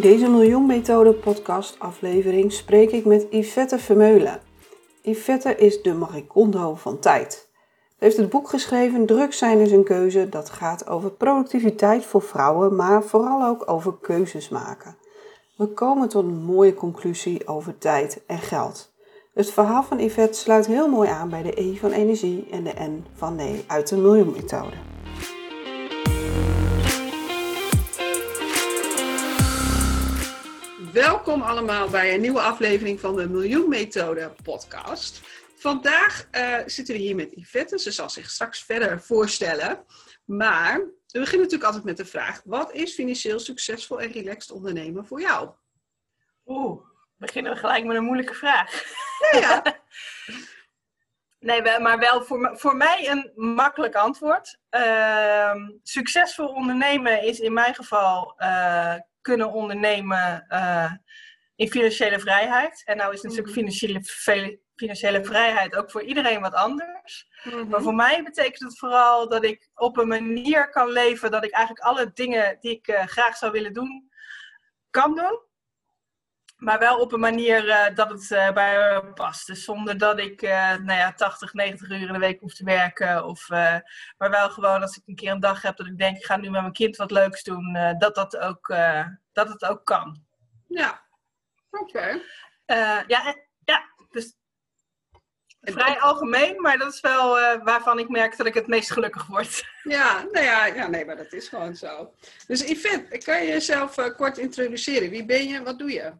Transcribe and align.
In 0.00 0.10
deze 0.10 0.28
Miljoen 0.28 0.66
Methode 0.66 1.12
podcast 1.12 1.78
aflevering 1.78 2.52
spreek 2.52 2.90
ik 2.90 3.04
met 3.04 3.26
Yvette 3.30 3.78
Vermeulen. 3.78 4.40
Yvette 5.02 5.56
is 5.56 5.82
de 5.82 5.94
Maricondo 5.94 6.74
van 6.74 6.98
tijd. 6.98 7.48
Ze 7.88 7.94
heeft 7.98 8.16
het 8.16 8.30
boek 8.30 8.48
geschreven 8.48 9.06
Druk 9.06 9.32
zijn 9.32 9.58
is 9.58 9.72
een 9.72 9.84
keuze 9.84 10.28
dat 10.28 10.50
gaat 10.50 10.88
over 10.88 11.10
productiviteit 11.10 12.04
voor 12.04 12.22
vrouwen, 12.22 12.76
maar 12.76 13.02
vooral 13.02 13.46
ook 13.46 13.70
over 13.70 13.94
keuzes 14.00 14.48
maken. 14.48 14.96
We 15.56 15.66
komen 15.66 16.08
tot 16.08 16.24
een 16.24 16.44
mooie 16.44 16.74
conclusie 16.74 17.48
over 17.48 17.78
tijd 17.78 18.22
en 18.26 18.38
geld. 18.38 18.92
Het 19.34 19.50
verhaal 19.50 19.82
van 19.82 19.98
Yvette 19.98 20.38
sluit 20.38 20.66
heel 20.66 20.88
mooi 20.88 21.08
aan 21.08 21.28
bij 21.28 21.42
de 21.42 21.60
E 21.60 21.76
van 21.76 21.90
energie 21.92 22.46
en 22.50 22.64
de 22.64 22.74
N 22.78 23.04
van 23.14 23.34
nee 23.34 23.64
uit 23.66 23.88
de 23.88 23.96
miljoenmethode. 23.96 24.76
Welkom 30.92 31.42
allemaal 31.42 31.88
bij 31.88 32.14
een 32.14 32.20
nieuwe 32.20 32.40
aflevering 32.40 33.00
van 33.00 33.16
de 33.16 33.28
Miljoen 33.28 33.68
Methode 33.68 34.32
podcast. 34.42 35.20
Vandaag 35.54 36.28
uh, 36.32 36.56
zitten 36.66 36.94
we 36.94 37.00
hier 37.00 37.14
met 37.14 37.32
Yvette. 37.32 37.78
Ze 37.78 37.90
zal 37.90 38.10
zich 38.10 38.30
straks 38.30 38.62
verder 38.64 39.00
voorstellen. 39.00 39.84
Maar 40.24 40.78
we 40.78 41.18
beginnen 41.18 41.40
natuurlijk 41.40 41.64
altijd 41.64 41.84
met 41.84 41.96
de 41.96 42.04
vraag: 42.04 42.42
wat 42.44 42.72
is 42.72 42.94
financieel 42.94 43.38
succesvol 43.38 44.00
en 44.00 44.12
relaxed 44.12 44.50
ondernemen 44.50 45.06
voor 45.06 45.20
jou? 45.20 45.50
Oeh, 46.46 46.82
beginnen 47.16 47.52
we 47.52 47.58
gelijk 47.58 47.84
met 47.84 47.96
een 47.96 48.04
moeilijke 48.04 48.34
vraag. 48.34 48.82
Ja, 49.32 49.38
ja. 49.38 49.62
nee, 51.62 51.78
maar 51.80 51.98
wel 51.98 52.24
voor, 52.24 52.50
voor 52.58 52.76
mij 52.76 53.08
een 53.08 53.32
makkelijk 53.54 53.94
antwoord. 53.94 54.58
Uh, 54.70 55.54
succesvol 55.82 56.48
ondernemen 56.48 57.22
is 57.22 57.40
in 57.40 57.52
mijn 57.52 57.74
geval 57.74 58.34
uh, 58.38 58.94
kunnen 59.20 59.52
ondernemen 59.52 60.46
uh, 60.48 60.92
in 61.56 61.70
financiële 61.70 62.20
vrijheid. 62.20 62.82
En 62.84 62.96
nou 62.96 63.12
is 63.12 63.22
natuurlijk 63.22 63.48
mhm. 63.48 63.58
financiële, 63.58 64.58
financiële 64.76 65.24
vrijheid 65.24 65.76
ook 65.76 65.90
voor 65.90 66.02
iedereen 66.02 66.40
wat 66.40 66.54
anders. 66.54 67.28
Mm-hmm. 67.44 67.68
Maar 67.68 67.82
voor 67.82 67.94
mij 67.94 68.22
betekent 68.22 68.60
het 68.60 68.78
vooral 68.78 69.28
dat 69.28 69.44
ik 69.44 69.68
op 69.74 69.96
een 69.96 70.08
manier 70.08 70.70
kan 70.70 70.90
leven 70.90 71.30
dat 71.30 71.44
ik 71.44 71.52
eigenlijk 71.52 71.86
alle 71.86 72.10
dingen 72.14 72.56
die 72.60 72.70
ik 72.70 72.88
uh, 72.88 73.06
graag 73.06 73.36
zou 73.36 73.52
willen 73.52 73.72
doen, 73.72 74.10
kan 74.90 75.14
doen. 75.14 75.48
Maar 76.60 76.78
wel 76.78 76.98
op 76.98 77.12
een 77.12 77.20
manier 77.20 77.66
uh, 77.66 77.94
dat 77.94 78.10
het 78.10 78.30
uh, 78.30 78.52
bij 78.52 79.00
me 79.04 79.12
past. 79.12 79.46
Dus 79.46 79.64
zonder 79.64 79.98
dat 79.98 80.18
ik 80.18 80.42
uh, 80.42 80.76
nou 80.76 80.98
ja, 80.98 81.12
80, 81.12 81.54
90 81.54 81.88
uur 81.88 82.06
in 82.06 82.12
de 82.12 82.18
week 82.18 82.40
hoef 82.40 82.54
te 82.54 82.64
werken. 82.64 83.24
Of, 83.24 83.48
maar 83.48 84.30
wel 84.30 84.50
gewoon 84.50 84.82
als 84.82 84.96
ik 84.96 85.02
een 85.06 85.14
keer 85.14 85.30
een 85.30 85.40
dag 85.40 85.62
heb 85.62 85.76
dat 85.76 85.86
ik 85.86 85.98
denk, 85.98 86.16
ik 86.16 86.24
ga 86.24 86.36
nu 86.36 86.50
met 86.50 86.60
mijn 86.60 86.72
kind 86.72 86.96
wat 86.96 87.10
leuks 87.10 87.42
doen. 87.42 87.72
dat, 87.98 88.14
dat, 88.14 88.36
ook, 88.36 88.68
dat 89.32 89.48
het 89.48 89.64
ook 89.64 89.84
kan. 89.84 90.24
Ja, 90.68 91.02
oké. 91.70 92.20
ja, 93.06 93.36
ja, 93.64 93.84
dus 94.10 94.36
vrij 95.60 96.00
algemeen, 96.00 96.60
maar 96.60 96.78
dat 96.78 96.92
is 96.92 97.00
wel 97.00 97.28
waarvan 97.64 97.98
ik 97.98 98.08
merk 98.08 98.36
dat 98.36 98.46
ik 98.46 98.54
het 98.54 98.66
meest 98.66 98.90
gelukkig 98.90 99.26
word. 99.26 99.64
Ja, 99.82 100.24
nou 100.32 100.44
ja, 100.44 100.66
ja, 100.66 100.86
nee, 100.86 101.04
maar 101.04 101.16
dat 101.16 101.32
is 101.32 101.48
gewoon 101.48 101.76
zo. 101.76 102.14
Dus 102.46 102.68
Yvette, 102.68 103.18
kan 103.18 103.42
je 103.42 103.48
jezelf 103.48 104.14
kort 104.16 104.38
introduceren? 104.38 105.10
Wie 105.10 105.24
ben 105.24 105.48
je 105.48 105.62
wat 105.62 105.78
doe 105.78 105.92
je? 105.92 106.12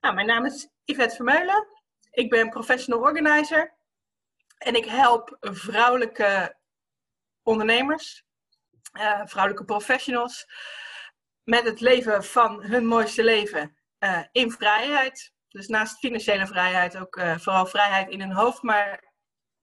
Nou, 0.00 0.14
mijn 0.14 0.26
naam 0.26 0.44
is 0.44 0.68
Yvette 0.84 1.14
Vermeulen. 1.14 1.66
Ik 2.10 2.30
ben 2.30 2.48
professional 2.48 3.00
organizer. 3.00 3.76
En 4.58 4.74
ik 4.74 4.84
help 4.84 5.36
vrouwelijke 5.40 6.56
ondernemers, 7.42 8.24
uh, 8.92 9.20
vrouwelijke 9.24 9.64
professionals, 9.64 10.46
met 11.44 11.64
het 11.64 11.80
leven 11.80 12.24
van 12.24 12.62
hun 12.62 12.86
mooiste 12.86 13.24
leven 13.24 13.76
uh, 13.98 14.22
in 14.32 14.50
vrijheid. 14.50 15.32
Dus 15.48 15.66
naast 15.66 15.98
financiële 15.98 16.46
vrijheid 16.46 16.96
ook 16.96 17.16
uh, 17.16 17.38
vooral 17.38 17.66
vrijheid 17.66 18.08
in 18.08 18.20
hun 18.20 18.32
hoofd, 18.32 18.62
maar 18.62 19.12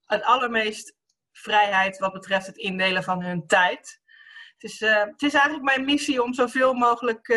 het 0.06 0.24
allermeest 0.24 0.96
vrijheid 1.32 1.98
wat 1.98 2.14
betreft 2.14 2.46
het 2.46 2.58
indelen 2.58 3.04
van 3.04 3.24
hun 3.24 3.48
tijd. 3.48 4.02
Het 4.58 4.72
is, 4.72 4.80
het 4.80 5.22
is 5.22 5.34
eigenlijk 5.34 5.64
mijn 5.64 5.86
missie 5.86 6.24
om 6.24 6.34
zoveel 6.34 6.74
mogelijk 6.74 7.28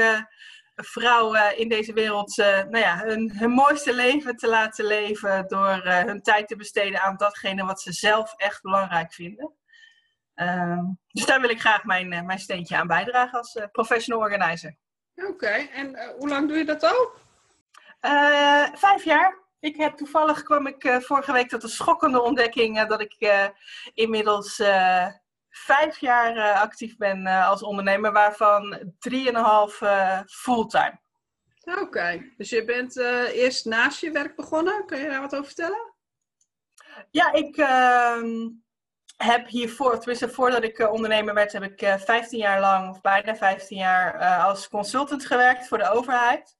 vrouwen 0.82 1.58
in 1.58 1.68
deze 1.68 1.92
wereld 1.92 2.38
uh, 2.38 2.46
nou 2.46 2.78
ja, 2.78 2.98
hun, 2.98 3.32
hun, 3.36 3.50
mooiste 3.50 3.94
leven 3.94 4.36
te 4.36 4.48
laten 4.48 4.84
leven 4.84 5.48
door 5.48 5.82
uh, 5.84 5.98
hun 5.98 6.22
tijd 6.22 6.48
te 6.48 6.56
besteden 6.56 7.00
aan 7.00 7.16
datgene 7.16 7.64
wat 7.64 7.80
ze 7.80 7.92
zelf 7.92 8.34
echt 8.36 8.62
belangrijk 8.62 9.12
vinden. 9.12 9.52
Uh, 10.36 10.82
dus 11.08 11.26
daar 11.26 11.40
wil 11.40 11.50
ik 11.50 11.60
graag 11.60 11.84
mijn, 11.84 12.12
uh, 12.12 12.22
mijn 12.22 12.38
steentje 12.38 12.76
aan 12.76 12.86
bijdragen 12.86 13.38
als 13.38 13.60
professional 13.72 14.20
organizer. 14.20 14.76
Oké, 15.14 15.68
en 15.72 16.14
hoe 16.18 16.28
lang 16.28 16.48
doe 16.48 16.56
je 16.56 16.64
dat 16.64 16.82
al? 16.82 17.10
vijf 18.74 19.04
jaar. 19.04 19.38
Ik 19.60 19.76
heb 19.76 19.96
toevallig 19.96 20.42
kwam 20.42 20.66
ik 20.66 20.98
vorige 21.00 21.32
week 21.32 21.48
tot 21.48 21.62
een 21.62 21.68
schokkende 21.68 22.22
ontdekking 22.22 22.86
dat 22.86 23.00
ik 23.00 23.50
inmiddels 23.94 24.60
vijf 25.64 25.98
jaar 25.98 26.36
uh, 26.36 26.60
actief 26.60 26.96
ben 26.96 27.26
uh, 27.26 27.48
als 27.48 27.62
ondernemer, 27.62 28.12
waarvan 28.12 28.92
drieënhalf 28.98 29.80
uh, 29.80 30.20
fulltime. 30.26 31.00
Oké, 31.80 32.32
dus 32.36 32.50
je 32.50 32.64
bent 32.64 32.96
eerst 33.32 33.64
naast 33.64 34.00
je 34.00 34.10
werk 34.10 34.36
begonnen. 34.36 34.86
Kun 34.86 34.98
je 34.98 35.08
daar 35.08 35.20
wat 35.20 35.32
over 35.34 35.46
vertellen? 35.46 35.94
Ja, 37.10 37.32
ik 37.32 37.56
ehm, 37.56 38.48
heb 39.16 39.46
hiervoor, 39.46 39.98
tenminste 39.98 40.28
voordat 40.28 40.62
ik 40.62 40.90
ondernemer 40.92 41.34
werd, 41.34 41.52
heb 41.52 41.62
ik 41.62 42.00
15 42.00 42.38
jaar 42.38 42.60
lang, 42.60 42.90
of 42.90 43.00
bijna 43.00 43.36
15 43.36 43.78
jaar, 43.78 44.38
als 44.38 44.68
consultant 44.68 45.26
gewerkt 45.26 45.68
voor 45.68 45.78
de 45.78 45.90
overheid. 45.90 46.57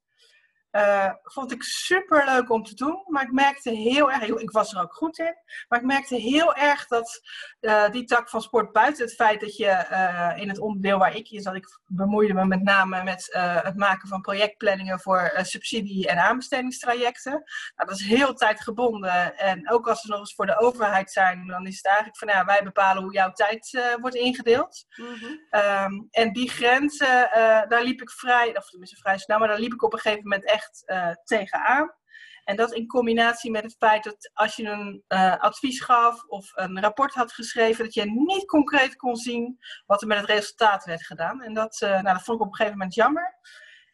Uh, 0.71 1.11
vond 1.23 1.51
ik 1.51 1.63
super 1.63 2.25
leuk 2.25 2.49
om 2.49 2.63
te 2.63 2.75
doen, 2.75 3.03
maar 3.05 3.23
ik 3.23 3.31
merkte 3.31 3.69
heel 3.69 4.11
erg, 4.11 4.23
ik 4.23 4.51
was 4.51 4.73
er 4.73 4.81
ook 4.81 4.93
goed 4.93 5.19
in, 5.19 5.35
maar 5.67 5.79
ik 5.79 5.85
merkte 5.85 6.15
heel 6.15 6.55
erg 6.55 6.87
dat 6.87 7.21
uh, 7.61 7.89
die 7.89 8.03
tak 8.03 8.29
van 8.29 8.41
sport, 8.41 8.71
buiten 8.71 9.05
het 9.05 9.15
feit 9.15 9.39
dat 9.39 9.55
je 9.55 9.87
uh, 9.91 10.41
in 10.41 10.49
het 10.49 10.59
onderdeel 10.59 10.97
waar 10.97 11.15
ik 11.15 11.29
in 11.29 11.41
zat, 11.41 11.55
ik 11.55 11.79
bemoeide 11.85 12.33
me 12.33 12.45
met 12.45 12.63
name 12.63 13.03
met 13.03 13.27
het 13.63 13.75
maken 13.75 14.07
van 14.07 14.21
projectplanningen 14.21 14.99
voor 14.99 15.31
subsidie- 15.41 16.07
en 16.07 16.17
aanbestedingstrajecten. 16.17 17.31
Nou, 17.31 17.89
dat 17.89 17.99
is 17.99 18.05
heel 18.05 18.33
tijdgebonden 18.33 19.37
en 19.37 19.71
ook 19.71 19.87
als 19.87 20.01
ze 20.01 20.07
nog 20.07 20.19
eens 20.19 20.33
voor 20.35 20.45
de 20.45 20.59
overheid 20.59 21.11
zijn, 21.11 21.47
dan 21.47 21.67
is 21.67 21.75
het 21.75 21.85
eigenlijk 21.85 22.17
van, 22.17 22.27
nou 22.27 22.39
ja, 22.39 22.45
wij 22.45 22.63
bepalen 22.63 23.03
hoe 23.03 23.13
jouw 23.13 23.31
tijd 23.31 23.95
wordt 24.01 24.15
ingedeeld. 24.15 24.85
Mm 24.95 25.05
-hmm. 25.05 25.61
um, 25.61 26.07
en 26.11 26.33
die 26.33 26.49
grenzen, 26.49 27.29
daar 27.67 27.83
liep 27.83 28.01
ik 28.01 28.11
vrij, 28.11 28.57
of 28.57 28.69
tenminste 28.69 28.97
vrij 28.97 29.17
snel, 29.17 29.39
maar 29.39 29.47
daar 29.47 29.59
liep 29.59 29.73
ik 29.73 29.83
op 29.83 29.93
een 29.93 29.99
gegeven 29.99 30.23
moment 30.23 30.45
echt 30.45 30.58
echt 30.59 30.83
uh, 30.85 31.11
tegenaan. 31.23 31.97
En 32.43 32.55
dat 32.55 32.73
in 32.73 32.87
combinatie 32.87 33.51
met 33.51 33.63
het 33.63 33.75
feit 33.77 34.03
dat 34.03 34.31
als 34.33 34.55
je 34.55 34.63
een 34.63 35.03
uh, 35.07 35.37
advies 35.37 35.81
gaf 35.81 36.23
of 36.27 36.51
een 36.55 36.81
rapport 36.81 37.13
had 37.13 37.31
geschreven, 37.31 37.83
dat 37.83 37.93
je 37.93 38.11
niet 38.11 38.45
concreet 38.45 38.95
kon 38.95 39.15
zien 39.15 39.59
wat 39.85 40.01
er 40.01 40.07
met 40.07 40.17
het 40.17 40.29
resultaat 40.29 40.85
werd 40.85 41.05
gedaan. 41.05 41.41
En 41.41 41.53
dat, 41.53 41.81
uh, 41.81 41.89
nou, 41.89 42.03
dat 42.03 42.23
vond 42.23 42.39
ik 42.39 42.45
op 42.45 42.51
een 42.51 42.55
gegeven 42.55 42.77
moment 42.77 42.95
jammer. 42.95 43.37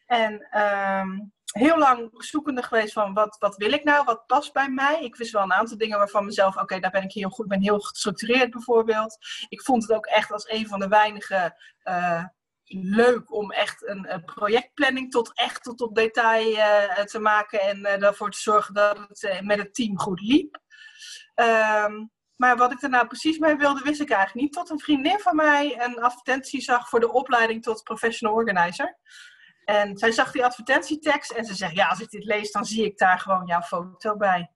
En 0.06 0.60
um, 0.60 1.32
heel 1.46 1.78
lang 1.78 2.10
zoekende 2.12 2.62
geweest 2.62 2.92
van 2.92 3.14
wat, 3.14 3.36
wat 3.38 3.56
wil 3.56 3.72
ik 3.72 3.84
nou, 3.84 4.04
wat 4.04 4.26
past 4.26 4.52
bij 4.52 4.68
mij. 4.68 5.00
Ik 5.00 5.16
wist 5.16 5.32
wel 5.32 5.42
een 5.42 5.52
aantal 5.52 5.76
dingen 5.76 5.98
waarvan 5.98 6.24
mezelf, 6.24 6.56
oké, 6.56 6.80
daar 6.80 6.90
ben 6.90 7.02
ik 7.02 7.12
heel 7.12 7.30
goed, 7.30 7.48
ben 7.48 7.62
heel 7.62 7.80
gestructureerd 7.80 8.50
bijvoorbeeld. 8.50 9.16
Ik 9.48 9.62
vond 9.62 9.82
het 9.82 9.92
ook 9.92 10.06
echt 10.06 10.32
als 10.32 10.50
een 10.50 10.66
van 10.66 10.80
de 10.80 10.88
weinige 10.88 11.56
leuk 12.68 13.32
om 13.32 13.50
echt 13.52 13.86
een, 13.86 14.12
een, 14.12 14.24
projectplanning 14.24 15.10
tot 15.10 15.32
echt 15.34 15.62
tot 15.62 15.80
op 15.80 15.94
detail 15.94 16.52
uh, 16.52 17.04
te 17.04 17.18
maken 17.18 17.60
en 17.60 17.78
uh, 17.78 18.02
ervoor 18.02 18.30
te 18.30 18.38
zorgen 18.38 18.74
dat 18.74 18.98
het 18.98 19.40
met 19.44 19.58
het 19.58 19.74
team 19.74 19.98
goed 19.98 20.20
liep. 20.20 20.58
Um, 21.34 22.10
maar 22.36 22.56
wat 22.56 22.72
ik 22.72 22.82
er 22.82 22.88
nou 22.88 23.06
precies 23.06 23.38
mee 23.38 23.56
wilde, 23.56 23.82
wist 23.82 24.00
ik 24.00 24.10
eigenlijk 24.10 24.42
niet. 24.44 24.52
Tot 24.52 24.70
een 24.70 24.78
vriendin 24.78 25.18
van 25.18 25.36
mij 25.36 25.80
een 25.84 26.02
advertentie 26.02 26.60
zag 26.60 26.88
voor 26.88 27.00
de 27.00 27.12
opleiding 27.12 27.62
tot 27.62 27.82
professional 27.82 28.34
organizer. 28.34 28.98
En 29.64 29.96
zij 29.96 30.12
zag 30.12 30.32
die 30.32 30.44
advertentietekst 30.44 31.30
en 31.30 31.44
ze 31.44 31.54
zegt: 31.54 31.74
Ja, 31.74 31.88
als 31.88 32.00
ik 32.00 32.10
dit 32.10 32.24
lees, 32.24 32.52
dan 32.52 32.64
zie 32.64 32.84
ik 32.84 32.98
daar 32.98 33.18
gewoon 33.18 33.46
jouw 33.46 33.60
foto 33.60 34.16
bij. 34.16 34.50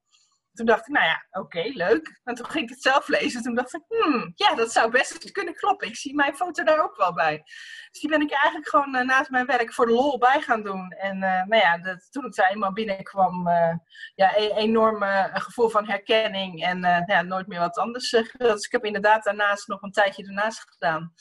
Toen 0.60 0.68
dacht 0.68 0.88
ik, 0.88 0.94
nou 0.94 1.06
ja, 1.06 1.26
oké, 1.30 1.62
leuk. 1.74 2.20
En 2.24 2.34
toen 2.34 2.46
ging 2.46 2.64
ik 2.64 2.70
het 2.70 2.82
zelf 2.82 3.08
lezen. 3.08 3.42
Toen 3.42 3.54
dacht 3.54 3.74
ik, 3.74 3.82
hmm, 3.88 4.32
ja, 4.34 4.54
dat 4.54 4.72
zou 4.72 4.90
best 4.90 5.30
kunnen 5.32 5.54
kloppen. 5.54 5.88
Ik 5.88 5.96
zie 5.96 6.14
mijn 6.14 6.36
foto 6.36 6.64
daar 6.64 6.82
ook 6.82 6.96
wel 6.96 7.12
bij. 7.14 7.42
Dus 7.90 8.00
die 8.00 8.10
ben 8.10 8.20
ik 8.20 8.32
eigenlijk 8.32 8.68
gewoon 8.68 8.96
uh, 8.96 9.02
naast 9.02 9.30
mijn 9.30 9.46
werk 9.46 9.72
voor 9.72 9.86
de 9.86 9.92
lol 9.92 10.18
bij 10.18 10.40
gaan 10.40 10.62
doen. 10.62 10.90
En 10.90 11.16
uh, 11.16 11.44
nou 11.44 11.56
ja, 11.56 11.78
dat, 11.78 12.08
toen 12.10 12.24
ik 12.24 12.34
daar 12.34 12.50
eenmaal 12.50 12.72
binnenkwam, 12.72 13.48
uh, 13.48 13.74
ja, 14.14 14.36
een 14.36 14.56
enorm 14.56 15.02
gevoel 15.32 15.68
van 15.68 15.86
herkenning. 15.86 16.64
En 16.64 16.80
nou 16.80 17.04
ja, 17.06 17.22
nooit 17.22 17.46
meer 17.46 17.60
wat 17.60 17.78
anders. 17.78 18.10
dus 18.10 18.64
ik 18.64 18.72
heb 18.72 18.84
inderdaad 18.84 19.24
daarnaast 19.24 19.68
nog 19.68 19.82
een 19.82 19.92
tijdje 19.92 20.26
ernaast 20.26 20.64
gedaan. 20.70 21.14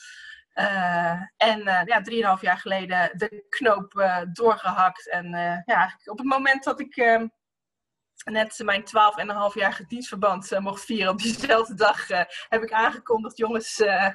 en 1.36 1.62
ja, 1.84 2.00
drieënhalf 2.02 2.40
jaar 2.40 2.58
geleden 2.58 3.10
de 3.16 3.46
knoop 3.48 3.92
doorgehakt. 4.32 5.10
En 5.10 5.30
ja, 5.64 5.98
op 6.04 6.18
het 6.18 6.26
moment 6.26 6.64
dat 6.64 6.80
ik 6.80 6.96
ehm, 6.96 7.26
net 8.24 8.60
mijn 8.64 8.82
12,5 8.82 9.54
jaar 9.54 9.80
dienstverband 9.88 10.52
uh, 10.52 10.58
mocht 10.58 10.84
vieren 10.84 11.12
op 11.12 11.18
diezelfde 11.18 11.74
dag, 11.74 12.10
uh, 12.10 12.22
heb 12.48 12.62
ik 12.62 12.72
aangekondigd, 12.72 13.36
jongens, 13.36 13.80
uh, 13.80 14.08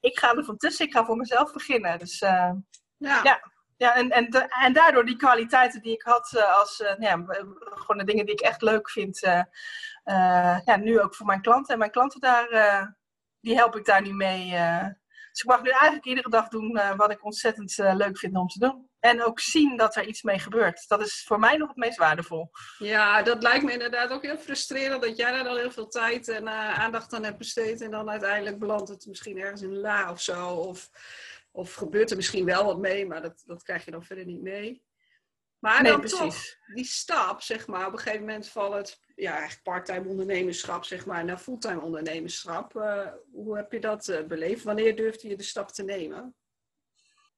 ik 0.00 0.18
ga 0.18 0.34
er 0.34 0.44
van 0.44 0.56
tussen, 0.56 0.86
ik 0.86 0.92
ga 0.92 1.04
voor 1.04 1.16
mezelf 1.16 1.52
beginnen. 1.52 1.98
Dus 1.98 2.18
ja. 2.18 2.62
ja. 2.98 3.52
Ja, 3.76 3.94
en, 3.94 4.10
en, 4.10 4.28
en 4.48 4.72
daardoor 4.72 5.04
die 5.04 5.16
kwaliteiten 5.16 5.82
die 5.82 5.92
ik 5.92 6.02
had 6.02 6.44
als, 6.58 6.82
ja, 6.98 7.24
gewoon 7.56 7.98
de 7.98 8.04
dingen 8.04 8.26
die 8.26 8.34
ik 8.34 8.40
echt 8.40 8.62
leuk 8.62 8.90
vind, 8.90 9.18
ja, 10.64 10.76
nu 10.80 11.00
ook 11.00 11.14
voor 11.14 11.26
mijn 11.26 11.40
klanten. 11.40 11.72
En 11.72 11.78
mijn 11.78 11.90
klanten 11.90 12.20
daar, 12.20 12.48
die 13.40 13.54
help 13.54 13.76
ik 13.76 13.84
daar 13.84 14.02
nu 14.02 14.12
mee. 14.12 14.50
dus 15.30 15.42
ik 15.42 15.48
mag 15.50 15.62
nu 15.62 15.70
eigenlijk 15.70 16.04
iedere 16.04 16.28
dag 16.28 16.48
doen 16.48 16.80
wat 16.96 17.10
ik 17.10 17.24
ontzettend 17.24 17.76
leuk 17.76 18.18
vind 18.18 18.36
om 18.36 18.48
te 18.48 18.58
doen. 18.58 18.88
En 19.04 19.22
ook 19.22 19.40
zien 19.40 19.76
dat 19.76 19.96
er 19.96 20.06
iets 20.06 20.22
mee 20.22 20.38
gebeurt. 20.38 20.88
Dat 20.88 21.00
is 21.00 21.24
voor 21.26 21.38
mij 21.38 21.56
nog 21.56 21.68
het 21.68 21.76
meest 21.76 21.98
waardevol. 21.98 22.50
Ja, 22.78 23.22
dat 23.22 23.42
lijkt 23.42 23.64
me 23.64 23.72
inderdaad 23.72 24.10
ook 24.10 24.22
heel 24.22 24.38
frustrerend 24.38 25.02
dat 25.02 25.16
jij 25.16 25.32
daar 25.32 25.48
al 25.48 25.56
heel 25.56 25.70
veel 25.70 25.88
tijd 25.88 26.28
en 26.28 26.42
uh, 26.42 26.78
aandacht 26.78 27.12
aan 27.12 27.24
hebt 27.24 27.38
besteed. 27.38 27.80
En 27.80 27.90
dan 27.90 28.10
uiteindelijk 28.10 28.58
belandt 28.58 28.88
het 28.88 29.06
misschien 29.06 29.38
ergens 29.38 29.62
in 29.62 29.76
la 29.76 30.10
of 30.10 30.20
zo. 30.20 30.48
Of, 30.48 30.90
of 31.50 31.74
gebeurt 31.74 32.10
er 32.10 32.16
misschien 32.16 32.44
wel 32.44 32.64
wat 32.64 32.78
mee, 32.78 33.06
maar 33.06 33.22
dat, 33.22 33.42
dat 33.46 33.62
krijg 33.62 33.84
je 33.84 33.90
dan 33.90 34.04
verder 34.04 34.24
niet 34.24 34.42
mee. 34.42 34.82
Maar 35.58 35.82
nee, 35.82 35.90
dan 35.90 36.00
precies. 36.00 36.18
toch 36.18 36.74
die 36.74 36.84
stap, 36.84 37.42
zeg 37.42 37.66
maar, 37.66 37.86
op 37.86 37.92
een 37.92 37.98
gegeven 37.98 38.26
moment 38.26 38.48
van 38.48 38.72
het 38.74 39.00
ja, 39.16 39.30
eigenlijk 39.30 39.62
parttime 39.62 40.08
ondernemerschap, 40.08 40.84
zeg 40.84 41.06
maar, 41.06 41.24
naar 41.24 41.38
fulltime 41.38 41.80
ondernemerschap. 41.80 42.74
Uh, 42.76 43.06
hoe 43.32 43.56
heb 43.56 43.72
je 43.72 43.80
dat 43.80 44.08
uh, 44.08 44.22
beleefd? 44.22 44.64
Wanneer 44.64 44.96
durfde 44.96 45.28
je 45.28 45.36
de 45.36 45.42
stap 45.42 45.70
te 45.70 45.82
nemen? 45.82 46.34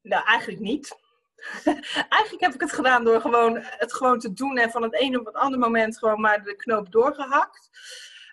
Nou, 0.03 0.25
eigenlijk 0.25 0.61
niet. 0.61 1.05
Eigenlijk 2.09 2.41
heb 2.41 2.55
ik 2.55 2.61
het 2.61 2.73
gedaan 2.73 3.05
door 3.05 3.21
gewoon 3.21 3.59
het 3.63 3.93
gewoon 3.93 4.19
te 4.19 4.33
doen 4.33 4.59
en 4.59 4.71
van 4.71 4.83
het 4.83 4.95
ene 4.95 5.19
op 5.19 5.27
het 5.27 5.35
andere 5.35 5.63
moment 5.63 5.99
gewoon 5.99 6.21
maar 6.21 6.43
de 6.43 6.57
knoop 6.57 6.93
doorgehakt. 6.93 7.69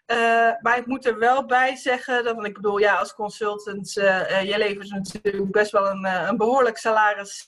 Uh, 0.07 0.51
maar 0.61 0.77
ik 0.77 0.85
moet 0.85 1.05
er 1.05 1.17
wel 1.17 1.45
bij 1.45 1.75
zeggen, 1.75 2.23
dat, 2.23 2.35
want 2.35 2.47
ik 2.47 2.53
bedoel, 2.53 2.77
ja, 2.77 2.95
als 2.95 3.13
consultant, 3.13 3.97
uh, 3.97 4.43
je 4.43 4.57
levert 4.57 4.89
natuurlijk 4.89 5.51
best 5.51 5.71
wel 5.71 5.89
een, 5.89 6.05
een 6.05 6.37
behoorlijk 6.37 6.77
salaris 6.77 7.45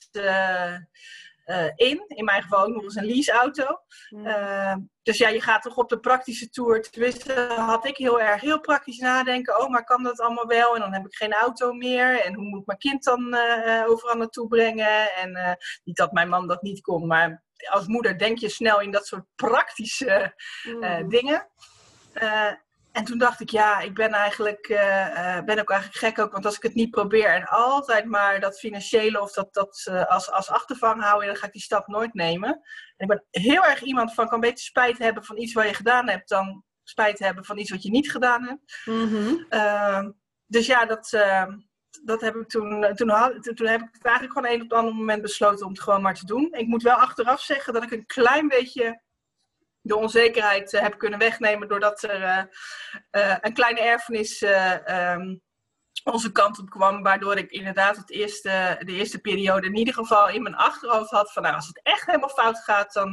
uh, 1.46 1.70
in. 1.74 2.04
In 2.06 2.24
mijn 2.24 2.42
geval 2.42 2.64
ook 2.64 2.74
nog 2.74 2.82
eens 2.82 2.94
een 2.94 3.04
leaseauto. 3.04 3.80
Uh, 4.10 4.74
dus 5.02 5.18
ja, 5.18 5.28
je 5.28 5.40
gaat 5.40 5.62
toch 5.62 5.76
op 5.76 5.88
de 5.88 5.98
praktische 5.98 6.48
tour. 6.48 6.82
Tenminste, 6.82 7.32
had 7.56 7.86
ik 7.86 7.96
heel 7.96 8.20
erg 8.20 8.40
heel 8.40 8.60
praktisch 8.60 8.98
nadenken. 8.98 9.60
Oh, 9.60 9.68
maar 9.68 9.84
kan 9.84 10.02
dat 10.02 10.20
allemaal 10.20 10.46
wel? 10.46 10.74
En 10.74 10.80
dan 10.80 10.92
heb 10.92 11.06
ik 11.06 11.16
geen 11.16 11.32
auto 11.32 11.72
meer. 11.72 12.20
En 12.20 12.34
hoe 12.34 12.44
moet 12.44 12.60
ik 12.60 12.66
mijn 12.66 12.78
kind 12.78 13.04
dan 13.04 13.34
uh, 13.34 13.84
overal 13.86 14.16
naartoe 14.16 14.48
brengen? 14.48 15.14
En 15.14 15.58
niet 15.84 15.96
dat 15.96 16.12
mijn 16.12 16.28
man 16.28 16.48
dat 16.48 16.62
niet 16.62 16.80
kon, 16.80 17.06
maar 17.06 17.44
als 17.70 17.86
moeder 17.86 18.18
denk 18.18 18.38
je 18.38 18.48
snel 18.48 18.80
in 18.80 18.90
dat 18.90 19.06
soort 19.06 19.24
praktische 19.34 20.34
mm. 20.62 21.08
dingen. 21.08 21.48
En 22.96 23.04
toen 23.04 23.18
dacht 23.18 23.40
ik, 23.40 23.50
ja, 23.50 23.80
ik 23.80 23.94
ben 23.94 24.12
eigenlijk, 24.12 24.68
uh, 24.68 25.40
ben 25.40 25.58
ook 25.58 25.70
eigenlijk 25.70 25.98
gek 25.98 26.18
ook, 26.18 26.32
want 26.32 26.44
als 26.44 26.56
ik 26.56 26.62
het 26.62 26.74
niet 26.74 26.90
probeer 26.90 27.34
en 27.34 27.44
altijd 27.44 28.04
maar 28.04 28.40
dat 28.40 28.58
financiële 28.58 29.20
of 29.20 29.32
dat, 29.32 29.54
dat 29.54 29.86
uh, 29.90 30.06
als, 30.06 30.30
als 30.30 30.50
achtervang 30.50 31.02
houden, 31.02 31.28
dan 31.28 31.36
ga 31.36 31.46
ik 31.46 31.52
die 31.52 31.62
stap 31.62 31.86
nooit 31.86 32.14
nemen. 32.14 32.48
En 32.96 33.08
ik 33.08 33.08
ben 33.08 33.24
heel 33.30 33.64
erg 33.64 33.82
iemand 33.82 34.14
van, 34.14 34.28
kan 34.28 34.40
beter 34.40 34.64
spijt 34.64 34.98
hebben 34.98 35.24
van 35.24 35.36
iets 35.38 35.52
wat 35.52 35.66
je 35.66 35.74
gedaan 35.74 36.08
hebt, 36.08 36.28
dan 36.28 36.64
spijt 36.82 37.18
hebben 37.18 37.44
van 37.44 37.58
iets 37.58 37.70
wat 37.70 37.82
je 37.82 37.90
niet 37.90 38.10
gedaan 38.10 38.42
hebt. 38.44 38.82
Mm 38.84 39.08
-hmm. 39.08 40.14
dus 40.46 40.66
ja, 40.66 40.86
dat, 40.86 41.12
ehm, 41.12 41.58
dat 42.04 42.20
heb 42.20 42.34
ik 42.34 42.48
toen, 42.48 42.94
toen, 42.94 43.08
had, 43.08 43.42
toen 43.42 43.66
heb 43.66 43.80
ik 43.80 43.88
het 43.92 44.04
eigenlijk 44.04 44.38
gewoon 44.38 44.54
een 44.54 44.62
op 44.62 44.70
het 44.70 44.78
andere 44.78 44.96
moment 44.96 45.22
besloten 45.22 45.66
om 45.66 45.72
het 45.72 45.82
gewoon 45.82 46.02
maar 46.02 46.14
te 46.14 46.26
doen. 46.26 46.48
Ik 46.52 46.66
moet 46.66 46.82
wel 46.82 46.96
achteraf 46.96 47.40
zeggen 47.40 47.72
dat 47.72 47.82
ik 47.82 47.90
een 47.90 48.06
klein 48.06 48.48
beetje 48.48 49.04
de 49.86 49.96
onzekerheid 49.96 50.72
uh, 50.72 50.80
heb 50.80 50.98
kunnen 50.98 51.18
wegnemen 51.18 51.68
doordat 51.68 52.02
er 52.02 52.20
uh, 52.20 52.42
uh, 53.22 53.36
een 53.40 53.52
kleine 53.52 53.80
erfenis 53.80 54.42
um, 54.90 55.40
onze 56.04 56.32
kant 56.32 56.58
op 56.58 56.70
kwam. 56.70 57.02
Waardoor 57.02 57.36
ik 57.36 57.50
inderdaad 57.50 57.96
het 57.96 58.10
eerste, 58.10 58.76
de 58.84 58.92
eerste 58.92 59.18
periode 59.18 59.66
in 59.66 59.76
ieder 59.76 59.94
geval 59.94 60.28
in 60.28 60.42
mijn 60.42 60.56
achterhoofd 60.56 61.10
had 61.10 61.32
van 61.32 61.42
nou, 61.42 61.54
als 61.54 61.66
het 61.66 61.80
echt 61.82 62.06
helemaal 62.06 62.28
fout 62.28 62.58
gaat, 62.58 62.92
dan, 62.92 63.12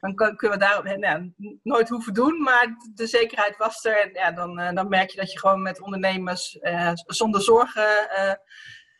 dan 0.00 0.14
kunnen 0.14 0.58
we 0.58 0.64
daarop 0.64 0.96
nou, 0.96 1.32
nooit 1.62 1.88
hoeven 1.88 2.14
doen. 2.14 2.42
Maar 2.42 2.76
de 2.94 3.06
zekerheid 3.06 3.56
was 3.56 3.84
er 3.84 4.00
en 4.00 4.10
ja, 4.12 4.32
dan, 4.32 4.74
dan 4.74 4.88
merk 4.88 5.10
je 5.10 5.20
dat 5.20 5.32
je 5.32 5.38
gewoon 5.38 5.62
met 5.62 5.80
ondernemers 5.80 6.58
zonder 7.06 7.42
zorgen 7.42 8.08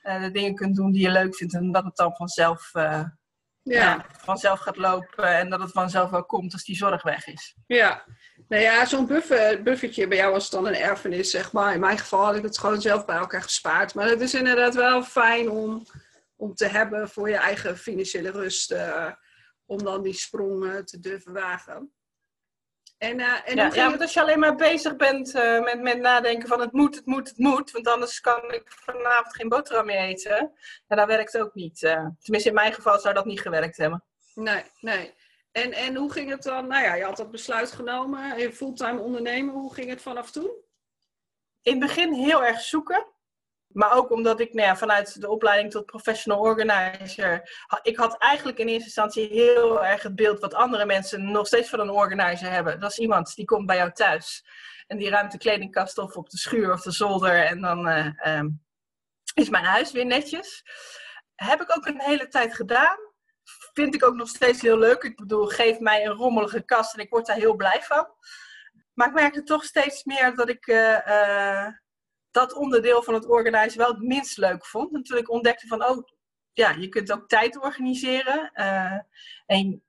de 0.02 0.30
dingen 0.32 0.54
kunt 0.54 0.76
doen 0.76 0.92
die 0.92 1.02
je 1.02 1.10
leuk 1.10 1.36
vindt 1.36 1.54
en 1.54 1.72
dat 1.72 1.84
het 1.84 1.96
dan 1.96 2.16
vanzelf 2.16 2.70
ja. 3.74 4.06
vanzelf 4.18 4.58
gaat 4.58 4.76
lopen 4.76 5.36
en 5.36 5.50
dat 5.50 5.60
het 5.60 5.72
vanzelf 5.72 6.10
wel 6.10 6.24
komt 6.24 6.52
als 6.52 6.64
die 6.64 6.76
zorg 6.76 7.02
weg 7.02 7.26
is. 7.26 7.54
Ja, 7.66 8.04
nou 8.48 8.62
ja, 8.62 8.86
zo'n 8.86 9.06
buffer, 9.06 9.62
buffertje 9.62 10.08
bij 10.08 10.16
jou 10.16 10.32
was 10.32 10.50
dan 10.50 10.66
een 10.66 10.74
erfenis, 10.74 11.30
zeg 11.30 11.52
maar. 11.52 11.74
In 11.74 11.80
mijn 11.80 11.98
geval 11.98 12.24
had 12.24 12.36
ik 12.36 12.42
het 12.42 12.58
gewoon 12.58 12.80
zelf 12.80 13.04
bij 13.04 13.16
elkaar 13.16 13.42
gespaard. 13.42 13.94
Maar 13.94 14.08
het 14.08 14.20
is 14.20 14.34
inderdaad 14.34 14.74
wel 14.74 15.02
fijn 15.02 15.50
om, 15.50 15.86
om 16.36 16.54
te 16.54 16.66
hebben 16.66 17.08
voor 17.08 17.28
je 17.28 17.36
eigen 17.36 17.78
financiële 17.78 18.30
rust. 18.30 18.72
Uh, 18.72 19.10
om 19.66 19.84
dan 19.84 20.02
die 20.02 20.12
sprong 20.12 20.82
te 20.84 21.00
durven 21.00 21.32
wagen. 21.32 21.92
En, 22.98 23.18
uh, 23.18 23.48
en 23.48 23.56
ja, 23.56 23.70
ja, 23.74 23.88
want 23.88 24.00
als 24.00 24.12
je 24.12 24.20
alleen 24.20 24.38
maar 24.38 24.54
bezig 24.54 24.96
bent 24.96 25.34
uh, 25.34 25.62
met, 25.62 25.80
met 25.80 25.98
nadenken 25.98 26.48
van 26.48 26.60
het 26.60 26.72
moet, 26.72 26.94
het 26.94 27.06
moet, 27.06 27.28
het 27.28 27.38
moet, 27.38 27.70
want 27.70 27.88
anders 27.88 28.20
kan 28.20 28.52
ik 28.52 28.62
vanavond 28.66 29.34
geen 29.34 29.48
boterham 29.48 29.86
meer 29.86 29.98
eten, 29.98 30.52
ja, 30.86 30.96
dan 30.96 31.06
werkt 31.06 31.38
ook 31.38 31.54
niet. 31.54 31.82
Uh, 31.82 32.06
tenminste, 32.20 32.48
in 32.48 32.54
mijn 32.54 32.72
geval 32.72 32.98
zou 32.98 33.14
dat 33.14 33.24
niet 33.24 33.40
gewerkt 33.40 33.76
hebben. 33.76 34.04
Nee, 34.34 34.62
nee. 34.80 35.14
En, 35.52 35.72
en 35.72 35.96
hoe 35.96 36.12
ging 36.12 36.30
het 36.30 36.42
dan? 36.42 36.66
Nou 36.66 36.82
ja, 36.82 36.94
je 36.94 37.04
had 37.04 37.16
dat 37.16 37.30
besluit 37.30 37.72
genomen, 37.72 38.52
fulltime 38.52 39.00
ondernemen. 39.00 39.54
Hoe 39.54 39.74
ging 39.74 39.88
het 39.88 40.02
vanaf 40.02 40.30
toen? 40.30 40.50
In 41.62 41.72
het 41.72 41.80
begin 41.80 42.12
heel 42.12 42.44
erg 42.44 42.60
zoeken. 42.60 43.06
Maar 43.76 43.92
ook 43.92 44.10
omdat 44.10 44.40
ik 44.40 44.52
nou 44.52 44.76
vanuit 44.76 45.20
de 45.20 45.28
opleiding 45.28 45.70
tot 45.70 45.86
professional 45.86 46.40
organizer. 46.40 47.50
Ik 47.82 47.96
had 47.96 48.18
eigenlijk 48.18 48.58
in 48.58 48.66
eerste 48.66 48.84
instantie 48.84 49.28
heel 49.28 49.84
erg 49.84 50.02
het 50.02 50.14
beeld 50.14 50.40
wat 50.40 50.54
andere 50.54 50.86
mensen 50.86 51.30
nog 51.30 51.46
steeds 51.46 51.68
van 51.68 51.80
een 51.80 51.90
organizer 51.90 52.50
hebben. 52.50 52.80
Dat 52.80 52.90
is 52.90 52.98
iemand 52.98 53.34
die 53.34 53.44
komt 53.44 53.66
bij 53.66 53.76
jou 53.76 53.92
thuis. 53.92 54.46
En 54.86 54.98
die 54.98 55.10
ruimt 55.10 55.32
de 55.32 55.38
kledingkast 55.38 55.98
of 55.98 56.16
op 56.16 56.30
de 56.30 56.38
schuur 56.38 56.72
of 56.72 56.82
de 56.82 56.90
zolder. 56.90 57.44
En 57.44 57.60
dan 57.60 57.88
uh, 57.88 58.42
is 59.34 59.48
mijn 59.48 59.64
huis 59.64 59.92
weer 59.92 60.06
netjes. 60.06 60.64
Heb 61.34 61.60
ik 61.60 61.76
ook 61.76 61.86
een 61.86 62.00
hele 62.00 62.28
tijd 62.28 62.54
gedaan. 62.54 62.96
Vind 63.72 63.94
ik 63.94 64.04
ook 64.04 64.14
nog 64.14 64.28
steeds 64.28 64.62
heel 64.62 64.78
leuk. 64.78 65.02
Ik 65.02 65.16
bedoel, 65.16 65.46
geef 65.46 65.78
mij 65.78 66.06
een 66.06 66.12
rommelige 66.12 66.64
kast 66.64 66.94
en 66.94 67.00
ik 67.00 67.10
word 67.10 67.26
daar 67.26 67.36
heel 67.36 67.56
blij 67.56 67.82
van. 67.82 68.06
Maar 68.92 69.08
ik 69.08 69.14
merkte 69.14 69.42
toch 69.42 69.64
steeds 69.64 70.04
meer 70.04 70.34
dat 70.34 70.48
ik. 70.48 70.66
Uh, 70.66 71.06
uh, 71.06 71.68
dat 72.36 72.54
onderdeel 72.54 73.02
van 73.02 73.14
het 73.14 73.28
organiseren 73.28 73.78
wel 73.86 73.94
het 73.94 74.06
minst 74.06 74.36
leuk 74.36 74.66
vond. 74.66 74.94
En 74.94 75.02
toen 75.02 75.18
ik 75.18 75.30
ontdekte 75.30 75.66
van, 75.66 75.88
oh 75.88 76.08
ja, 76.52 76.70
je 76.70 76.88
kunt 76.88 77.12
ook 77.12 77.28
tijd 77.28 77.62
organiseren. 77.62 78.50
Uh, 78.54 78.98
en 79.46 79.82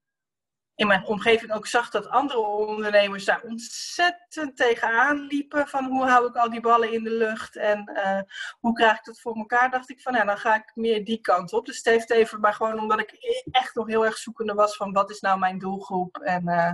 in 0.77 0.88
mijn 0.88 1.05
omgeving 1.05 1.51
ook 1.51 1.67
zag 1.67 1.89
dat 1.89 2.10
andere 2.10 2.39
ondernemers 2.39 3.25
daar 3.25 3.41
ontzettend 3.41 4.57
tegenaan 4.57 5.19
liepen. 5.19 5.67
Van 5.67 5.86
hoe 5.86 6.05
hou 6.05 6.27
ik 6.27 6.36
al 6.36 6.50
die 6.50 6.62
ballen 6.62 6.93
in 6.93 7.03
de 7.03 7.12
lucht 7.12 7.55
en 7.55 7.91
uh, 7.93 8.19
hoe 8.60 8.74
krijg 8.74 8.98
ik 8.98 9.03
dat 9.03 9.19
voor 9.19 9.36
elkaar? 9.36 9.72
Dacht 9.72 9.89
ik 9.89 10.01
van, 10.01 10.13
ja, 10.13 10.25
dan 10.25 10.38
ga 10.38 10.55
ik 10.55 10.72
meer 10.75 11.05
die 11.05 11.22
kant 11.22 11.53
op. 11.53 11.65
Dus 11.65 11.77
het 11.77 11.86
heeft 11.86 12.10
even, 12.10 12.39
maar 12.39 12.53
gewoon 12.53 12.79
omdat 12.79 13.00
ik 13.00 13.12
echt 13.51 13.75
nog 13.75 13.88
heel 13.88 14.05
erg 14.05 14.17
zoekende 14.17 14.53
was 14.53 14.75
van 14.75 14.93
wat 14.93 15.10
is 15.10 15.19
nou 15.19 15.39
mijn 15.39 15.60
doelgroep 15.60 16.17
en 16.17 16.50
uh, 16.50 16.74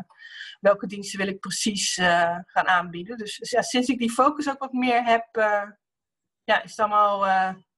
welke 0.59 0.87
diensten 0.87 1.19
wil 1.19 1.27
ik 1.27 1.39
precies 1.39 1.97
uh, 1.97 2.37
gaan 2.45 2.67
aanbieden. 2.67 3.17
Dus 3.17 3.37
ja, 3.49 3.61
sinds 3.61 3.87
ik 3.87 3.99
die 3.99 4.11
focus 4.11 4.49
ook 4.49 4.59
wat 4.59 4.73
meer 4.73 5.03
heb, 5.03 5.27
ja, 6.43 6.63
is 6.63 6.69
het 6.69 6.79
allemaal, 6.79 7.19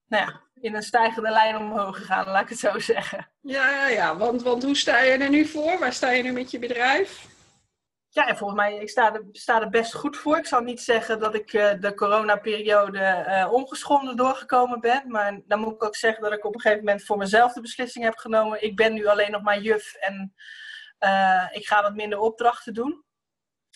nou 0.07 0.25
ja, 0.25 0.44
in 0.65 0.75
een 0.75 0.83
stijgende 0.83 1.29
lijn 1.29 1.57
omhoog 1.57 1.97
gegaan, 1.97 2.27
laat 2.27 2.41
ik 2.41 2.49
het 2.49 2.59
zo 2.59 2.79
zeggen. 2.79 3.29
Ja, 3.41 3.87
ja. 3.87 4.17
Want, 4.17 4.41
want 4.43 4.63
hoe 4.63 4.75
sta 4.75 4.99
je 4.99 5.11
er 5.11 5.29
nu 5.29 5.45
voor? 5.45 5.79
Waar 5.79 5.93
sta 5.93 6.11
je 6.11 6.23
nu 6.23 6.31
met 6.31 6.51
je 6.51 6.59
bedrijf? 6.59 7.27
Ja, 8.09 8.27
en 8.27 8.37
volgens 8.37 8.59
mij, 8.59 8.77
ik 8.77 8.89
sta 8.89 9.13
er, 9.13 9.23
sta 9.31 9.61
er 9.61 9.69
best 9.69 9.93
goed 9.93 10.17
voor. 10.17 10.37
Ik 10.37 10.45
zal 10.45 10.61
niet 10.61 10.81
zeggen 10.81 11.19
dat 11.19 11.35
ik 11.35 11.53
uh, 11.53 11.71
de 11.79 11.93
coronaperiode 11.93 13.25
uh, 13.27 13.51
ongeschonden 13.51 14.17
doorgekomen 14.17 14.79
ben. 14.79 15.03
Maar 15.07 15.41
dan 15.45 15.59
moet 15.59 15.73
ik 15.73 15.83
ook 15.83 15.95
zeggen 15.95 16.23
dat 16.23 16.33
ik 16.33 16.45
op 16.45 16.53
een 16.53 16.61
gegeven 16.61 16.85
moment 16.85 17.03
voor 17.05 17.17
mezelf 17.17 17.53
de 17.53 17.61
beslissing 17.61 18.05
heb 18.05 18.17
genomen. 18.17 18.63
Ik 18.63 18.75
ben 18.75 18.93
nu 18.93 19.07
alleen 19.07 19.31
nog 19.31 19.41
maar 19.41 19.59
juf 19.59 19.93
en 19.93 20.33
uh, 20.99 21.47
ik 21.51 21.67
ga 21.67 21.81
wat 21.81 21.95
minder 21.95 22.19
opdrachten 22.19 22.73
doen. 22.73 23.03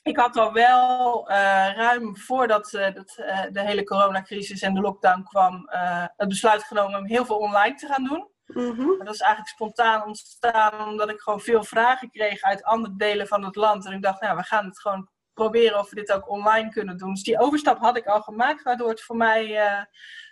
Ik 0.03 0.17
had 0.17 0.37
al 0.37 0.53
wel 0.53 1.29
ruim 1.75 2.17
voordat 2.17 2.71
dat, 2.71 3.13
de 3.51 3.61
hele 3.61 3.83
coronacrisis 3.83 4.61
en 4.61 4.73
de 4.73 4.81
lockdown 4.81 5.23
kwam, 5.23 5.67
het 6.15 6.27
besluit 6.27 6.63
genomen 6.63 6.99
om 6.99 7.05
heel 7.05 7.25
veel 7.25 7.37
online 7.37 7.75
te 7.75 7.87
gaan 7.87 8.03
doen. 8.03 8.27
Mhm. 8.45 8.87
Dat 8.97 9.13
is 9.13 9.21
eigenlijk 9.21 9.47
spontaan 9.47 10.05
ontstaan 10.05 10.87
omdat 10.87 11.09
ik 11.09 11.19
gewoon 11.19 11.39
veel 11.39 11.63
vragen 11.63 12.11
kreeg 12.11 12.41
uit 12.41 12.63
andere 12.63 12.95
delen 12.95 13.27
van 13.27 13.43
het 13.43 13.55
land. 13.55 13.85
En 13.85 13.93
ik 13.93 14.01
dacht, 14.01 14.21
nou, 14.21 14.37
we 14.37 14.43
gaan 14.43 14.65
het 14.65 14.79
gewoon 14.79 15.09
proberen 15.33 15.79
of 15.79 15.89
we 15.89 15.95
dit 15.95 16.11
ook 16.11 16.29
online 16.29 16.69
kunnen 16.69 16.97
doen. 16.97 17.13
Dus 17.13 17.23
die 17.23 17.39
overstap 17.39 17.79
had 17.79 17.97
ik 17.97 18.05
al 18.05 18.21
gemaakt, 18.21 18.63
waardoor 18.63 18.89
het 18.89 19.01
voor 19.01 19.15
mij 19.15 19.47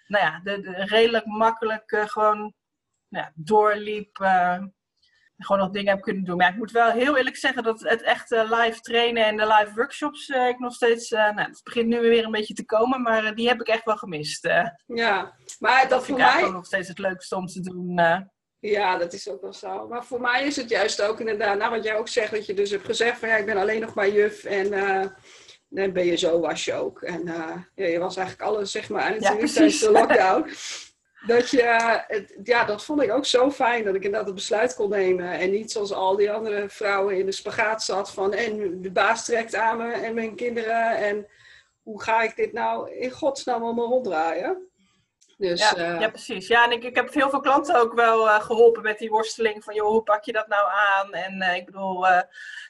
nou 0.08 0.26
ja, 0.26 0.40
de, 0.44 0.62
de 0.62 0.86
redelijk 0.86 1.26
makkelijk 1.26 2.04
gewoon 2.08 2.54
nou 3.08 3.26
ja, 3.26 3.32
doorliep. 3.36 4.18
Gewoon 5.38 5.62
nog 5.62 5.72
dingen 5.72 5.94
heb 5.94 6.02
kunnen 6.02 6.24
doen. 6.24 6.38
Maar 6.38 6.50
ik 6.50 6.58
moet 6.58 6.72
wel 6.72 6.92
heel 6.92 7.18
eerlijk 7.18 7.36
zeggen 7.36 7.64
dat 7.64 7.80
het 7.80 8.02
echt 8.02 8.30
live 8.30 8.80
trainen 8.82 9.26
en 9.26 9.38
de 9.38 9.46
live 9.46 9.72
workshops 9.76 10.30
ik 10.30 10.60
nog 10.60 10.74
steeds. 10.74 11.10
nou, 11.10 11.42
het 11.42 11.62
begint 11.64 11.88
nu 11.88 12.00
weer 12.00 12.26
een 12.26 12.32
beetje 12.32 12.54
te 12.54 12.66
komen, 12.66 13.02
maar 13.02 13.36
die 13.36 13.48
heb 13.48 13.62
ik 13.62 13.68
echt 13.68 13.86
wel 13.86 13.98
gemist. 13.98 14.50
ja, 14.86 15.36
maar 15.60 15.82
dat, 15.82 15.90
dat 15.90 16.06
voor 16.06 16.18
mij. 16.18 16.50
nog 16.50 16.66
steeds 16.66 16.88
het 16.88 17.00
leukste 17.00 17.36
om 17.36 17.46
te 17.46 17.62
doen. 17.62 18.00
Ja, 18.60 18.98
dat 18.98 19.14
is 19.14 19.30
ook 19.30 19.42
wel 19.42 19.54
zo. 19.54 19.88
Maar 19.88 20.06
voor 20.06 20.22
mij 20.22 20.46
is 20.46 20.56
het 20.56 20.70
juist 20.70 21.02
ook 21.02 21.20
inderdaad, 21.20 21.58
nou 21.58 21.72
wat 21.72 21.84
jij 21.84 21.98
ook 21.98 22.08
zegt, 22.08 22.32
dat 22.32 22.46
je 22.46 22.54
dus 22.54 22.70
hebt 22.70 22.86
gezegd 22.86 23.20
van 23.20 23.30
ja, 23.30 23.36
ik 23.36 23.46
ben 23.46 23.58
alleen 23.58 23.82
nog 23.82 23.94
maar 23.94 24.10
juf 24.10 24.44
en 24.44 24.74
uh, 24.74 25.06
dan 25.70 25.94
ben 25.94 26.06
je 26.06 26.16
zo, 26.16 26.40
was 26.40 26.66
je 26.66 26.74
ook. 26.74 27.02
En 27.02 27.28
uh, 27.28 27.56
ja, 27.76 27.86
je 27.86 28.00
was 28.00 28.18
eigenlijk 28.18 28.50
alles, 28.50 28.72
zeg 28.72 28.90
maar, 28.90 29.14
en 29.14 29.22
ja, 29.22 29.36
tijdens 29.36 29.80
de 29.80 29.92
lockdown. 29.92 30.50
Dat 31.28 31.50
je, 31.50 32.02
ja, 32.44 32.66
dat 32.66 32.84
vond 32.84 33.02
ik 33.02 33.12
ook 33.12 33.26
zo 33.26 33.52
fijn 33.52 33.84
dat 33.84 33.96
ik 33.96 34.04
inderdaad 34.04 34.26
het 34.26 34.36
besluit 34.36 34.76
kon 34.76 34.90
nemen. 34.90 35.32
En 35.32 35.52
niet 35.52 35.72
zoals 35.72 35.94
al 35.94 36.16
die 36.16 36.32
andere 36.32 36.70
vrouwen 36.70 37.18
in 37.18 37.26
de 37.26 37.32
spagaat 37.32 37.84
zat 37.84 38.12
van 38.12 38.34
en 38.34 38.82
de 38.82 38.92
baas 38.92 39.26
trekt 39.26 39.56
aan 39.56 39.78
me 39.78 39.92
en 39.92 40.14
mijn 40.14 40.36
kinderen 40.36 40.98
en 40.98 41.28
hoe 41.84 42.02
ga 42.02 42.22
ik 42.22 42.36
dit 42.36 42.54
nou 42.54 42.92
in 42.92 43.12
godsnaam 43.12 43.64
allemaal 43.64 43.88
ronddraaien? 43.88 44.68
Dus, 45.38 45.60
ja, 45.60 45.78
uh... 45.78 46.00
ja, 46.02 46.10
precies. 46.10 46.48
Ja, 46.48 46.66
en 46.66 46.72
ik, 46.72 46.84
ik 46.84 46.96
heb 46.96 47.14
heel 47.14 47.30
veel 47.30 47.40
klanten 47.40 47.80
ook 47.80 47.94
wel 47.94 48.28
uh, 48.28 48.42
geholpen 48.42 48.84
met 48.84 48.98
die 48.98 49.10
worsteling 49.10 49.64
van, 49.64 49.76
joh, 49.76 49.88
hoe 49.88 50.04
pak 50.04 50.24
je 50.24 50.32
dat 50.32 50.48
nou 50.48 50.70
aan? 50.72 51.14
En 51.14 51.42
uh, 51.42 51.56
ik 51.56 51.66
bedoel, 51.66 52.06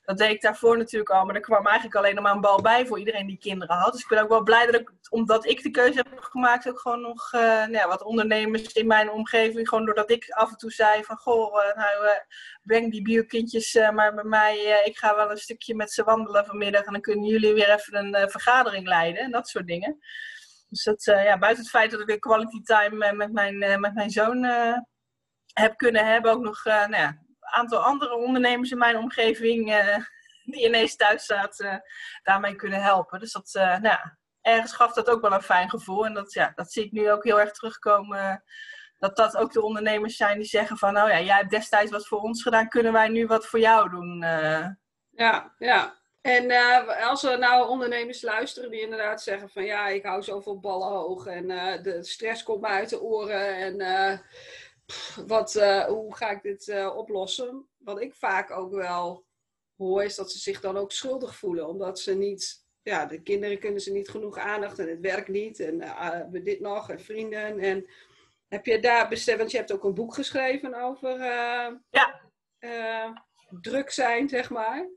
dat 0.06 0.18
deed 0.18 0.32
ik 0.32 0.42
daarvoor 0.42 0.78
natuurlijk 0.78 1.12
al, 1.12 1.26
maar 1.26 1.36
er 1.36 1.42
kwam 1.42 1.66
eigenlijk 1.66 1.96
alleen 1.96 2.16
nog 2.16 2.24
maar 2.24 2.34
een 2.34 2.42
bal 2.42 2.62
bij 2.62 2.86
voor 2.86 3.00
iedereen 3.00 3.28
die 3.28 3.38
kinderen 3.38 3.76
had. 3.76 3.92
Dus 3.92 4.02
ik 4.02 4.08
ben 4.08 4.22
ook 4.22 4.30
wel 4.30 4.44
blij 4.44 4.66
dat 4.66 4.82
ik, 4.82 4.92
omdat 5.10 5.46
ik 5.46 5.64
de 5.64 5.72
keuze 5.72 5.98
heb 6.10 6.20
gemaakt, 6.20 6.70
ook 6.70 6.80
gewoon 6.80 7.02
nog 7.02 7.32
nou 7.32 7.72
ja, 7.72 7.88
wat 7.88 8.04
ondernemers 8.04 8.74
in 8.74 8.88
mijn 8.88 9.12
omgeving, 9.12 9.70
gewoon 9.70 9.86
doordat 9.86 10.12
ik 10.12 10.30
af 10.30 10.50
en 10.50 10.58
toe 10.58 10.72
zei 10.72 11.04
van, 11.04 11.18
goh, 11.18 11.54
nou, 11.54 12.20
breng 12.64 12.92
die 12.92 13.02
biokindjes 13.02 13.74
maar 13.94 14.14
bij 14.14 14.24
mij, 14.24 14.82
ik 14.86 14.98
ga 14.98 15.16
wel 15.16 15.32
een 15.32 15.38
stukje 15.38 15.76
met 15.76 15.92
ze 15.92 16.04
wandelen 16.04 16.46
vanmiddag 16.46 16.84
en 16.84 16.92
dan 16.92 17.02
kunnen 17.02 17.26
jullie 17.26 17.54
weer 17.54 17.70
even 17.70 17.96
een 17.96 18.30
vergadering 18.30 18.88
leiden 18.88 19.22
en 19.22 19.32
dat 19.32 19.48
soort 19.48 19.68
dingen. 19.68 20.00
Dus 20.70 20.84
dat, 20.84 21.08
uh, 21.08 21.24
ja, 21.24 21.38
buiten 21.38 21.64
het 21.64 21.72
feit 21.72 21.92
dat 21.92 22.00
ik 22.00 22.08
de 22.08 22.20
quality 22.20 22.62
time 22.62 23.06
eh, 23.06 23.14
met 23.14 23.32
mijn, 23.32 23.64
uh, 23.64 23.78
met 23.78 23.94
mijn 23.94 24.10
zoon 24.10 24.44
heb 25.54 25.78
kunnen 25.78 26.06
hebben, 26.06 26.32
ook 26.32 26.42
nog 26.42 26.64
nou 26.64 26.96
ja, 26.96 27.08
een 27.08 27.38
aantal 27.40 27.80
andere 27.80 28.16
ondernemers 28.16 28.72
in 28.72 28.78
mijn 28.78 28.98
omgeving 28.98 29.66
die 30.52 30.66
ineens 30.66 30.96
thuis 30.96 31.26
zaten, 31.26 31.84
daarmee 32.24 32.56
kunnen 32.56 32.82
helpen. 32.82 33.20
Dus 33.20 33.32
dat, 33.32 33.50
nou 33.54 33.82
ja, 33.82 34.18
ergens 34.42 34.74
gaf 34.74 34.94
dat 34.94 35.10
ook 35.10 35.22
wel 35.22 35.34
een 35.34 35.42
fijn 35.42 35.70
gevoel. 35.70 36.06
En 36.06 36.14
dat, 36.14 36.34
ja, 36.34 36.52
dat 36.56 36.72
zie 36.72 36.86
ik 36.86 36.92
nu 36.92 37.12
ook 37.12 37.24
heel 37.24 37.40
erg 37.40 37.52
terugkomen. 37.52 38.44
Dat 38.98 39.16
dat 39.16 39.38
ook 39.38 39.54
de 39.54 39.62
ondernemers 39.62 40.16
zijn 40.16 40.38
die 40.38 40.48
zeggen 40.48 40.78
van, 40.78 40.94
nou 40.94 41.10
ja, 41.10 41.22
jij 41.22 41.36
hebt 41.36 41.50
destijds 41.50 41.92
wat 41.92 42.08
voor 42.08 42.20
ons 42.20 42.44
gedaan, 42.44 42.70
kunnen 42.70 42.94
wij 42.94 43.08
nu 43.08 43.26
wat 43.26 43.48
voor 43.48 43.60
jou 43.60 43.90
doen? 43.90 44.20
Ja, 45.10 45.54
ja. 45.58 45.97
En 46.28 46.50
uh, 46.50 47.08
als 47.10 47.24
er 47.24 47.40
nou 47.40 47.70
ondernemers 47.70 48.22
luisteren 48.22 48.72
die 48.72 48.82
inderdaad 48.82 49.22
zeggen 49.22 49.50
van 49.50 49.66
ja, 49.66 49.88
ik 49.88 50.04
hou 50.04 50.24
zoveel 50.24 50.60
ballen 50.60 50.88
hoog 50.88 51.26
en 51.26 51.50
uh, 51.50 51.84
de 51.84 52.04
stress 52.04 52.44
komt 52.44 52.62
me 52.62 52.68
uit 52.68 52.90
de 52.90 53.02
oren 53.02 53.56
en 53.56 53.80
uh, 53.80 54.18
wat, 55.28 55.54
hoe 55.88 56.16
ga 56.16 56.30
ik 56.30 56.42
dit 56.42 56.88
oplossen? 56.96 57.68
Wat 57.78 58.02
ik 58.02 58.16
vaak 58.16 58.52
ook 58.52 58.74
wel 58.74 59.26
hoor 59.78 60.04
is 60.04 60.16
dat 60.16 60.32
ze 60.32 60.40
zich 60.40 60.60
dan 60.60 60.78
ook 60.78 60.92
schuldig 60.92 61.36
voelen, 61.36 61.68
omdat 61.68 62.00
ze 62.00 62.16
niet, 62.16 62.66
ja, 62.82 63.06
de 63.06 63.22
kinderen 63.22 63.60
kunnen 63.60 63.82
ze 63.82 63.92
niet 63.92 64.10
genoeg 64.10 64.38
aandacht 64.38 64.80
en 64.80 64.90
het 64.90 65.00
werkt 65.00 65.28
niet 65.28 65.60
en 65.60 65.78
we 66.32 66.42
dit 66.42 66.60
nog 66.60 66.90
en 66.90 67.02
vrienden 67.02 67.60
en 67.60 67.90
heb 68.48 68.66
je 68.66 68.80
daar 68.80 69.10
bestemd, 69.10 69.40
want 69.40 69.52
je 69.52 69.58
hebt 69.58 69.72
ook 69.72 69.84
een 69.84 69.94
boek 69.94 70.14
geschreven 70.14 70.74
over 70.74 71.24
ja. 71.90 72.22
druk 73.62 73.90
zijn, 73.90 74.30
zeg 74.30 74.50
maar. 74.50 74.88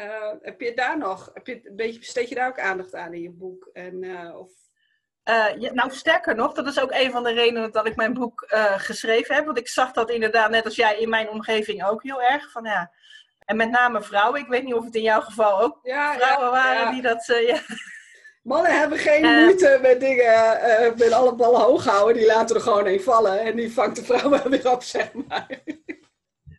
Uh, 0.00 0.32
heb 0.40 0.60
je 0.60 0.74
daar 0.74 0.98
nog, 0.98 1.30
heb 1.34 1.46
je 1.46 1.60
een 1.64 1.76
beetje, 1.76 1.98
besteed 1.98 2.28
je 2.28 2.34
daar 2.34 2.48
ook 2.48 2.60
aandacht 2.60 2.94
aan 2.94 3.12
in 3.12 3.22
je 3.22 3.30
boek? 3.30 3.68
En, 3.72 4.02
uh, 4.02 4.38
of... 4.38 4.50
Uh, 5.24 5.46
ja, 5.58 5.72
nou, 5.72 5.90
sterker 5.90 6.34
nog, 6.34 6.52
dat 6.52 6.66
is 6.66 6.80
ook 6.80 6.90
een 6.92 7.10
van 7.10 7.22
de 7.22 7.32
redenen 7.32 7.72
dat 7.72 7.86
ik 7.86 7.96
mijn 7.96 8.14
boek 8.14 8.44
geschreven 8.76 9.34
heb. 9.34 9.44
Want 9.44 9.58
ik 9.58 9.68
zag 9.68 9.92
dat 9.92 10.10
inderdaad, 10.10 10.50
net 10.50 10.64
als 10.64 10.76
jij, 10.76 10.98
in 10.98 11.08
mijn 11.08 11.28
omgeving 11.28 11.84
ook 11.84 12.02
heel 12.02 12.22
erg. 12.22 12.50
Van, 12.50 12.64
ja, 12.64 12.92
en 13.44 13.56
met 13.56 13.70
name 13.70 14.02
vrouwen. 14.02 14.40
Ik 14.40 14.46
weet 14.46 14.64
niet 14.64 14.74
of 14.74 14.84
het 14.84 14.94
in 14.94 15.02
jouw 15.02 15.20
geval 15.20 15.60
ook 15.60 15.78
ja, 15.82 16.14
vrouwen 16.14 16.50
waren 16.50 16.92
die 16.92 17.02
dat... 17.02 17.26
ja. 17.26 17.58
Mannen 18.42 18.78
hebben 18.78 18.98
geen 18.98 19.22
moeite 19.22 19.78
met 19.82 20.00
dingen, 20.00 20.60
met 20.96 21.12
alle 21.12 21.34
ballen 21.34 21.60
hoog 21.60 21.84
houden. 21.84 22.16
Die 22.16 22.26
laten 22.26 22.56
er 22.56 22.62
gewoon 22.62 22.86
een 22.86 23.02
vallen. 23.02 23.40
En 23.40 23.56
die 23.56 23.72
vangt 23.72 23.96
de 23.96 24.04
vrouwen 24.04 24.50
weer 24.50 24.70
op, 24.70 24.82
zeg 24.82 25.12
maar. 25.12 25.46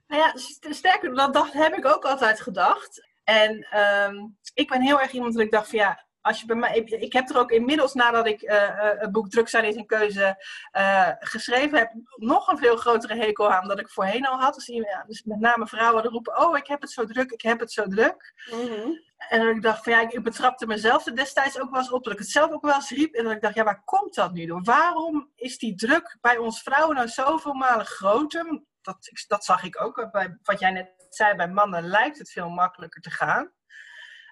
Nou 0.08 0.24
ja, 0.24 0.34
sterker, 0.74 1.16
dat, 1.16 1.34
dat 1.34 1.52
heb 1.52 1.74
ik 1.74 1.86
ook 1.86 2.06
altijd 2.06 2.42
gedacht. 2.42 3.10
En 3.32 3.68
ehm, 3.70 4.16
ik 4.54 4.70
ben 4.70 4.82
heel 4.82 5.02
erg 5.02 5.12
iemand 5.12 5.34
dat 5.34 5.44
ik 5.44 5.52
dacht 5.52 5.70
van 5.70 5.80
ja, 5.80 6.06
als 6.22 6.40
je 6.40 6.46
bij 6.46 6.56
mij, 6.56 6.78
ik 6.78 7.14
heb 7.14 7.30
er 7.30 7.38
ook 7.38 7.52
inmiddels 7.52 7.94
nadat 7.94 8.28
ik 8.28 8.42
uh, 8.42 8.52
het 9.00 9.12
boek 9.12 9.30
Druk 9.30 9.50
zijn 9.50 9.64
is 9.64 9.76
een 9.76 9.86
keuze 9.86 10.46
uh, 10.78 11.10
geschreven 11.20 11.78
heb, 11.78 11.92
nog 12.16 12.48
een 12.48 12.58
veel 12.58 12.76
grotere 12.76 13.16
hekel 13.16 13.52
aan 13.52 13.68
dan 13.68 13.80
ik 13.80 13.90
voorheen 13.90 14.28
al 14.28 14.40
had. 14.40 14.54
Dus, 14.54 14.66
ja, 14.66 15.04
dus 15.08 15.24
met 15.24 15.40
name 15.40 15.68
vrouwen 15.68 16.02
die 16.02 16.12
roepen, 16.12 16.38
oh 16.38 16.58
ik 16.58 16.68
heb 16.68 16.82
het 16.82 16.92
zo 16.92 17.06
druk, 17.06 17.32
ik 17.32 17.42
heb 17.42 17.60
het 17.60 17.72
zo 17.72 17.88
druk. 17.88 18.34
Mhm. 18.52 18.90
En 19.30 19.48
ik 19.48 19.62
dacht 19.62 19.84
van 19.84 19.94
ja, 19.94 20.10
ik 20.10 20.24
betrapte 20.24 20.68
mezelf 20.68 21.06
er 21.06 21.16
destijds 21.16 21.60
ook 21.60 21.70
wel 21.70 21.80
eens 21.80 21.92
op, 21.92 22.04
dat 22.04 22.14
ik 22.14 22.20
het 22.20 22.30
zelf 22.30 22.52
ook 22.52 22.66
wel 22.66 22.76
eens 22.76 22.90
riep. 22.90 23.14
En 23.14 23.24
dat 23.24 23.34
ik 23.34 23.42
dacht, 23.42 23.56
ja, 23.56 23.64
waar 23.64 23.84
komt 23.86 24.16
dat 24.16 24.34
nu 24.34 24.46
door? 24.46 24.64
Waarom 24.64 25.30
is 25.36 25.58
die 25.58 25.76
druk 25.76 26.18
bij 26.22 26.38
ons 26.38 26.62
vrouwen 26.62 26.96
nou 26.96 27.08
zoveel 27.08 27.54
malen 27.54 27.86
groter? 27.86 28.62
Dat, 28.82 29.10
dat 29.28 29.46
zag 29.46 29.64
ik 29.64 29.82
ook 29.82 30.12
bij 30.12 30.38
wat 30.44 30.60
jij 30.60 30.72
net 30.72 31.01
zei, 31.16 31.36
bij 31.36 31.50
mannen 31.50 31.84
lijkt 31.84 32.18
het 32.18 32.32
veel 32.32 32.50
makkelijker 32.50 33.02
te 33.02 33.12
gaan. 33.12 33.52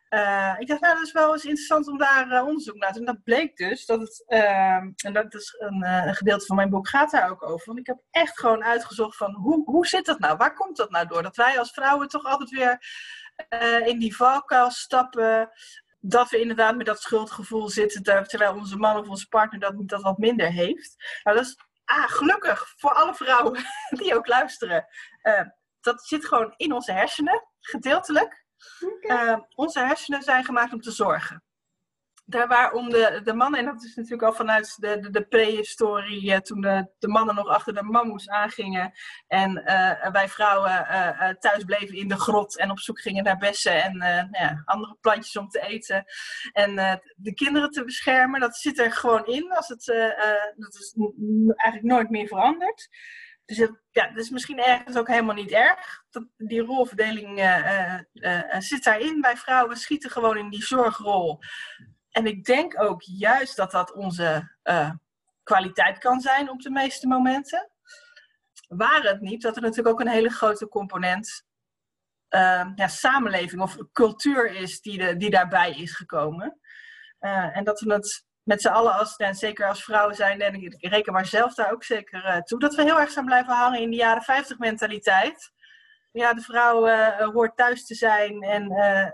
Uh, 0.09 0.55
ik 0.57 0.67
dacht, 0.67 0.81
nou, 0.81 0.95
dat 0.95 1.05
is 1.05 1.11
wel 1.11 1.33
eens 1.33 1.45
interessant 1.45 1.87
om 1.87 1.97
daar 1.97 2.27
uh, 2.27 2.45
onderzoek 2.45 2.75
naar 2.75 2.91
te 2.91 2.97
doen. 2.97 3.07
En 3.07 3.13
dat 3.13 3.23
bleek 3.23 3.57
dus 3.57 3.85
dat 3.85 3.99
het, 3.99 4.23
uh, 4.27 4.75
en 4.75 5.13
dat 5.13 5.33
is 5.33 5.55
een, 5.57 5.85
een, 5.85 6.15
gedeelte 6.15 6.45
van 6.45 6.55
mijn 6.55 6.69
boek 6.69 6.87
gaat 6.87 7.11
daar 7.11 7.29
ook 7.29 7.43
over. 7.43 7.65
Want 7.65 7.79
ik 7.79 7.87
heb 7.87 7.97
echt 8.11 8.39
gewoon 8.39 8.63
uitgezocht 8.63 9.17
van, 9.17 9.33
hoe, 9.33 9.63
hoe 9.65 9.87
zit 9.87 10.05
dat 10.05 10.19
nou? 10.19 10.37
Waar 10.37 10.53
komt 10.53 10.77
dat 10.77 10.89
nou 10.89 11.07
door? 11.07 11.23
Dat 11.23 11.35
wij 11.35 11.59
als 11.59 11.71
vrouwen 11.71 12.07
toch 12.07 12.23
altijd 12.23 12.49
weer 12.49 12.83
in 13.87 13.99
die 13.99 14.15
valkuil 14.15 14.71
stappen. 14.71 15.49
Dat 15.99 16.29
we 16.29 16.39
inderdaad 16.39 16.75
met 16.75 16.85
dat 16.85 17.01
schuldgevoel 17.01 17.69
zitten, 17.69 18.03
terwijl 18.03 18.53
onze 18.53 18.77
man 18.77 18.97
of 18.97 19.07
onze 19.07 19.27
partner 19.27 19.59
dat, 19.59 19.73
dat 19.75 20.01
wat 20.01 20.17
minder 20.17 20.51
heeft. 20.51 20.95
Nou, 21.23 21.37
dat 21.37 21.45
is 21.45 21.57
ah, 21.85 22.09
gelukkig 22.09 22.73
voor 22.77 22.93
alle 22.93 23.15
vrouwen 23.15 23.63
die 23.99 24.15
ook 24.15 24.27
luisteren 24.27 24.85
dat 25.81 26.05
zit 26.05 26.25
gewoon 26.25 26.53
in 26.57 26.73
onze 26.73 26.91
hersenen, 26.91 27.43
gedeeltelijk. 27.59 28.45
Okay. 28.79 29.27
Uh, 29.27 29.39
onze 29.55 29.79
hersenen 29.79 30.21
zijn 30.21 30.43
gemaakt 30.43 30.73
om 30.73 30.81
te 30.81 30.91
zorgen. 30.91 31.43
Daar 32.25 32.47
waarom 32.47 32.89
de, 32.89 33.21
de 33.23 33.33
mannen, 33.33 33.59
en 33.59 33.65
dat 33.65 33.83
is 33.83 33.95
natuurlijk 33.95 34.23
al 34.23 34.33
vanuit 34.33 34.75
de, 34.79 34.99
de, 34.99 35.09
de 35.09 35.27
prehistorie, 35.27 36.31
uh, 36.31 36.37
toen 36.37 36.61
de, 36.61 36.91
de 36.99 37.07
mannen 37.07 37.35
nog 37.35 37.47
achter 37.47 37.73
de 37.73 37.83
mammoes 37.83 38.29
aangingen 38.29 38.91
en 39.27 39.63
uh, 39.65 40.11
wij 40.11 40.29
vrouwen 40.29 40.71
uh, 40.71 41.29
thuis 41.29 41.63
bleven 41.63 41.95
in 41.95 42.07
de 42.07 42.19
grot 42.19 42.57
en 42.57 42.71
op 42.71 42.79
zoek 42.79 42.99
gingen 42.99 43.23
naar 43.23 43.37
bessen 43.37 43.83
en 43.83 43.97
nou 43.97 44.27
ja, 44.31 44.61
andere 44.65 44.97
plantjes 45.01 45.37
om 45.37 45.49
te 45.49 45.61
eten. 45.61 46.05
En 46.51 47.01
de 47.15 47.33
kinderen 47.33 47.69
te 47.69 47.83
beschermen, 47.83 48.39
dat 48.39 48.55
zit 48.55 48.79
er 48.79 48.91
gewoon 48.91 49.25
in. 49.25 49.51
Als 49.51 49.67
het, 49.67 49.85
dat 50.55 50.75
is 50.75 50.95
eigenlijk 51.55 51.93
nooit 51.93 52.09
meer 52.09 52.27
veranderd. 52.27 52.89
Dus 53.49 53.69
ja, 53.91 54.07
dat 54.07 54.17
is 54.17 54.29
misschien 54.29 54.59
ergens 54.59 54.97
ook 54.97 55.07
helemaal 55.07 55.35
niet 55.35 55.51
erg. 55.51 56.03
Dat, 56.09 56.25
die 56.37 56.61
rolverdeling 56.61 57.39
uh, 57.39 57.99
uh, 58.13 58.59
zit 58.59 58.83
daarin. 58.83 59.21
Wij 59.21 59.37
vrouwen 59.37 59.77
schieten 59.77 60.09
gewoon 60.09 60.37
in 60.37 60.49
die 60.49 60.63
zorgrol. 60.63 61.39
En 62.11 62.25
ik 62.25 62.43
denk 62.45 62.81
ook 62.81 63.01
juist 63.01 63.55
dat 63.55 63.71
dat 63.71 63.93
onze 63.93 64.57
kwaliteit 65.43 65.97
kan 65.97 66.21
zijn 66.21 66.49
op 66.49 66.61
de 66.61 66.69
meeste 66.69 67.07
momenten. 67.07 67.69
Waar 68.67 69.01
het 69.01 69.21
niet, 69.21 69.41
dat 69.41 69.55
er 69.55 69.61
natuurlijk 69.61 69.87
ook 69.87 69.99
een 69.99 70.13
hele 70.13 70.29
grote 70.29 70.67
component 70.67 71.45
ja, 72.75 72.87
samenleving 72.87 73.61
of 73.61 73.77
cultuur 73.91 74.55
is 74.55 74.81
die, 74.81 75.15
die 75.15 75.29
daarbij 75.29 75.71
is 75.71 75.95
gekomen. 75.95 76.59
en 77.19 77.63
dat 77.63 77.79
we 77.79 77.93
het 77.93 78.27
met 78.49 78.61
z'n 78.61 78.67
allen, 78.67 78.93
als, 78.93 79.15
en 79.15 79.35
zeker 79.35 79.67
als 79.67 79.83
vrouwen 79.83 80.15
zijn, 80.15 80.41
en 80.41 80.53
ik 80.53 80.75
reken 80.79 81.13
maar 81.13 81.25
zelf 81.25 81.53
daar 81.53 81.71
ook 81.71 81.83
zeker 81.83 82.25
uh, 82.25 82.37
toe, 82.37 82.59
dat 82.59 82.75
we 82.75 82.83
heel 82.83 82.99
erg 82.99 83.11
zijn 83.11 83.25
blijven 83.25 83.53
hangen 83.53 83.79
in 83.79 83.89
die 83.89 83.99
jaren 83.99 84.21
50 84.21 84.57
mentaliteit. 84.57 85.51
ja, 86.11 86.33
de 86.33 86.41
vrouw 86.41 86.87
hoort 87.31 87.57
thuis 87.57 87.85
te 87.85 87.95
zijn 87.95 88.41
en 88.41 88.71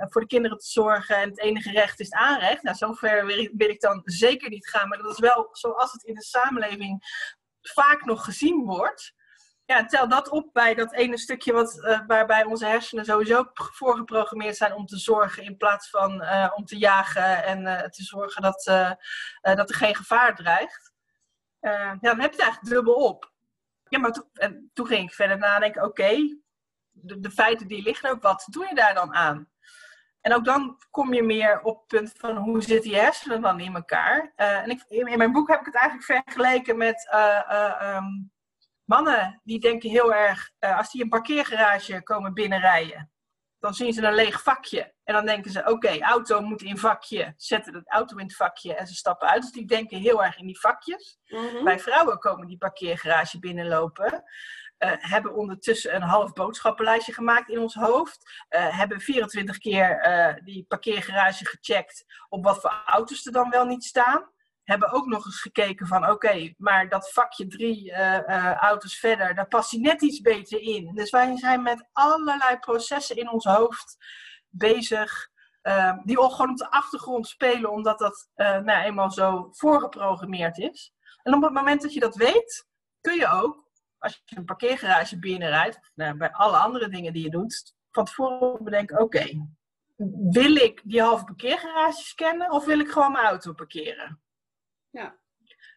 voor 0.09 0.21
de 0.21 0.27
kinderen 0.27 0.57
te 0.57 0.67
zorgen 0.67 1.15
en 1.15 1.29
het 1.29 1.39
enige 1.39 1.71
recht 1.71 1.99
is 1.99 2.05
het 2.05 2.15
aanrecht. 2.15 2.63
Nou, 2.63 2.75
zover 2.75 3.25
wil 3.53 3.69
ik 3.69 3.81
dan 3.81 4.01
zeker 4.05 4.49
niet 4.49 4.67
gaan, 4.67 4.87
maar 4.87 4.97
dat 4.97 5.11
is 5.11 5.19
wel 5.19 5.49
zoals 5.51 5.91
het 5.91 6.03
in 6.03 6.15
de 6.15 6.23
samenleving 6.23 7.03
vaak 7.61 8.05
nog 8.05 8.23
gezien 8.23 8.65
wordt 8.65 9.13
ja, 9.65 9.85
tel 9.85 10.07
dat 10.07 10.29
op 10.29 10.49
bij 10.53 10.73
dat 10.73 10.93
ene 10.93 11.17
stukje 11.17 11.53
wat, 11.53 11.77
uh, 11.77 11.99
waarbij 12.07 12.43
onze 12.43 12.65
hersenen 12.65 13.05
sowieso 13.05 13.49
voorgeprogrammeerd 13.53 14.57
zijn 14.57 14.73
om 14.73 14.85
te 14.85 14.97
zorgen 14.97 15.43
in 15.43 15.57
plaats 15.57 15.89
van 15.89 16.21
uh, 16.21 16.51
om 16.55 16.65
te 16.65 16.77
jagen 16.77 17.43
en 17.43 17.61
uh, 17.61 17.81
te 17.81 18.03
zorgen 18.03 18.41
dat, 18.41 18.63
dat 19.41 19.69
er 19.69 19.75
geen 19.75 19.95
gevaar 19.95 20.35
dreigt. 20.35 20.93
ja, 21.59 21.97
dan 21.99 22.19
heb 22.19 22.31
je 22.31 22.37
het 22.37 22.45
eigenlijk 22.45 22.73
dubbel 22.73 22.93
op. 22.93 23.33
Ja, 23.87 23.99
maar 23.99 24.23
en 24.33 24.71
toen 24.73 24.87
ging 24.87 25.09
ik 25.09 25.15
verder 25.15 25.37
nadenken, 25.37 25.83
oké, 25.83 26.37
de, 26.91 27.31
feiten 27.31 27.67
die 27.67 27.83
liggen 27.83 28.09
ook, 28.09 28.21
wat 28.21 28.47
doe 28.49 28.67
je 28.67 28.75
daar 28.75 28.93
dan 28.93 29.13
aan? 29.13 29.49
En 30.21 30.33
ook 30.33 30.45
dan 30.45 30.77
kom 30.91 31.13
je 31.13 31.23
meer 31.23 31.61
op 31.61 31.77
het 31.77 31.87
punt 31.87 32.13
van 32.17 32.37
hoe 32.37 32.61
zitten 32.61 32.89
die 32.89 32.99
hersenen 32.99 33.41
dan 33.41 33.59
in 33.59 33.75
elkaar? 33.75 34.33
en 34.35 34.69
ik, 34.69 34.85
in, 34.87 35.17
mijn 35.17 35.31
boek 35.31 35.47
heb 35.47 35.59
ik 35.59 35.65
het 35.65 35.75
eigenlijk 35.75 36.25
vergeleken 36.25 36.77
met 36.77 37.09
um, 37.81 38.33
Mannen 38.85 39.41
die 39.43 39.59
denken 39.59 39.89
heel 39.89 40.13
erg, 40.13 40.51
uh, 40.59 40.77
als 40.77 40.91
die 40.91 41.03
een 41.03 41.09
parkeergarage 41.09 42.03
komen 42.03 42.33
binnenrijden, 42.33 43.11
dan 43.59 43.73
zien 43.73 43.93
ze 43.93 44.01
een 44.01 44.13
leeg 44.13 44.41
vakje. 44.41 44.93
En 45.03 45.13
dan 45.13 45.25
denken 45.25 45.51
ze, 45.51 45.65
oké, 45.65 45.99
auto 45.99 46.41
moet 46.41 46.61
in 46.61 46.77
vakje, 46.77 47.33
zetten 47.37 47.73
de 47.73 47.81
auto 47.85 48.17
in 48.17 48.25
het 48.25 48.35
vakje 48.35 48.75
en 48.75 48.87
ze 48.87 48.95
stappen 48.95 49.27
uit. 49.27 49.41
Dus 49.41 49.51
die 49.51 49.65
denken 49.65 49.99
heel 49.99 50.23
erg 50.23 50.37
in 50.37 50.45
die 50.45 50.59
vakjes. 50.59 51.17
Mm 51.25 51.63
Bij 51.63 51.79
vrouwen 51.79 52.19
komen 52.19 52.47
die 52.47 52.57
parkeergarage 52.57 53.39
binnenlopen. 53.39 54.23
Uh, 54.79 54.91
hebben 54.97 55.35
ondertussen 55.35 55.95
een 55.95 56.01
half 56.01 56.33
boodschappenlijstje 56.33 57.13
gemaakt 57.13 57.49
in 57.49 57.59
ons 57.59 57.75
hoofd. 57.75 58.45
Uh, 58.49 58.77
hebben 58.77 59.01
24 59.01 59.57
keer 59.57 60.07
uh, 60.07 60.43
die 60.43 60.65
parkeergarage 60.67 61.45
gecheckt 61.45 62.05
op 62.29 62.43
wat 62.43 62.61
voor 62.61 62.83
auto's 62.85 63.25
er 63.25 63.31
dan 63.31 63.49
wel 63.49 63.65
niet 63.65 63.83
staan 63.83 64.33
hebben 64.65 64.91
ook 64.91 65.05
nog 65.05 65.25
eens 65.25 65.41
gekeken 65.41 65.87
van 65.87 66.09
oké, 66.09 66.53
maar 66.57 66.89
dat 66.89 67.11
vakje 67.11 67.47
drie 67.47 67.91
uh, 67.91 68.19
uh, 68.27 68.53
auto's 68.53 68.99
verder, 68.99 69.35
daar 69.35 69.47
past 69.47 69.71
hij 69.71 69.79
net 69.79 70.01
iets 70.01 70.21
beter 70.21 70.61
in. 70.61 70.95
Dus 70.95 71.09
wij 71.09 71.37
zijn 71.37 71.61
met 71.61 71.87
allerlei 71.91 72.57
processen 72.59 73.15
in 73.15 73.29
ons 73.29 73.45
hoofd 73.45 73.97
bezig, 74.49 75.29
uh, 75.63 75.97
die 76.03 76.17
al 76.17 76.29
gewoon 76.29 76.51
op 76.51 76.57
de 76.57 76.71
achtergrond 76.71 77.27
spelen, 77.27 77.71
omdat 77.71 77.99
dat 77.99 78.29
nou, 78.35 78.69
eenmaal 78.69 79.11
zo 79.11 79.47
voorgeprogrammeerd 79.51 80.57
is. 80.57 80.93
En 81.23 81.33
op 81.33 81.41
het 81.41 81.53
moment 81.53 81.81
dat 81.81 81.93
je 81.93 81.99
dat 81.99 82.15
weet, 82.15 82.67
kun 83.01 83.15
je 83.15 83.27
ook, 83.27 83.69
als 83.97 84.21
je 84.25 84.37
een 84.37 84.45
parkeergarage 84.45 85.19
binnenrijdt, 85.19 85.91
nou, 85.95 86.17
bij 86.17 86.31
alle 86.31 86.57
andere 86.57 86.89
dingen 86.89 87.13
die 87.13 87.23
je 87.23 87.29
doet, 87.29 87.75
van 87.91 88.05
tevoren 88.05 88.63
bedenken, 88.63 88.99
oké, 88.99 89.47
wil 90.29 90.55
ik 90.55 90.81
die 90.83 91.01
halve 91.01 91.23
parkeergarage 91.23 92.01
scannen 92.01 92.51
of 92.51 92.65
wil 92.65 92.79
ik 92.79 92.91
gewoon 92.91 93.11
mijn 93.11 93.25
auto 93.25 93.53
parkeren? 93.53 94.24
Ja. 94.95 95.15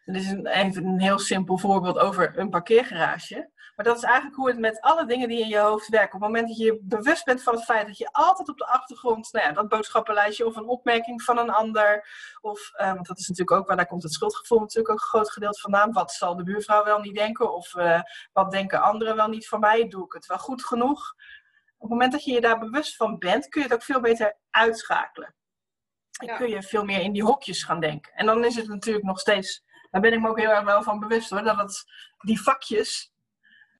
Dit 0.05 0.17
is 0.17 0.31
een, 0.31 0.47
even 0.47 0.85
een 0.85 1.01
heel 1.01 1.19
simpel 1.19 1.59
voorbeeld 1.59 1.99
over 1.99 2.39
een 2.39 2.51
parkeergarage. 2.51 3.51
Maar 3.77 3.87
dat 3.87 3.97
is 3.97 4.03
eigenlijk 4.03 4.37
hoe 4.37 4.49
het 4.49 4.59
met 4.59 4.81
alle 4.81 5.07
dingen 5.07 5.29
die 5.29 5.41
in 5.41 5.49
je 5.49 5.59
hoofd 5.59 5.89
werken. 5.89 6.15
Op 6.15 6.21
het 6.21 6.31
moment 6.31 6.49
dat 6.49 6.57
je 6.57 6.79
bewust 6.83 7.25
bent 7.25 7.43
van 7.43 7.55
het 7.55 7.65
feit 7.65 7.87
dat 7.87 7.99
je 7.99 8.13
altijd 8.13 8.49
op 8.49 8.59
de 8.59 8.67
achtergrond, 8.67 9.33
nou 9.33 9.47
ja, 9.47 9.53
dat 9.53 9.69
boodschappenlijstje 9.69 10.47
of 10.47 10.57
een 10.57 10.67
opmerking 10.67 11.23
van 11.23 11.39
een 11.39 11.51
ander, 11.51 12.09
of, 12.41 12.71
um, 12.81 12.95
want 12.95 13.07
dat 13.07 13.19
is 13.19 13.29
natuurlijk 13.29 13.59
ook 13.61 13.67
waar 13.67 13.77
daar 13.77 13.87
komt 13.87 14.03
het 14.03 14.13
schuldgevoel 14.13 14.61
natuurlijk 14.61 14.91
ook 14.91 15.01
een 15.01 15.07
groot 15.07 15.31
gedeelte 15.31 15.61
vandaan. 15.61 15.93
Wat 15.93 16.13
zal 16.13 16.37
de 16.37 16.43
buurvrouw 16.43 16.85
wel 16.85 17.01
niet 17.01 17.15
denken? 17.15 17.55
Of 17.55 17.75
uh, 17.75 18.01
wat 18.33 18.51
denken 18.51 18.83
anderen 18.83 19.17
wel 19.17 19.29
niet 19.29 19.49
van 19.49 19.61
mij? 19.61 19.89
Doe 19.89 20.05
ik 20.05 20.13
het 20.13 20.27
wel 20.27 20.39
goed 20.39 20.65
genoeg? 20.65 21.15
Op 21.77 21.81
het 21.81 21.91
moment 21.91 22.13
dat 22.13 22.25
je 22.25 22.33
je 22.33 22.41
daar 22.41 22.59
bewust 22.59 22.97
van 22.97 23.19
bent, 23.19 23.49
kun 23.49 23.61
je 23.61 23.67
het 23.67 23.77
ook 23.77 23.85
veel 23.85 24.01
beter 24.01 24.39
uitschakelen. 24.51 25.35
Dan 26.27 26.37
kun 26.37 26.49
je 26.49 26.63
veel 26.63 26.85
meer 26.85 27.01
in 27.01 27.13
die 27.13 27.25
hokjes 27.25 27.63
gaan 27.63 27.81
denken. 27.81 28.13
En 28.13 28.27
dan 28.27 28.45
is 28.45 28.57
het 28.57 28.69
natuurlijk 28.69 29.05
nog 29.05 29.21
steeds, 29.21 29.65
daar 29.91 30.01
ben 30.01 30.13
ik 30.13 30.21
me 30.21 30.29
ook 30.29 30.39
heel 30.39 30.51
erg 30.51 30.65
wel 30.65 30.83
van 30.83 31.01
bewust 31.01 31.31
hoor, 31.31 31.43
dat 31.43 31.57
het, 31.57 31.85
die 32.19 32.41
vakjes, 32.41 33.13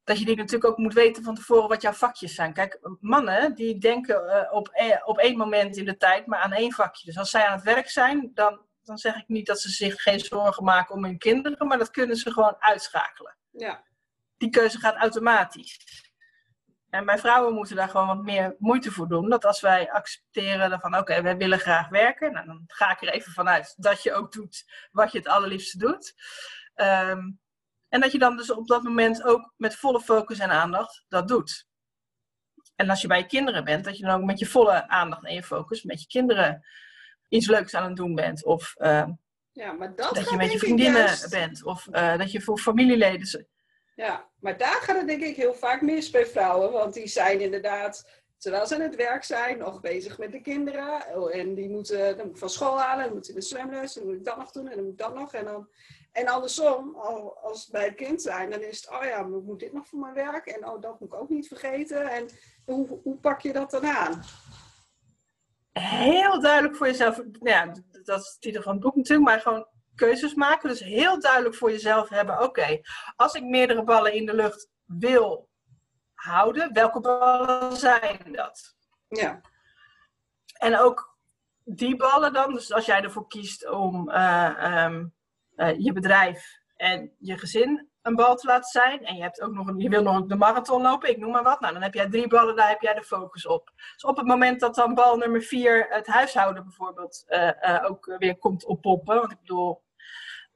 dat 0.05 0.19
je 0.19 0.25
die 0.25 0.37
natuurlijk 0.37 0.71
ook 0.71 0.79
moet 0.79 0.95
weten 0.95 1.23
van 1.23 1.35
tevoren 1.35 1.69
wat 1.69 1.83
jouw 1.83 1.93
vakjes 1.93 2.35
zijn. 2.35 2.53
Kijk, 2.53 2.79
mannen 3.01 3.55
die 3.55 3.79
denken 3.79 4.25
uh, 4.25 4.53
op, 4.53 4.71
e, 4.73 4.97
op 5.05 5.19
één 5.19 5.37
moment 5.37 5.77
in 5.77 5.85
de 5.85 5.97
tijd 5.97 6.27
maar 6.27 6.39
aan 6.39 6.53
één 6.53 6.73
vakje. 6.73 7.07
Dus 7.07 7.19
als 7.19 7.31
zij 7.31 7.47
aan 7.47 7.57
het 7.57 7.65
werk 7.65 7.91
zijn, 7.91 8.31
dan, 8.35 8.61
dan 8.83 8.99
zeg 8.99 9.17
ik 9.17 9.29
niet 9.29 9.47
dat 9.47 9.61
ze 9.61 9.71
zich 9.71 10.03
geen 10.03 10.21
zorgen 10.21 10.65
maken 10.65 10.95
om 10.95 11.05
hun 11.05 11.19
kinderen, 11.19 11.67
maar 11.67 11.79
dat 11.79 11.91
kunnen 11.91 12.17
ze 12.17 12.33
gewoon 12.33 12.57
uitschakelen. 12.59 13.37
Ja. 13.51 13.85
Die 14.37 14.51
keuze 14.51 14.79
gaat 14.79 14.97
automatisch. 14.97 15.79
En 16.91 17.05
wij 17.05 17.19
vrouwen 17.19 17.55
moeten 17.55 17.77
daar 17.77 17.89
gewoon 17.89 18.07
wat 18.07 18.23
meer 18.23 18.57
moeite 18.59 18.91
voor 18.91 19.09
doen. 19.09 19.29
Dat 19.29 19.45
als 19.45 19.61
wij 19.61 19.91
accepteren 19.91 20.81
van 20.81 20.97
oké, 20.97 21.23
wij 21.23 21.37
willen 21.37 21.59
graag 21.59 21.89
werken. 21.89 22.33
Nou, 22.33 22.47
dan 22.47 22.65
ga 22.67 22.91
ik 22.91 23.03
er 23.03 23.09
even 23.09 23.33
vanuit 23.33 23.75
dat 23.77 24.03
je 24.03 24.15
ook 24.15 24.33
doet 24.33 24.65
wat 24.93 25.13
je 25.13 25.19
het 25.19 25.29
allerliefste 25.29 25.79
doet. 25.79 26.15
Ehm, 26.75 27.31
en 27.89 28.01
dat 28.01 28.13
je 28.13 28.19
dan 28.19 28.37
dus 28.37 28.53
op 28.53 28.67
dat 28.67 28.83
moment 28.83 29.23
ook 29.25 29.53
met 29.57 29.77
volle 29.77 30.01
focus 30.01 30.39
en 30.39 30.51
aandacht 30.51 31.05
dat 31.09 31.29
doet. 31.29 31.67
En 32.77 32.91
als 32.91 33.01
je 33.01 33.09
bij 33.09 33.19
je 33.19 33.27
kinderen 33.27 33.65
bent, 33.65 33.85
dat 33.85 33.99
je 33.99 34.05
dan 34.05 34.21
ook 34.21 34.27
met 34.27 34.39
je 34.39 34.47
volle 34.47 34.89
aandacht 34.89 35.25
en 35.25 35.35
je 35.35 35.43
focus 35.43 35.83
met 35.83 36.01
je 36.01 36.07
kinderen 36.07 36.67
iets 37.29 37.47
leuks 37.47 37.75
aan 37.75 37.85
het 37.85 37.97
doen 37.97 38.15
bent. 38.15 38.45
Of 38.45 38.75
uh, 38.79 39.09
ja, 39.53 39.73
maar 39.73 39.95
dat, 39.95 40.15
dat 40.15 40.31
je 40.31 40.37
met 40.37 40.53
je 40.53 40.59
vriendinnen 40.59 41.17
bent. 41.31 41.65
Of 41.65 41.87
uh, 41.91 42.19
dat 42.19 42.33
je 42.33 42.41
voor 42.41 42.59
familieleden 42.59 43.49
ja, 43.99 44.29
maar 44.41 44.57
daar 44.57 44.81
gaat 44.81 44.97
het 44.97 45.07
denk 45.07 45.23
ik 45.23 45.37
heel 45.37 45.55
vaak 45.55 45.81
mis 45.81 46.11
bij 46.11 46.27
vrouwen. 46.27 46.73
Want 46.73 46.95
die 46.95 47.07
zijn 47.07 47.41
inderdaad, 47.41 48.23
terwijl 48.39 48.67
ze 48.67 48.75
aan 48.75 48.81
het 48.81 48.97
werk 48.97 49.25
zijn, 49.25 49.59
nog 49.59 49.81
bezig 49.81 50.19
met 50.19 50.33
de 50.33 50.41
kinderen. 50.41 51.03
Oh, 51.15 51.35
en 51.35 51.55
die 51.55 51.69
moeten 51.69 52.17
dan 52.17 52.27
moet 52.27 52.39
van 52.39 52.51
school 52.51 52.81
halen, 52.81 53.05
dan 53.05 53.13
moeten 53.13 53.35
de 53.35 53.41
zwemles, 53.41 53.93
dan 53.95 54.05
moet 54.05 54.15
ik 54.15 54.25
dat 54.25 54.37
nog 54.37 54.51
doen 54.51 54.69
en 54.69 54.77
dan 54.77 54.85
moet 54.85 54.99
dat 54.99 55.15
nog. 55.15 55.35
En, 55.35 55.45
dan, 55.45 55.69
en 56.13 56.29
andersom, 56.29 56.95
als 57.43 57.69
bij 57.69 57.85
het 57.85 57.95
kind 57.95 58.23
zijn, 58.23 58.51
dan 58.51 58.61
is 58.61 58.77
het, 58.77 58.91
oh 58.91 59.05
ja, 59.05 59.21
ik 59.21 59.27
moet 59.27 59.61
dit 59.61 59.73
nog 59.73 59.87
voor 59.87 59.99
mijn 59.99 60.15
werk. 60.15 60.47
En 60.47 60.67
oh, 60.67 60.81
dat 60.81 61.01
moet 61.01 61.13
ik 61.13 61.21
ook 61.21 61.29
niet 61.29 61.49
vergeten. 61.49 62.11
En 62.11 62.27
hoe, 62.65 63.01
hoe 63.03 63.17
pak 63.17 63.41
je 63.41 63.53
dat 63.53 63.71
dan 63.71 63.87
aan? 63.87 64.23
Heel 65.73 66.41
duidelijk 66.41 66.77
voor 66.77 66.87
jezelf. 66.87 67.23
Ja, 67.41 67.73
dat 68.03 68.21
is 68.21 68.33
de 68.33 68.39
titel 68.41 68.63
van 68.63 68.73
het 68.73 68.83
boek 68.83 68.97
natuurlijk, 68.97 69.29
maar 69.29 69.41
gewoon 69.41 69.67
keuzes 69.99 70.35
maken. 70.35 70.69
Dus 70.69 70.81
heel 70.81 71.21
duidelijk 71.21 71.55
voor 71.55 71.71
jezelf 71.71 72.09
hebben: 72.09 72.43
oké, 72.43 72.81
als 73.17 73.35
ik 73.35 73.45
meerdere 73.45 73.85
ballen 73.85 74.13
in 74.13 74.27
de 74.27 74.35
lucht 74.35 74.71
wil 74.85 75.49
houden, 76.15 76.73
welke 76.73 77.01
ballen 77.01 77.77
zijn 77.77 78.33
dat? 78.33 78.77
Ja. 79.09 79.41
En 80.59 80.79
ook 80.79 81.17
die 81.65 81.97
ballen 81.97 82.33
dan, 82.33 82.53
dus 82.53 82.73
als 82.73 82.87
jij 82.87 83.03
ervoor 83.03 83.27
kiest 83.27 83.69
om 83.69 84.11
uh, 84.11 84.85
um, 84.85 85.15
uh, 85.57 85.79
je 85.79 85.93
bedrijf 85.93 86.59
en 86.77 87.15
je 87.19 87.39
gezin 87.39 87.89
een 88.03 88.15
bal 88.15 88.37
te 88.37 88.47
laten 88.47 88.71
zijn. 88.71 89.05
En 89.05 89.17
je, 89.17 89.23
hebt 89.23 89.41
ook 89.41 89.53
nog 89.53 89.67
een, 89.67 89.79
je 89.79 89.89
wil 89.89 90.03
nog 90.03 90.27
de 90.27 90.37
marathon 90.37 90.83
lopen, 90.83 91.09
ik 91.09 91.19
noem 91.19 91.31
maar 91.31 91.43
wat. 91.43 91.61
Nou, 91.61 91.73
dan 91.73 91.83
heb 91.83 91.95
jij 91.95 92.09
drie 92.09 92.29
ballen, 92.29 92.57
daar 92.57 92.69
heb 92.69 92.81
jij 92.81 92.95
de 92.95 93.03
focus 93.03 93.47
op. 93.47 93.73
Dus 93.93 94.05
op 94.05 94.17
het 94.17 94.27
moment 94.27 94.61
dat 94.61 94.75
dan 94.75 94.95
bal 94.95 95.17
nummer 95.17 95.43
vier, 95.43 95.87
het 95.89 96.07
huishouden 96.07 96.63
bijvoorbeeld, 96.63 97.25
uh, 97.29 97.85
ook 97.85 98.17
weer 98.19 98.39
komt 98.39 98.65
oppoppen. 98.65 99.17
Want 99.17 99.33
ik 99.33 99.41
bedoel, 99.41 99.83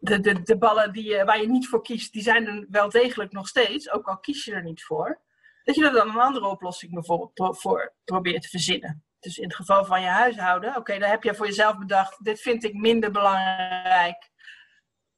de, 0.02 0.42
de, 0.42 0.58
ballen 0.58 0.92
die, 0.92 1.24
waar 1.24 1.40
je 1.40 1.48
niet 1.48 1.68
voor 1.68 1.82
kiest, 1.82 2.12
die 2.12 2.22
zijn 2.22 2.46
er 2.46 2.66
wel 2.70 2.88
degelijk 2.88 3.32
nog 3.32 3.48
steeds, 3.48 3.90
ook 3.90 4.08
al 4.08 4.18
kies 4.18 4.44
je 4.44 4.52
er 4.52 4.62
niet 4.62 4.84
voor. 4.84 5.20
Dat 5.64 5.74
je 5.74 5.84
er 5.84 5.92
dan 5.92 6.08
een 6.08 6.20
andere 6.20 6.46
oplossing 6.46 6.92
bijvoorbeeld 6.92 7.60
voor 7.60 7.94
probeert 8.04 8.42
te 8.42 8.48
verzinnen. 8.48 9.04
Dus 9.18 9.38
in 9.38 9.44
het 9.44 9.54
geval 9.54 9.84
van 9.84 10.00
je 10.00 10.06
huishouden, 10.06 10.76
oké, 10.76 10.98
dan 10.98 11.10
heb 11.10 11.22
je 11.22 11.34
voor 11.34 11.46
jezelf 11.46 11.78
bedacht, 11.78 12.24
dit 12.24 12.40
vind 12.40 12.64
ik 12.64 12.74
minder 12.74 13.10
belangrijk 13.10 14.30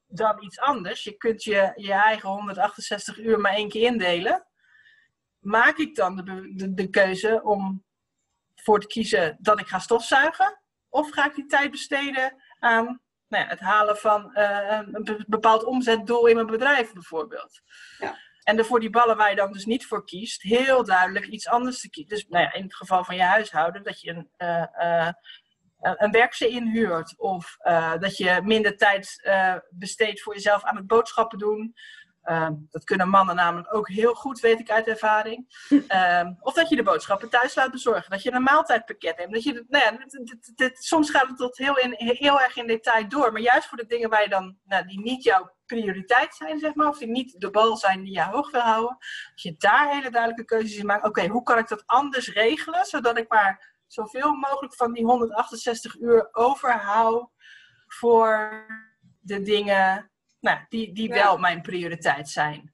dan 0.07 0.43
iets 0.43 0.59
anders. 0.59 1.03
Je 1.03 1.17
kunt 1.17 1.43
je, 1.43 1.71
je 1.75 1.93
eigen 1.93 2.29
168 2.29 3.19
uur 3.19 3.39
maar 3.39 3.53
één 3.53 3.69
keer 3.69 3.85
indelen. 3.85 4.47
Maak 5.39 5.77
ik 5.77 5.95
dan 5.95 6.15
de, 6.15 6.53
de, 6.55 6.73
de 6.73 6.89
keuze 6.89 7.43
om 7.43 7.83
voor 8.55 8.79
te 8.79 8.87
kiezen 8.87 9.37
dat 9.39 9.59
ik 9.59 9.67
ga 9.67 9.79
stofzuigen? 9.79 10.61
Of 10.89 11.09
ga 11.11 11.25
ik 11.25 11.35
die 11.35 11.45
tijd 11.45 11.71
besteden 11.71 12.43
aan 12.59 13.01
nou 13.35 13.47
ja, 13.47 13.53
het 13.53 13.59
halen 13.59 13.97
van 13.97 14.31
uh, 14.33 14.79
een 14.91 15.23
bepaald 15.27 15.63
omzetdoel 15.63 16.25
in 16.25 16.35
mijn 16.35 16.47
bedrijf 16.47 16.93
bijvoorbeeld. 16.93 17.61
Ja. 17.99 18.17
En 18.43 18.57
er 18.57 18.65
voor 18.65 18.79
die 18.79 18.89
ballen 18.89 19.17
waar 19.17 19.29
je 19.29 19.35
dan 19.35 19.51
dus 19.51 19.65
niet 19.65 19.85
voor 19.85 20.05
kiest, 20.05 20.41
heel 20.41 20.83
duidelijk 20.83 21.25
iets 21.25 21.47
anders 21.47 21.79
te 21.79 21.89
kiezen. 21.89 22.15
Dus 22.15 22.25
nou 22.27 22.43
ja, 22.43 22.53
in 22.53 22.63
het 22.63 22.75
geval 22.75 23.03
van 23.03 23.15
je 23.15 23.23
huishouden, 23.23 23.83
dat 23.83 24.01
je 24.01 24.09
een, 24.09 24.29
uh, 24.37 24.65
uh, 24.79 25.11
een 25.79 26.11
werkse 26.11 26.47
inhuurt. 26.47 27.13
Of 27.17 27.57
dat 27.99 28.17
je 28.17 28.41
minder 28.43 28.77
tijd 28.77 29.29
besteedt 29.69 30.21
voor 30.21 30.33
jezelf 30.33 30.63
aan 30.63 30.75
het 30.75 30.87
boodschappen 30.87 31.37
doen. 31.37 31.75
Ehm, 32.25 32.53
dat 32.69 32.83
kunnen 32.83 33.09
mannen 33.09 33.35
namelijk 33.35 33.75
ook 33.75 33.89
heel 33.89 34.13
goed, 34.13 34.39
weet 34.39 34.59
ik 34.59 34.71
uit 34.71 34.87
ervaring. 34.87 35.67
Ehm, 35.87 36.33
of 36.39 36.53
dat 36.53 36.69
je 36.69 36.75
de 36.75 36.83
boodschappen 36.83 37.29
thuis 37.29 37.55
laat 37.55 37.71
bezorgen. 37.71 38.11
Dat 38.11 38.23
je 38.23 38.33
een 38.33 38.43
maaltijdpakket 38.43 39.17
hebt. 39.17 39.33
Dat 39.33 39.43
je, 39.43 39.65
nou 39.67 39.83
ja, 39.83 39.91
dit, 40.07 40.51
dit, 40.55 40.83
soms 40.83 41.09
gaat 41.09 41.27
het 41.27 41.37
tot 41.37 41.57
heel, 41.57 41.77
in, 41.77 41.93
heel 41.97 42.41
erg 42.41 42.55
in 42.55 42.67
detail 42.67 43.07
door. 43.07 43.31
Maar 43.31 43.41
juist 43.41 43.67
voor 43.67 43.77
de 43.77 43.85
dingen 43.85 44.09
waar 44.09 44.21
je 44.21 44.29
dan, 44.29 44.57
nou, 44.63 44.85
die 44.85 45.01
niet 45.01 45.23
jouw 45.23 45.53
prioriteit 45.65 46.35
zijn, 46.35 46.59
zeg 46.59 46.75
maar, 46.75 46.87
of 46.87 46.97
die 46.97 47.07
niet 47.07 47.39
de 47.39 47.49
bal 47.49 47.77
zijn 47.77 48.03
die 48.03 48.13
je 48.13 48.23
hoog 48.23 48.51
wil 48.51 48.61
houden, 48.61 48.97
als 49.33 49.41
je 49.41 49.55
daar 49.57 49.89
hele 49.89 50.09
duidelijke 50.09 50.45
keuzes 50.45 50.77
in 50.77 50.85
maakt, 50.85 51.05
oké, 51.05 51.27
hoe 51.27 51.43
kan 51.43 51.57
ik 51.57 51.67
dat 51.67 51.83
anders 51.85 52.33
regelen, 52.33 52.85
zodat 52.85 53.17
ik 53.17 53.29
maar 53.29 53.73
zoveel 53.87 54.33
mogelijk 54.33 54.75
van 54.75 54.93
die 54.93 55.05
168 55.05 55.99
uur 55.99 56.29
overhoud 56.31 57.29
voor 57.87 58.65
de 59.19 59.41
dingen 59.41 60.11
nou, 60.45 60.59
die, 60.69 60.93
die 60.93 61.09
wel 61.09 61.37
mijn 61.37 61.61
prioriteit 61.61 62.29
zijn. 62.29 62.73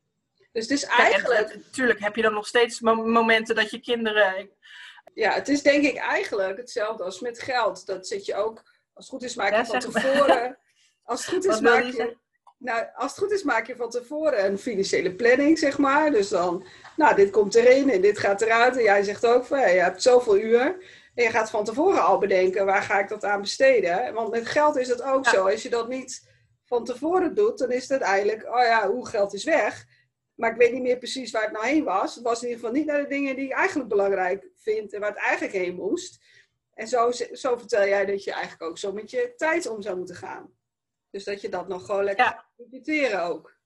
Dus 0.51 0.63
het 0.63 0.71
is 0.71 0.83
eigenlijk... 0.83 1.55
natuurlijk 1.55 1.99
heb 1.99 2.15
je 2.15 2.21
dan 2.21 2.33
nog 2.33 2.47
steeds 2.47 2.79
momenten 2.79 3.55
dat 3.55 3.69
je 3.69 3.79
kinderen... 3.79 4.49
Ja, 5.13 5.33
het 5.33 5.49
is 5.49 5.61
denk 5.61 5.83
ik 5.83 5.97
eigenlijk 5.97 6.57
hetzelfde 6.57 7.03
als 7.03 7.19
met 7.19 7.41
geld. 7.41 7.85
Dat 7.85 8.07
zit 8.07 8.25
je 8.25 8.35
ook, 8.35 8.63
als 8.93 9.05
het 9.05 9.13
goed 9.13 9.23
is, 9.23 9.35
maak 9.35 9.55
je 9.55 9.65
van 9.65 9.79
tevoren... 9.79 10.57
Als 11.03 11.25
het 11.25 11.35
goed 11.35 11.45
is, 11.45 11.59
maak 11.59 11.83
je... 11.83 12.17
Nou, 12.57 12.85
als 12.95 13.11
het 13.11 13.19
goed 13.19 13.31
is, 13.31 13.43
maak 13.43 13.67
je 13.67 13.75
van 13.75 13.89
tevoren 13.89 14.45
een 14.45 14.57
financiële 14.57 15.15
planning, 15.15 15.59
zeg 15.59 15.77
maar. 15.77 16.11
Dus 16.11 16.29
dan, 16.29 16.65
nou, 16.95 17.15
dit 17.15 17.29
komt 17.29 17.55
erin 17.55 17.89
en 17.89 18.01
dit 18.01 18.19
gaat 18.19 18.41
eruit. 18.41 18.77
En 18.77 18.83
jij 18.83 19.03
zegt 19.03 19.25
ook 19.25 19.45
van, 19.45 19.59
ja, 19.59 19.67
je 19.67 19.79
hebt 19.79 20.01
zoveel 20.01 20.37
uur. 20.37 20.63
En 21.15 21.23
je 21.23 21.29
gaat 21.29 21.49
van 21.49 21.65
tevoren 21.65 22.03
al 22.03 22.17
bedenken, 22.17 22.65
waar 22.65 22.81
ga 22.81 22.99
ik 22.99 23.09
dat 23.09 23.23
aan 23.23 23.41
besteden? 23.41 24.13
Want 24.13 24.31
met 24.31 24.47
geld 24.47 24.77
is 24.77 24.87
het 24.87 25.01
ook 25.01 25.27
zo. 25.27 25.47
Als 25.47 25.63
je 25.63 25.69
dat 25.69 25.89
niet 25.89 26.29
van 26.71 26.85
tevoren 26.85 27.35
doet, 27.35 27.57
dan 27.57 27.71
is 27.71 27.81
het 27.81 27.91
uiteindelijk, 27.91 28.55
oh 28.55 28.63
ja, 28.63 28.89
hoe 28.89 29.07
geld 29.07 29.33
is 29.33 29.43
weg. 29.43 29.85
Maar 30.35 30.51
ik 30.51 30.57
weet 30.57 30.71
niet 30.71 30.81
meer 30.81 30.97
precies 30.97 31.31
waar 31.31 31.43
het 31.43 31.51
nou 31.51 31.65
heen 31.65 31.83
was. 31.83 32.15
Het 32.15 32.23
was 32.23 32.41
in 32.41 32.47
ieder 32.47 32.59
geval 32.59 32.75
niet 32.75 32.85
naar 32.85 33.01
de 33.01 33.07
dingen 33.07 33.35
die 33.35 33.45
ik 33.45 33.51
eigenlijk 33.51 33.89
belangrijk 33.89 34.49
vind 34.55 34.93
en 34.93 34.99
waar 34.99 35.09
het 35.09 35.19
eigenlijk 35.19 35.53
heen 35.53 35.75
moest. 35.75 36.23
En 36.73 36.87
zo, 36.87 37.11
zo 37.11 37.57
vertel 37.57 37.87
jij 37.87 38.05
dat 38.05 38.23
je 38.23 38.31
eigenlijk 38.31 38.63
ook 38.63 38.77
zo 38.77 38.91
met 38.91 39.11
je 39.11 39.33
tijd 39.35 39.67
om 39.67 39.81
zou 39.81 39.97
moeten 39.97 40.15
gaan. 40.15 40.53
Dus 41.09 41.23
dat 41.23 41.41
je 41.41 41.49
dat 41.49 41.67
nog 41.67 41.85
gewoon 41.85 42.03
lekker 42.03 42.43
ja. 42.83 43.27
ook. 43.27 43.59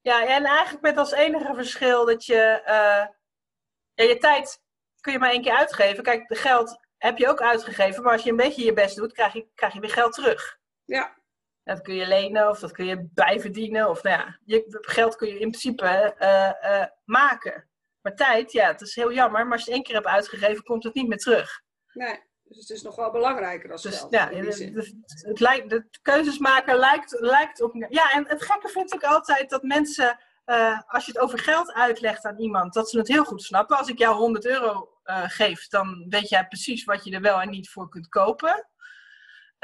Ja, 0.00 0.26
en 0.26 0.44
eigenlijk 0.44 0.82
met 0.82 0.96
als 0.96 1.12
enige 1.12 1.54
verschil 1.54 2.04
dat 2.04 2.24
je 2.24 2.62
uh, 2.66 4.06
je 4.08 4.18
tijd 4.18 4.62
kun 5.00 5.12
je 5.12 5.18
maar 5.18 5.30
één 5.30 5.42
keer 5.42 5.56
uitgeven. 5.56 6.02
Kijk, 6.02 6.28
de 6.28 6.34
geld 6.34 6.78
heb 6.98 7.18
je 7.18 7.28
ook 7.28 7.40
uitgegeven, 7.40 8.02
maar 8.02 8.12
als 8.12 8.22
je 8.22 8.30
een 8.30 8.36
beetje 8.36 8.64
je 8.64 8.72
best 8.72 8.96
doet, 8.96 9.12
krijg 9.12 9.32
je, 9.32 9.48
krijg 9.54 9.72
je 9.72 9.80
weer 9.80 9.90
geld 9.90 10.12
terug. 10.12 10.58
Ja. 10.84 11.20
Dat 11.64 11.80
kun 11.80 11.94
je 11.94 12.06
lenen 12.06 12.48
of 12.48 12.58
dat 12.58 12.72
kun 12.72 12.84
je 12.84 13.08
bijverdienen. 13.14 13.88
Of 13.88 14.02
nou 14.02 14.18
ja, 14.18 14.38
je, 14.44 14.78
geld 14.80 15.16
kun 15.16 15.28
je 15.28 15.38
in 15.38 15.50
principe 15.50 16.14
uh, 16.18 16.84
maken. 17.04 17.68
Maar 18.00 18.14
tijd, 18.14 18.52
ja, 18.52 18.66
het 18.66 18.80
is 18.80 18.94
heel 18.94 19.12
jammer. 19.12 19.42
Maar 19.42 19.52
als 19.52 19.64
je 19.64 19.66
het 19.66 19.74
één 19.74 19.82
keer 19.82 19.94
hebt 19.94 20.06
uitgegeven, 20.06 20.64
komt 20.64 20.84
het 20.84 20.94
niet 20.94 21.08
meer 21.08 21.18
terug. 21.18 21.60
Nee, 21.92 22.20
dus 22.42 22.56
het 22.56 22.70
is 22.70 22.82
nog 22.82 22.96
wel 22.96 23.10
belangrijker 23.10 23.72
als 23.72 23.82
dus, 23.82 23.98
geld. 23.98 24.12
Ja, 24.12 24.28
het, 24.30 24.94
het, 25.06 25.40
lijkt, 25.40 25.70
de 25.70 25.88
keuzes 26.02 26.38
maken 26.38 26.76
lijkt, 26.76 27.16
lijkt 27.20 27.62
op... 27.62 27.86
Ja, 27.88 28.10
en 28.10 28.28
het 28.28 28.42
gekke 28.42 28.68
vind 28.68 28.94
ik 28.94 29.02
altijd 29.02 29.50
dat 29.50 29.62
mensen... 29.62 30.18
Uh, 30.46 30.80
als 30.86 31.06
je 31.06 31.12
het 31.12 31.20
over 31.20 31.38
geld 31.38 31.72
uitlegt 31.72 32.24
aan 32.24 32.38
iemand, 32.38 32.72
dat 32.72 32.90
ze 32.90 32.98
het 32.98 33.08
heel 33.08 33.24
goed 33.24 33.42
snappen. 33.42 33.78
Als 33.78 33.88
ik 33.88 33.98
jou 33.98 34.16
100 34.16 34.46
euro 34.46 34.88
geef, 35.26 35.68
dan 35.68 36.06
weet 36.08 36.28
jij 36.28 36.46
precies 36.46 36.84
wat 36.84 37.04
je 37.04 37.14
er 37.14 37.20
wel 37.20 37.40
en 37.40 37.50
niet 37.50 37.70
voor 37.70 37.88
kunt 37.88 38.08
kopen. 38.08 38.66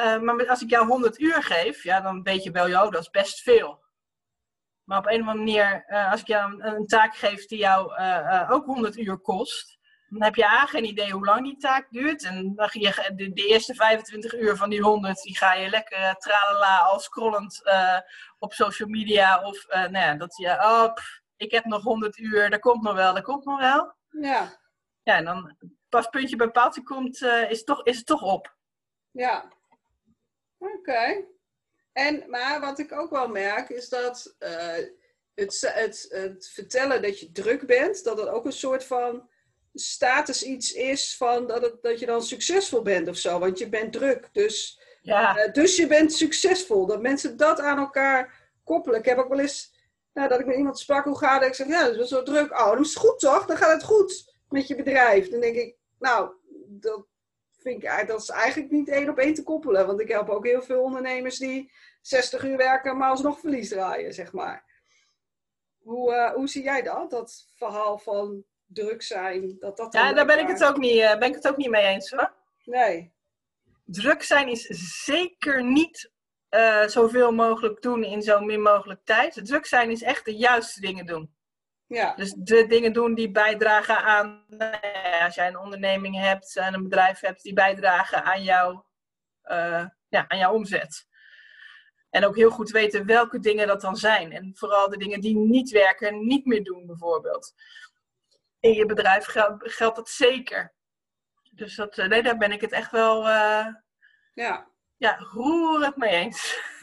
Uh, 0.00 0.18
maar 0.18 0.48
als 0.48 0.62
ik 0.62 0.70
jou 0.70 0.86
100 0.86 1.20
uur 1.20 1.42
geef, 1.42 1.82
ja, 1.82 2.00
dan 2.00 2.22
weet 2.22 2.42
je 2.42 2.50
wel, 2.50 2.68
joh, 2.68 2.90
dat 2.90 3.00
is 3.00 3.10
best 3.10 3.40
veel. 3.40 3.84
Maar 4.84 4.98
op 4.98 5.06
een 5.06 5.20
of 5.20 5.26
andere 5.28 5.36
manier, 5.36 5.84
uh, 5.88 6.10
als 6.10 6.20
ik 6.20 6.26
jou 6.26 6.52
een, 6.52 6.66
een, 6.66 6.86
taak 6.86 7.16
geef 7.16 7.46
die 7.46 7.58
jou 7.58 7.96
ook 8.50 8.64
100 8.64 8.96
uur 8.96 9.18
kost, 9.18 9.78
dan 10.08 10.22
heb 10.22 10.34
je 10.34 10.44
A, 10.44 10.66
geen 10.66 10.84
idee 10.84 11.10
hoe 11.10 11.24
lang 11.24 11.42
die 11.42 11.56
taak 11.56 11.86
duurt. 11.90 12.24
En 12.24 12.54
dan 12.54 12.68
ga 12.68 12.80
je 12.80 13.14
de, 13.14 13.32
de, 13.32 13.46
eerste 13.46 13.74
25 13.74 14.34
uur 14.34 14.56
van 14.56 14.70
die 14.70 14.82
100, 14.82 15.22
die 15.22 15.36
ga 15.36 15.54
je 15.54 15.68
lekker 15.68 16.14
tralala 16.14 16.78
al 16.78 17.00
scrollend 17.00 17.62
op 18.38 18.52
social 18.52 18.88
media. 18.88 19.42
Of 19.42 19.66
nou 19.68 19.92
ja, 19.92 20.14
dat 20.14 20.36
je, 20.36 20.50
oh, 20.50 20.92
ik 21.36 21.50
heb 21.50 21.64
nog 21.64 21.82
100 21.82 22.18
uur, 22.18 22.50
dat 22.50 22.60
komt 22.60 22.82
nog 22.82 22.94
wel, 22.94 23.14
dat 23.14 23.22
komt 23.22 23.44
nog 23.44 23.60
wel. 23.60 23.94
Ja. 24.08 24.58
Ja, 25.02 25.16
en 25.16 25.24
dan 25.24 25.56
pas 25.88 26.08
puntje 26.08 26.36
bij 26.36 26.50
paaltje 26.50 26.82
komt, 26.82 27.22
is, 27.48 27.64
toch, 27.64 27.84
is 27.84 27.96
het 27.96 28.06
toch 28.06 28.22
op. 28.22 28.56
Ja, 29.10 29.52
Oké. 30.88 31.24
En, 31.92 32.24
maar 32.26 32.60
wat 32.60 32.78
ik 32.78 32.92
ook 32.92 33.10
wel 33.10 33.28
merk 33.28 33.68
is 33.68 33.88
dat 33.88 34.36
uh, 34.38 34.48
het, 35.34 35.72
het, 35.74 36.06
het 36.08 36.48
vertellen 36.52 37.02
dat 37.02 37.20
je 37.20 37.32
druk 37.32 37.66
bent, 37.66 38.04
dat 38.04 38.18
het 38.18 38.28
ook 38.28 38.44
een 38.44 38.52
soort 38.52 38.84
van 38.84 39.28
status 39.74 40.42
iets 40.42 40.72
is 40.72 41.16
van 41.16 41.46
dat, 41.46 41.62
het, 41.62 41.82
dat 41.82 42.00
je 42.00 42.06
dan 42.06 42.22
succesvol 42.22 42.82
bent 42.82 43.08
of 43.08 43.16
zo. 43.16 43.38
Want 43.38 43.58
je 43.58 43.68
bent 43.68 43.92
druk. 43.92 44.28
Dus, 44.32 44.80
ja. 45.02 45.46
Uh, 45.46 45.52
dus 45.52 45.76
je 45.76 45.86
bent 45.86 46.12
succesvol. 46.12 46.86
Dat 46.86 47.02
mensen 47.02 47.36
dat 47.36 47.60
aan 47.60 47.78
elkaar 47.78 48.50
koppelen. 48.64 48.98
Ik 48.98 49.04
heb 49.04 49.18
ook 49.18 49.28
wel 49.28 49.40
eens 49.40 49.76
nou, 50.12 50.28
dat 50.28 50.40
ik 50.40 50.46
met 50.46 50.56
iemand 50.56 50.78
sprak, 50.78 51.04
hoe 51.04 51.18
gaat 51.18 51.40
het? 51.40 51.48
Ik 51.48 51.54
zeg, 51.54 51.66
ja, 51.66 51.82
dat 51.82 51.90
is 51.90 51.96
wel 51.96 52.06
zo 52.06 52.22
druk. 52.22 52.50
Oh, 52.50 52.70
dan 52.70 52.80
is 52.80 52.88
het 52.88 52.98
goed 52.98 53.18
toch? 53.18 53.46
Dan 53.46 53.56
gaat 53.56 53.72
het 53.72 53.84
goed 53.84 54.34
met 54.48 54.66
je 54.66 54.76
bedrijf. 54.76 55.28
Dan 55.28 55.40
denk 55.40 55.56
ik, 55.56 55.76
nou, 55.98 56.30
dat, 56.66 57.06
vind 57.58 57.82
ik, 57.82 58.06
dat 58.06 58.20
is 58.22 58.28
eigenlijk 58.28 58.70
niet 58.70 58.88
één 58.88 59.08
op 59.08 59.18
één 59.18 59.34
te 59.34 59.42
koppelen. 59.42 59.86
Want 59.86 60.00
ik 60.00 60.08
help 60.08 60.28
ook 60.28 60.46
heel 60.46 60.62
veel 60.62 60.82
ondernemers 60.82 61.38
die 61.38 61.72
60 62.00 62.44
uur 62.44 62.56
werken, 62.56 62.96
maar 62.96 63.10
alsnog 63.10 63.40
verlies 63.40 63.68
draaien, 63.68 64.14
zeg 64.14 64.32
maar. 64.32 64.64
Hoe, 65.78 66.12
uh, 66.12 66.32
hoe 66.34 66.48
zie 66.48 66.62
jij 66.62 66.82
dat? 66.82 67.10
Dat 67.10 67.46
verhaal 67.56 67.98
van 67.98 68.44
druk 68.66 69.02
zijn. 69.02 69.56
Dat 69.58 69.76
dat 69.76 69.92
ja, 69.92 70.12
daar 70.12 70.26
ben 70.26 70.38
ik, 70.38 70.48
het 70.48 70.64
ook 70.64 70.76
niet, 70.76 70.96
uh, 70.96 71.18
ben 71.18 71.28
ik 71.28 71.34
het 71.34 71.48
ook 71.48 71.56
niet 71.56 71.70
mee 71.70 71.84
eens 71.84 72.10
hoor. 72.10 72.32
Nee. 72.64 73.12
Druk 73.84 74.22
zijn 74.22 74.48
is 74.48 74.66
zeker 75.04 75.64
niet 75.64 76.10
uh, 76.50 76.86
zoveel 76.86 77.32
mogelijk 77.32 77.82
doen 77.82 78.04
in 78.04 78.22
zo 78.22 78.40
min 78.40 78.62
mogelijk 78.62 79.00
tijd. 79.04 79.40
Druk 79.44 79.66
zijn 79.66 79.90
is 79.90 80.02
echt 80.02 80.24
de 80.24 80.36
juiste 80.36 80.80
dingen 80.80 81.06
doen. 81.06 81.36
Ja. 81.88 82.14
Dus 82.14 82.32
de 82.32 82.66
dingen 82.66 82.92
doen 82.92 83.14
die 83.14 83.30
bijdragen 83.30 83.96
aan, 83.96 84.44
nou 84.48 84.76
als 85.24 85.34
jij 85.34 85.48
een 85.48 85.58
onderneming 85.58 86.16
hebt 86.20 86.56
en 86.56 86.74
een 86.74 86.82
bedrijf 86.82 87.20
hebt, 87.20 87.42
die 87.42 87.52
bijdragen 87.52 88.24
aan, 88.24 88.42
jou, 88.42 88.80
uh, 89.44 89.86
ja, 90.08 90.24
aan 90.28 90.38
jouw 90.38 90.52
omzet. 90.52 91.06
En 92.10 92.24
ook 92.24 92.36
heel 92.36 92.50
goed 92.50 92.70
weten 92.70 93.06
welke 93.06 93.38
dingen 93.38 93.66
dat 93.66 93.80
dan 93.80 93.96
zijn. 93.96 94.32
En 94.32 94.56
vooral 94.56 94.88
de 94.88 94.96
dingen 94.96 95.20
die 95.20 95.36
niet 95.36 95.70
werken, 95.70 96.26
niet 96.26 96.46
meer 96.46 96.64
doen 96.64 96.86
bijvoorbeeld. 96.86 97.54
In 98.60 98.72
je 98.72 98.86
bedrijf 98.86 99.24
geldt, 99.24 99.72
geldt 99.72 99.96
dat 99.96 100.08
zeker. 100.08 100.74
Dus 101.50 101.74
dat, 101.74 101.98
eh, 101.98 102.08
nee, 102.08 102.22
daar 102.22 102.36
ben 102.36 102.52
ik 102.52 102.60
het 102.60 102.72
echt 102.72 102.90
wel 102.90 103.26
uh, 103.26 103.66
ja. 104.32 104.70
Ja, 104.96 105.16
roerend 105.18 105.96
mee 105.96 106.10
eens. 106.10 106.60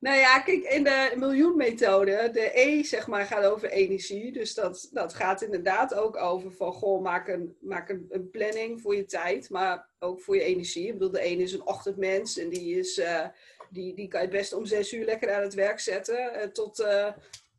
Nou 0.00 0.16
ja, 0.16 0.40
kijk, 0.40 0.62
in 0.62 0.84
de 0.84 1.12
miljoenmethode, 1.16 2.30
de 2.32 2.60
E 2.60 2.82
zeg 2.82 3.06
maar 3.06 3.26
gaat 3.26 3.44
over 3.44 3.70
energie. 3.70 4.32
Dus 4.32 4.54
dat, 4.54 4.88
dat 4.92 5.14
gaat 5.14 5.42
inderdaad 5.42 5.94
ook 5.94 6.16
over 6.16 6.52
van, 6.52 6.72
goh, 6.72 7.02
maak, 7.02 7.28
een, 7.28 7.56
maak 7.60 7.88
een, 7.88 8.06
een 8.08 8.30
planning 8.30 8.80
voor 8.80 8.96
je 8.96 9.04
tijd, 9.04 9.50
maar 9.50 9.88
ook 9.98 10.20
voor 10.20 10.36
je 10.36 10.42
energie. 10.42 10.86
Ik 10.86 10.92
bedoel, 10.92 11.10
de 11.10 11.20
ene 11.20 11.42
is 11.42 11.52
een 11.52 11.66
ochtendmens 11.66 12.38
en 12.38 12.48
die, 12.48 12.78
is, 12.78 12.98
uh, 12.98 13.26
die, 13.70 13.94
die 13.94 14.08
kan 14.08 14.22
je 14.22 14.28
best 14.28 14.52
om 14.52 14.66
zes 14.66 14.92
uur 14.92 15.04
lekker 15.04 15.34
aan 15.34 15.42
het 15.42 15.54
werk 15.54 15.80
zetten. 15.80 16.32
Uh, 16.36 16.42
tot, 16.42 16.80
uh, 16.80 17.12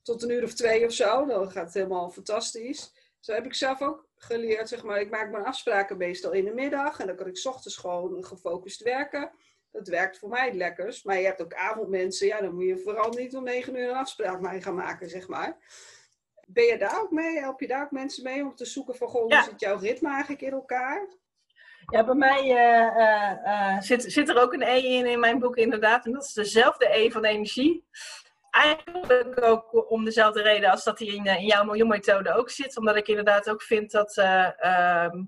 tot 0.04 0.24
een 0.24 0.32
uur 0.32 0.44
of 0.44 0.54
twee 0.54 0.86
of 0.86 0.94
zo. 0.94 1.26
Dan 1.26 1.52
gaat 1.52 1.66
het 1.66 1.74
helemaal 1.74 2.10
fantastisch. 2.10 2.94
Zo 3.20 3.34
heb 3.34 3.46
ik 3.46 3.54
zelf 3.54 3.82
ook 3.82 4.08
geleerd, 4.16 4.70
zeg 4.70 4.84
maar. 4.84 5.00
Ik 5.00 5.10
maak 5.10 5.32
mijn 5.32 5.46
afspraken 5.46 5.98
meestal 5.98 6.32
in 6.32 6.46
de 6.46 6.54
middag 6.54 7.00
en 7.00 7.08
dan 7.08 7.16
kan 7.16 7.28
ik 7.28 7.42
ochtends 7.44 7.78
gewoon 7.78 8.26
gefocust 8.26 8.84
werken. 8.84 9.32
Dat 9.72 9.88
werkt 9.88 10.20
voor 10.20 10.30
mij 10.30 10.46
het 10.46 10.56
lekkers. 10.56 11.04
Maar 11.04 11.20
je 11.20 11.26
hebt 11.26 11.42
ook 11.42 11.54
avondmensen. 11.54 12.28
Ja, 12.28 12.42
dan 12.42 12.54
moet 12.54 12.66
je 12.66 12.78
vooral 12.78 13.10
niet 13.10 13.36
om 13.36 13.44
negen 13.44 13.76
uur 13.76 13.90
een 13.90 13.96
afspraak 13.96 14.40
mee 14.40 14.62
gaan 14.62 14.76
maken, 14.76 15.10
zeg 15.10 15.28
maar. 15.28 15.58
Ben 16.48 16.64
je 16.64 16.78
daar 16.78 17.02
ook 17.02 17.12
mee? 17.12 17.40
Help 17.40 17.60
je 17.60 17.68
daar 17.68 17.84
ook 17.84 17.92
mensen 17.92 18.24
mee 18.24 18.44
om 18.44 18.56
te 18.56 18.66
zoeken 18.66 18.96
van, 18.96 19.08
goh, 19.08 19.22
hoe 19.22 19.44
zit 19.44 19.60
jouw 19.60 19.78
ritme 19.78 20.10
eigenlijk 20.10 20.42
in 20.42 20.52
elkaar? 20.52 21.08
Ja, 21.86 22.06
bij 22.06 22.16
mij 22.16 22.44
uh, 22.44 22.96
uh, 22.98 23.32
uh, 23.46 23.82
zit, 23.82 24.04
zit 24.12 24.30
er 24.30 24.42
ook 24.42 24.54
een 24.54 24.62
E 24.62 24.78
in 24.78 25.06
in 25.06 25.20
mijn 25.20 25.40
boek 25.40 25.56
inderdaad. 25.56 26.06
En 26.06 26.12
dat 26.12 26.24
is 26.24 26.34
dezelfde 26.34 26.98
E 26.98 27.12
van 27.12 27.26
energie. 27.26 27.86
Eigenlijk 28.50 29.44
ook 29.44 29.92
om 29.92 30.06
dezelfde 30.06 30.42
reden 30.42 30.72
als 30.72 30.84
dat 30.84 30.98
die 30.98 31.16
in, 31.16 31.26
in 31.26 31.46
jouw 31.46 31.64
miljoenmethode 31.64 32.34
ook 32.34 32.50
zit. 32.50 32.78
Omdat 32.78 32.96
ik 32.96 33.08
inderdaad 33.08 33.50
ook 33.50 33.62
vind 33.62 33.92
dat... 33.92 34.18
Ehm, 34.18 35.24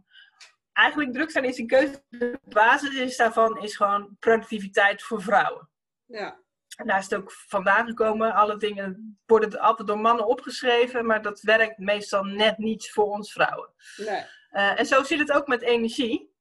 eigenlijk 0.74 1.14
druk 1.14 1.32
zijn 1.32 1.44
is 1.44 1.58
een 1.58 1.68
keuze. 1.68 2.04
De 2.10 2.40
basis 2.44 2.96
is 2.96 3.18
daarvan 3.18 3.62
is 3.62 3.76
gewoon 3.76 4.16
productiviteit 4.20 5.04
voor 5.04 5.22
vrouwen. 5.22 5.70
Ja. 6.06 6.42
En 6.76 6.88
daar 6.88 6.98
is 6.98 7.04
het 7.10 7.16
ook 7.16 7.32
vandaan 7.32 7.88
gekomen. 7.88 8.34
Alle 8.34 8.58
dingen 8.58 9.18
worden 9.26 9.60
altijd 9.60 9.88
door 9.88 10.00
mannen 10.00 10.28
opgeschreven, 10.28 11.06
maar 11.06 11.22
dat 11.22 11.42
werkt 11.42 11.78
meestal 11.78 12.24
net 12.24 12.58
niet 12.58 12.92
voor 12.92 13.06
ons 13.06 13.32
vrouwen. 13.32 13.70
Nee. 13.98 14.26
Uh, 14.52 14.80
en 14.80 14.86
zo 14.86 15.04
zit 15.04 15.20
het 15.20 15.32
ook 15.32 15.48
met 15.48 15.62
energie. 15.62 16.32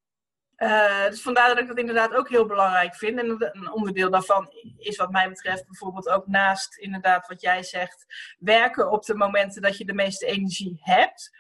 Uh, 0.56 1.06
dus 1.06 1.22
vandaar 1.22 1.48
dat 1.48 1.58
ik 1.58 1.66
dat 1.66 1.78
inderdaad 1.78 2.14
ook 2.14 2.28
heel 2.28 2.46
belangrijk 2.46 2.94
vind. 2.94 3.18
En 3.18 3.52
een 3.52 3.72
onderdeel 3.72 4.10
daarvan 4.10 4.52
is 4.78 4.96
wat 4.96 5.10
mij 5.10 5.28
betreft 5.28 5.66
bijvoorbeeld 5.66 6.08
ook 6.08 6.26
naast 6.26 6.76
inderdaad 6.76 7.26
wat 7.26 7.40
jij 7.40 7.62
zegt, 7.62 8.34
werken 8.38 8.90
op 8.90 9.04
de 9.04 9.14
momenten 9.14 9.62
dat 9.62 9.76
je 9.76 9.84
de 9.84 9.94
meeste 9.94 10.26
energie 10.26 10.78
hebt. 10.80 11.36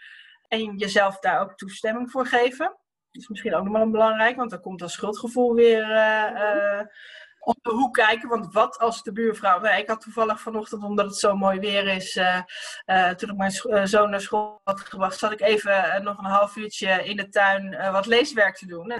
En 0.48 0.76
jezelf 0.76 1.18
daar 1.18 1.40
ook 1.40 1.56
toestemming 1.56 2.10
voor 2.10 2.26
geven 2.26 2.76
is 3.12 3.28
misschien 3.28 3.54
ook 3.54 3.64
nog 3.64 3.72
wel 3.72 3.90
belangrijk, 3.90 4.36
want 4.36 4.50
dan 4.50 4.60
komt 4.60 4.78
dat 4.78 4.90
schuldgevoel 4.90 5.54
weer 5.54 5.90
uh, 5.90 6.80
op 7.40 7.56
de 7.62 7.70
hoek 7.70 7.94
kijken. 7.94 8.28
Want 8.28 8.52
wat 8.52 8.78
als 8.78 9.02
de 9.02 9.12
buurvrouw. 9.12 9.60
Nou, 9.60 9.76
ik 9.76 9.88
had 9.88 10.00
toevallig 10.00 10.40
vanochtend, 10.40 10.84
omdat 10.84 11.06
het 11.06 11.16
zo 11.16 11.36
mooi 11.36 11.60
weer 11.60 11.86
is. 11.86 12.12
toen 13.16 13.30
ik 13.30 13.36
mijn 13.36 13.88
zoon 13.88 14.10
naar 14.10 14.20
school 14.20 14.60
had 14.64 14.80
gebracht, 14.80 15.18
zat 15.18 15.32
ik 15.32 15.40
even 15.40 16.02
nog 16.02 16.18
een 16.18 16.24
half 16.24 16.56
uurtje 16.56 17.04
in 17.04 17.16
de 17.16 17.28
tuin 17.28 17.92
wat 17.92 18.06
leeswerk 18.06 18.56
te 18.56 18.66
doen. 18.66 18.94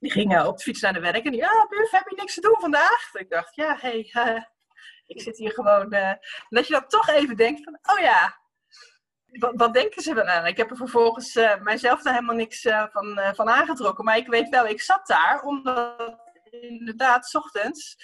Die 0.00 0.10
gingen 0.10 0.46
op 0.46 0.56
de 0.56 0.62
fiets 0.62 0.80
naar 0.80 0.92
de 0.92 1.00
werk 1.00 1.24
en 1.24 1.30
die, 1.30 1.40
ja, 1.40 1.48
ah, 1.48 1.68
buur, 1.68 1.88
heb 1.90 2.08
je 2.08 2.16
niks 2.16 2.34
te 2.34 2.40
doen 2.40 2.56
vandaag? 2.60 3.10
Ik 3.12 3.30
dacht, 3.30 3.54
ja, 3.54 3.76
hé, 3.80 4.08
hey, 4.10 4.50
ik 5.06 5.20
zit 5.20 5.38
hier 5.38 5.52
gewoon. 5.52 5.94
Uh, 5.94 6.12
dat 6.48 6.66
je 6.66 6.72
dan 6.72 6.86
toch 6.86 7.08
even 7.08 7.36
denkt 7.36 7.62
van, 7.64 7.78
oh 7.82 7.98
ja, 7.98 8.41
wat, 9.38 9.52
wat 9.56 9.74
denken 9.74 10.02
ze 10.02 10.14
dan 10.14 10.28
aan? 10.28 10.46
Ik 10.46 10.56
heb 10.56 10.70
er 10.70 10.76
vervolgens 10.76 11.36
uh, 11.36 11.60
mijzelf 11.60 12.02
daar 12.02 12.14
helemaal 12.14 12.34
niks 12.34 12.64
uh, 12.64 12.84
van, 12.90 13.20
van 13.34 13.48
aangetrokken. 13.48 14.04
Maar 14.04 14.16
ik 14.16 14.26
weet 14.26 14.48
wel, 14.48 14.66
ik 14.66 14.80
zat 14.80 15.06
daar 15.06 15.42
omdat 15.42 16.30
inderdaad, 16.50 17.26
s 17.26 17.34
ochtends, 17.34 17.96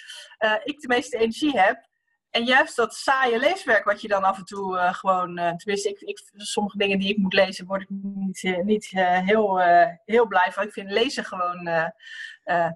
ik 0.63 0.79
de 0.79 0.87
meeste 0.87 1.17
energie 1.17 1.59
heb. 1.59 1.87
En 2.29 2.43
juist 2.43 2.75
dat 2.75 2.95
saaie 2.95 3.39
leeswerk 3.39 3.83
wat 3.83 4.01
je 4.01 4.07
dan 4.07 4.23
af 4.23 4.37
en 4.37 4.45
toe 4.45 4.77
gewoon, 4.91 5.35
tenminste, 5.35 5.89
ik, 5.89 5.99
ik, 5.99 6.19
sommige 6.35 6.77
dingen 6.77 6.99
die 6.99 7.09
ik 7.09 7.17
moet 7.17 7.33
lezen, 7.33 7.65
word 7.65 7.81
ik 7.81 7.89
niet, 7.89 8.59
niet 8.63 8.89
heel, 8.89 9.59
heel 10.05 10.27
blij 10.27 10.51
van. 10.51 10.63
Ik 10.63 10.73
vind 10.73 10.91
lezen 10.91 11.25
gewoon 11.25 11.63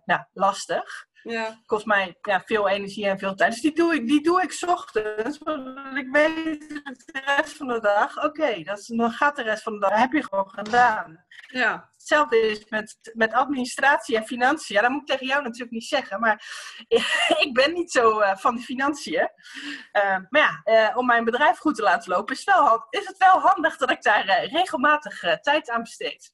nou, 0.05 0.23
lastig. 0.33 1.07
Ja. 1.23 1.59
Kost 1.65 1.85
mij 1.85 2.17
ja, 2.21 2.41
veel 2.45 2.69
energie 2.69 3.07
en 3.07 3.19
veel 3.19 3.35
tijd. 3.35 3.51
Dus 3.51 3.61
die 3.61 3.75
doe 3.75 3.93
ik, 3.93 4.07
die 4.07 4.23
doe 4.23 4.41
ik 4.41 4.51
s 4.51 4.63
ochtends. 4.63 5.37
Want 5.37 5.97
ik 5.97 6.07
weet 6.11 6.69
de 7.05 7.21
rest 7.25 7.57
van 7.57 7.67
de 7.67 7.79
dag, 7.79 8.23
oké, 8.23 8.63
dan 8.85 9.11
gaat 9.11 9.35
de 9.35 9.41
rest 9.41 9.63
van 9.63 9.73
de 9.73 9.79
dag, 9.79 9.99
heb 9.99 10.11
je 10.11 10.23
gewoon 10.23 10.49
gedaan. 10.49 11.25
Ja. 11.47 11.91
Hetzelfde 11.97 12.37
is 12.37 12.69
met, 12.69 13.11
met 13.13 13.33
administratie 13.33 14.15
en 14.15 14.25
financiën. 14.25 14.75
Ja, 14.75 14.81
dat 14.81 14.91
moet 14.91 15.01
ik 15.01 15.07
tegen 15.07 15.27
jou 15.27 15.43
natuurlijk 15.43 15.71
niet 15.71 15.83
zeggen, 15.83 16.19
maar 16.19 16.43
ik 17.45 17.49
ben 17.53 17.73
niet 17.73 17.91
zo 17.91 18.21
uh, 18.21 18.35
van 18.35 18.55
de 18.55 18.61
financiën. 18.61 19.29
Uh, 19.93 20.17
maar 20.29 20.63
ja, 20.65 20.89
uh, 20.89 20.97
om 20.97 21.05
mijn 21.05 21.23
bedrijf 21.23 21.57
goed 21.57 21.75
te 21.75 21.81
laten 21.81 22.11
lopen, 22.11 22.35
is, 22.35 22.43
wel, 22.43 22.85
is 22.89 23.07
het 23.07 23.17
wel 23.17 23.39
handig 23.39 23.77
dat 23.77 23.91
ik 23.91 24.01
daar 24.01 24.45
regelmatig 24.45 25.19
tijd 25.41 25.69
aan 25.69 25.83
besteed. 25.83 26.31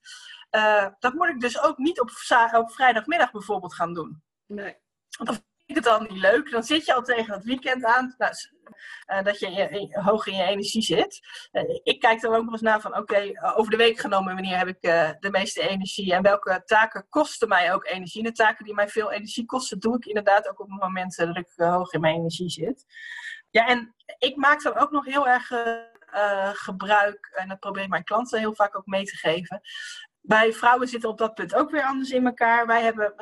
dat 0.99 1.13
moet 1.13 1.27
ik 1.27 1.39
dus 1.39 1.61
ook 1.61 1.77
niet 1.77 1.99
op, 1.99 2.09
op 2.51 2.71
vrijdagmiddag 2.71 3.31
bijvoorbeeld 3.31 3.75
gaan 3.75 3.93
doen. 3.93 4.23
Nee. 4.49 4.77
Dan 5.09 5.33
vind 5.33 5.45
ik 5.65 5.75
het 5.75 5.87
al 5.87 6.01
niet 6.01 6.21
leuk. 6.21 6.51
Dan 6.51 6.63
zit 6.63 6.85
je 6.85 6.93
al 6.93 7.01
tegen 7.01 7.33
het 7.33 7.43
weekend 7.43 7.83
aan. 7.83 8.15
Nou, 8.17 8.33
uh, 9.07 9.23
dat 9.23 9.39
je 9.39 9.87
hoog 9.91 10.27
in 10.27 10.35
je 10.35 10.43
energie 10.43 10.81
zit. 10.81 11.19
Uh, 11.51 11.79
ik 11.83 11.99
kijk 11.99 12.23
er 12.23 12.35
ook 12.35 12.43
nog 12.43 12.51
eens 12.51 12.61
naar 12.61 12.81
van, 12.81 12.97
oké, 12.97 13.23
uh, 13.23 13.57
over 13.57 13.71
de 13.71 13.77
week 13.77 13.99
genomen, 13.99 14.33
wanneer 14.33 14.57
heb 14.57 14.67
ik 14.67 14.81
de 15.19 15.29
meeste 15.31 15.69
energie 15.69 16.13
en 16.13 16.21
welke 16.21 16.61
taken 16.65 17.05
kosten 17.09 17.47
mij 17.47 17.73
ook 17.73 17.85
energie. 17.87 18.23
De 18.23 18.31
taken 18.31 18.65
die 18.65 18.73
mij 18.73 18.89
veel 18.89 19.11
energie 19.11 19.45
kosten, 19.45 19.79
doe 19.79 19.95
ik 19.95 20.05
inderdaad 20.05 20.49
ook 20.49 20.59
op 20.59 20.67
momenten 20.67 21.27
dat 21.27 21.37
ik 21.37 21.49
hoog 21.55 21.93
in 21.93 22.01
mijn 22.01 22.15
energie 22.15 22.49
zit. 22.49 22.85
Ja, 23.49 23.67
en 23.67 23.95
ik 24.17 24.35
maak 24.35 24.61
dan 24.61 24.77
ook 24.77 24.91
nog 24.91 25.05
heel 25.05 25.27
erg 25.27 25.51
gebruik, 26.53 27.31
en 27.35 27.47
dat 27.47 27.59
probeer 27.59 27.83
ik 27.83 27.89
mijn 27.89 28.03
klanten 28.03 28.39
heel 28.39 28.55
vaak 28.55 28.77
ook 28.77 28.85
mee 28.85 29.05
te 29.05 29.15
geven, 29.15 29.61
wij 30.29 30.53
vrouwen 30.53 30.87
zitten 30.87 31.09
op 31.09 31.17
dat 31.17 31.33
punt 31.33 31.55
ook 31.55 31.71
weer 31.71 31.83
anders 31.83 32.09
in 32.09 32.25
elkaar. 32.25 32.67
Wij 32.67 32.81
hebben, 32.81 33.13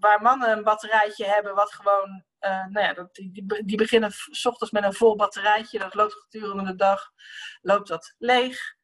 waar 0.00 0.22
mannen 0.22 0.50
een 0.50 0.62
batterijtje 0.62 1.24
hebben, 1.24 1.54
wat 1.54 1.72
gewoon, 1.72 2.24
uh, 2.40 2.66
nou 2.66 2.86
ja, 2.86 2.92
dat, 2.92 3.14
die, 3.14 3.62
die 3.64 3.76
beginnen 3.76 4.10
s 4.30 4.46
ochtends 4.46 4.72
met 4.72 4.84
een 4.84 4.94
vol 4.94 5.16
batterijtje. 5.16 5.78
Dat 5.78 5.94
loopt 5.94 6.14
gedurende 6.14 6.64
de 6.64 6.74
dag, 6.74 7.12
loopt 7.60 7.88
dat 7.88 8.14
leeg. 8.18 8.76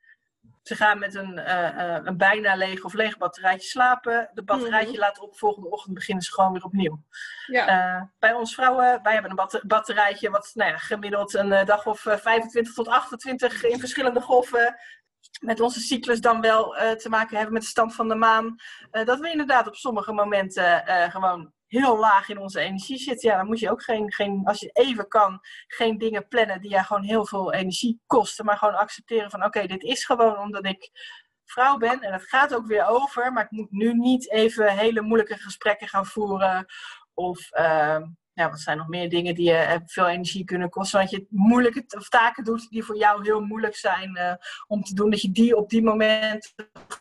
Ze 0.63 0.77
gaan 0.77 0.99
met 0.99 1.15
een, 1.15 1.39
uh, 1.39 1.99
een 2.03 2.17
bijna 2.17 2.55
leeg 2.55 2.85
of 2.85 2.93
leeg 2.93 3.17
batterijtje 3.17 3.69
slapen. 3.69 4.31
De 4.35 4.45
batterijtje 4.45 4.93
mm 4.93 4.99
laat 4.99 5.19
op, 5.19 5.39
volgende 5.39 5.71
ochtend 5.71 5.95
beginnen 5.95 6.25
ze 6.25 6.33
gewoon 6.33 6.53
weer 6.53 6.65
opnieuw. 6.65 7.03
Ja. 7.47 8.11
bij 8.19 8.33
ons 8.33 8.55
vrouwen, 8.55 9.03
wij 9.03 9.13
hebben 9.13 9.31
een 9.31 9.61
batterijtje 9.67 10.31
wat 10.31 10.51
nou 10.55 10.71
ja, 10.71 10.79
gemiddeld 10.79 11.35
een 11.35 11.65
dag 11.65 11.87
of 11.87 12.01
25 12.01 12.75
tot 12.75 12.89
28 12.89 13.65
in 13.65 13.79
verschillende 13.79 14.21
golven 14.21 14.77
met 15.41 15.61
onze 15.61 15.81
cyclus 15.81 16.21
dan 16.21 16.41
wel 16.41 16.77
uh, 16.77 16.91
te 16.91 17.09
maken 17.09 17.37
hebben 17.37 17.53
met 17.53 17.63
de 17.63 17.69
stand 17.69 17.95
van 17.95 18.09
de 18.09 18.15
maan. 18.15 18.55
Uh, 18.93 19.05
dat 19.05 19.21
we 19.21 19.31
inderdaad 19.31 19.67
op 19.67 19.77
sommige 19.77 20.13
momenten 20.13 20.85
uh, 20.89 21.11
gewoon 21.11 21.53
heel 21.67 21.99
laag 21.99 22.29
in 22.29 22.39
onze 22.39 22.61
energie 22.61 22.99
zitten. 22.99 23.31
Ja, 23.31 23.37
dan 23.37 23.47
moet 23.47 23.59
je 23.59 23.71
ook 23.71 23.83
geen, 23.83 24.13
geen, 24.13 24.41
als 24.45 24.61
je 24.61 24.71
even 24.73 25.09
kan, 25.09 25.41
geen 25.67 25.99
dingen 25.99 26.29
plannen 26.29 26.61
die 26.61 26.71
je 26.71 26.85
gewoon 26.85 27.03
heel 27.03 27.27
veel 27.27 27.53
energie 27.53 28.01
kosten. 28.07 28.45
Maar 28.45 28.57
gewoon 28.57 28.75
accepteren 28.75 29.31
van 29.31 29.45
oké, 29.45 29.67
dit 29.67 29.83
is 29.83 30.05
gewoon 30.05 30.39
omdat 30.39 30.67
ik 30.67 30.91
vrouw 31.45 31.77
ben. 31.77 32.01
En 32.01 32.13
het 32.13 32.29
gaat 32.29 32.55
ook 32.55 32.67
weer 32.67 32.87
over. 32.87 33.33
Maar 33.33 33.45
ik 33.45 33.51
moet 33.51 33.71
nu 33.71 33.95
niet 33.95 34.31
even 34.31 34.77
hele 34.77 35.01
moeilijke 35.01 35.37
gesprekken 35.37 35.89
gaan 35.89 36.07
voeren. 36.07 36.67
Of 37.15 37.51
ehm, 37.51 38.03
ja, 38.35 38.51
wat 38.51 38.61
zijn 38.61 38.79
nog 38.79 38.89
meer 38.89 39.09
dingen 39.09 39.35
die 39.35 39.49
je 39.49 39.57
eh, 39.57 39.81
veel 39.85 40.09
energie 40.09 40.45
kunnen 40.45 40.71
kosten? 40.71 40.99
Want 40.99 41.11
je 41.11 41.27
moeilijke 41.29 41.87
taken 42.09 42.45
doet 42.45 42.69
die 42.69 42.85
voor 42.85 42.97
jou 42.97 43.23
heel 43.23 43.41
moeilijk 43.41 43.77
zijn 43.77 44.17
uh, 44.19 44.35
om 44.67 44.83
te 44.83 44.95
doen. 44.95 45.11
Dat 45.11 45.21
je 45.21 45.31
die 45.31 45.57
op 45.57 45.69
die 45.71 45.83
moment 45.83 46.55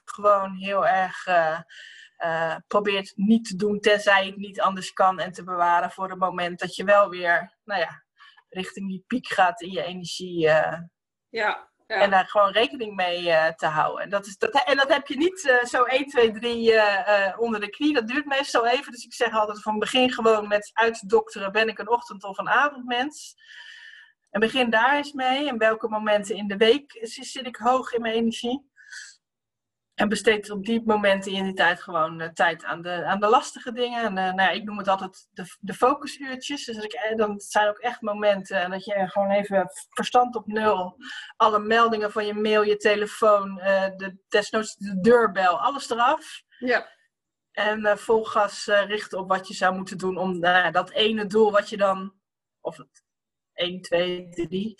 gewoon 0.06 0.56
heel 0.56 0.88
erg 0.88 1.28
uh, 1.28 2.56
probeert 2.68 3.14
niet 3.16 3.46
te 3.46 3.56
doen, 3.56 3.80
tenzij 3.80 4.26
het 4.26 4.38
niet 4.38 4.62
anders 4.62 4.94
kan. 4.94 5.20
En 5.20 5.32
te 5.32 5.44
bewaren 5.44 5.92
voor 5.92 6.10
het 6.10 6.20
moment 6.20 6.60
dat 6.60 6.76
je 6.76 6.84
wel 6.84 7.10
weer, 7.10 7.58
nou 7.64 7.80
ja, 7.80 8.04
richting 8.50 8.88
die 8.88 9.04
piek 9.08 9.28
gaat 9.28 9.62
in 9.62 9.72
je 9.72 9.84
energie. 9.84 10.40
ja, 11.30 11.73
en 12.02 12.10
daar 12.10 12.26
gewoon 12.26 12.52
rekening 12.52 12.96
mee 12.96 13.24
uh, 13.24 13.48
te 13.48 13.66
houden. 13.66 14.04
En 14.04 14.10
dat, 14.10 14.26
is, 14.26 14.38
dat, 14.38 14.64
en 14.66 14.78
dat 14.78 14.94
heb 14.94 15.08
je 15.08 15.18
niet 15.18 15.44
uh, 15.44 15.64
zo 15.64 15.84
1, 15.84 16.06
2, 16.08 16.32
3 16.32 16.72
uh, 16.74 17.34
onder 17.38 17.60
de 17.60 17.70
knie. 17.70 17.94
Dat 17.94 18.08
duurt 18.08 18.26
meestal 18.26 18.68
even. 18.68 18.92
Dus 18.92 19.06
ik 19.06 19.14
zeg 19.14 19.34
altijd 19.34 19.62
van 19.62 19.80
begin 19.80 20.12
gewoon 20.12 20.48
met 20.48 20.72
uitdokteren. 20.74 21.52
Ben 21.52 21.68
ik 21.68 21.80
een 21.80 21.90
ochtend- 21.90 22.24
of 22.24 22.38
een 22.38 22.50
avondmens? 22.50 23.36
En 24.30 24.40
begin 24.40 24.70
daar 24.70 24.96
eens 24.96 25.12
mee. 25.12 25.48
En 25.48 25.58
welke 25.58 25.88
momenten 25.88 26.36
in 26.36 26.48
de 26.48 26.58
week 26.58 26.98
zit 27.02 27.48
ik 27.48 27.56
hoog 27.56 27.94
in 27.94 28.02
mijn 28.02 28.14
energie? 28.14 28.72
En 29.94 30.10
besteed 30.10 30.50
op 30.50 30.66
die 30.66 30.82
momenten 30.86 31.32
in 31.32 31.44
die 31.44 31.54
tijd 31.54 31.82
gewoon 31.82 32.22
uh, 32.22 32.28
tijd 32.28 32.64
aan 32.64 32.82
de, 32.82 33.06
aan 33.06 33.20
de 33.20 33.28
lastige 33.28 33.72
dingen. 33.72 34.04
En, 34.04 34.10
uh, 34.10 34.24
nou 34.24 34.42
ja, 34.42 34.50
ik 34.50 34.64
noem 34.64 34.78
het 34.78 34.88
altijd 34.88 35.28
de, 35.32 35.58
de 35.60 35.74
focusuurtjes. 35.74 36.66
Dus 36.66 36.78
ik, 36.78 36.94
eh, 36.94 37.16
dan 37.16 37.40
zijn 37.40 37.68
ook 37.68 37.78
echt 37.78 38.02
momenten 38.02 38.70
dat 38.70 38.86
je 38.86 39.08
gewoon 39.08 39.30
even 39.30 39.70
verstand 39.90 40.36
op 40.36 40.48
nul. 40.48 40.98
Alle 41.36 41.60
meldingen 41.60 42.12
van 42.12 42.26
je 42.26 42.34
mail, 42.34 42.62
je 42.62 42.78
telefoon, 42.78 43.58
uh, 43.58 43.86
de, 43.96 44.18
desnoods 44.28 44.76
de 44.76 45.00
deurbel, 45.00 45.60
alles 45.60 45.90
eraf. 45.90 46.42
Ja. 46.60 46.92
En 47.52 47.98
vol 47.98 48.24
gas 48.24 48.66
richten 48.66 49.20
op 49.20 49.30
wat 49.30 49.48
je 49.48 49.54
zou 49.54 49.76
moeten 49.76 49.98
doen 49.98 50.18
om 50.18 50.40
dat 50.72 50.92
ene 50.92 51.26
doel 51.26 51.52
wat 51.52 51.70
je 51.70 51.78
dan, 51.78 52.14
of 52.62 52.78
het 52.78 53.04
1, 53.54 53.82
2, 53.82 54.30
3, 54.30 54.76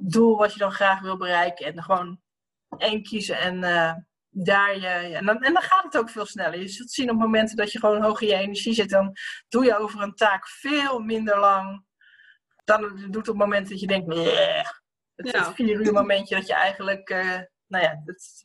doel 0.00 0.36
wat 0.36 0.52
je 0.52 0.58
dan 0.58 0.72
graag 0.72 1.00
wil 1.00 1.16
bereiken. 1.16 1.66
En 1.66 1.82
gewoon 1.82 2.20
één 2.78 3.02
kiezen 3.02 3.38
en 3.38 3.60
daar 4.44 4.78
je, 4.78 4.86
en, 4.86 5.26
dan, 5.26 5.42
en 5.42 5.52
dan 5.52 5.62
gaat 5.62 5.84
het 5.84 5.96
ook 5.96 6.10
veel 6.10 6.26
sneller. 6.26 6.60
Je 6.60 6.68
zult 6.68 6.90
zien 6.90 7.10
op 7.10 7.16
momenten 7.16 7.56
dat 7.56 7.72
je 7.72 7.78
gewoon 7.78 8.02
hoog 8.02 8.20
in 8.20 8.28
je 8.28 8.34
energie 8.34 8.74
zit, 8.74 8.90
dan 8.90 9.16
doe 9.48 9.64
je 9.64 9.78
over 9.78 10.02
een 10.02 10.14
taak 10.14 10.48
veel 10.48 10.98
minder 10.98 11.38
lang 11.38 11.86
dan 12.68 12.82
het 12.82 13.12
doet 13.12 13.28
op 13.28 13.38
het 13.38 13.44
moment 13.44 13.68
dat 13.68 13.80
je 13.80 13.86
denkt, 13.86 14.14
het 15.14 15.30
ja. 15.30 15.52
vier 15.54 15.80
uur 15.80 15.92
momentje 15.92 16.34
dat 16.34 16.46
je 16.46 16.54
eigenlijk, 16.54 17.10
uh, 17.10 17.38
nou 17.66 17.84
ja, 17.84 18.02
het, 18.04 18.42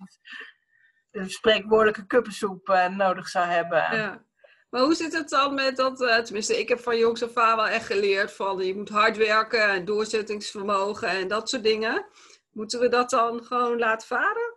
een 1.12 1.30
spreekwoordelijke 1.30 2.06
kuppensoep 2.06 2.70
uh, 2.70 2.88
nodig 2.88 3.28
zou 3.28 3.46
hebben. 3.46 3.98
Ja. 3.98 4.26
Maar 4.70 4.82
hoe 4.82 4.96
zit 4.96 5.14
het 5.14 5.30
dan 5.30 5.54
met 5.54 5.76
dat, 5.76 6.02
uh, 6.02 6.18
tenminste 6.18 6.60
ik 6.60 6.70
heb 6.70 6.80
van 6.80 6.98
jongs 6.98 7.24
af 7.24 7.38
aan 7.38 7.56
wel 7.56 7.68
echt 7.68 7.86
geleerd 7.86 8.32
van 8.32 8.66
je 8.66 8.76
moet 8.76 8.90
hard 8.90 9.18
werken 9.18 9.70
en 9.70 9.86
doorzettingsvermogen 9.86 11.08
en 11.08 11.28
dat 11.28 11.50
soort 11.50 11.64
dingen. 11.64 12.06
Moeten 12.52 12.80
we 12.80 12.88
dat 12.88 13.10
dan 13.10 13.44
gewoon 13.44 13.78
laten 13.80 14.08
varen? 14.08 14.53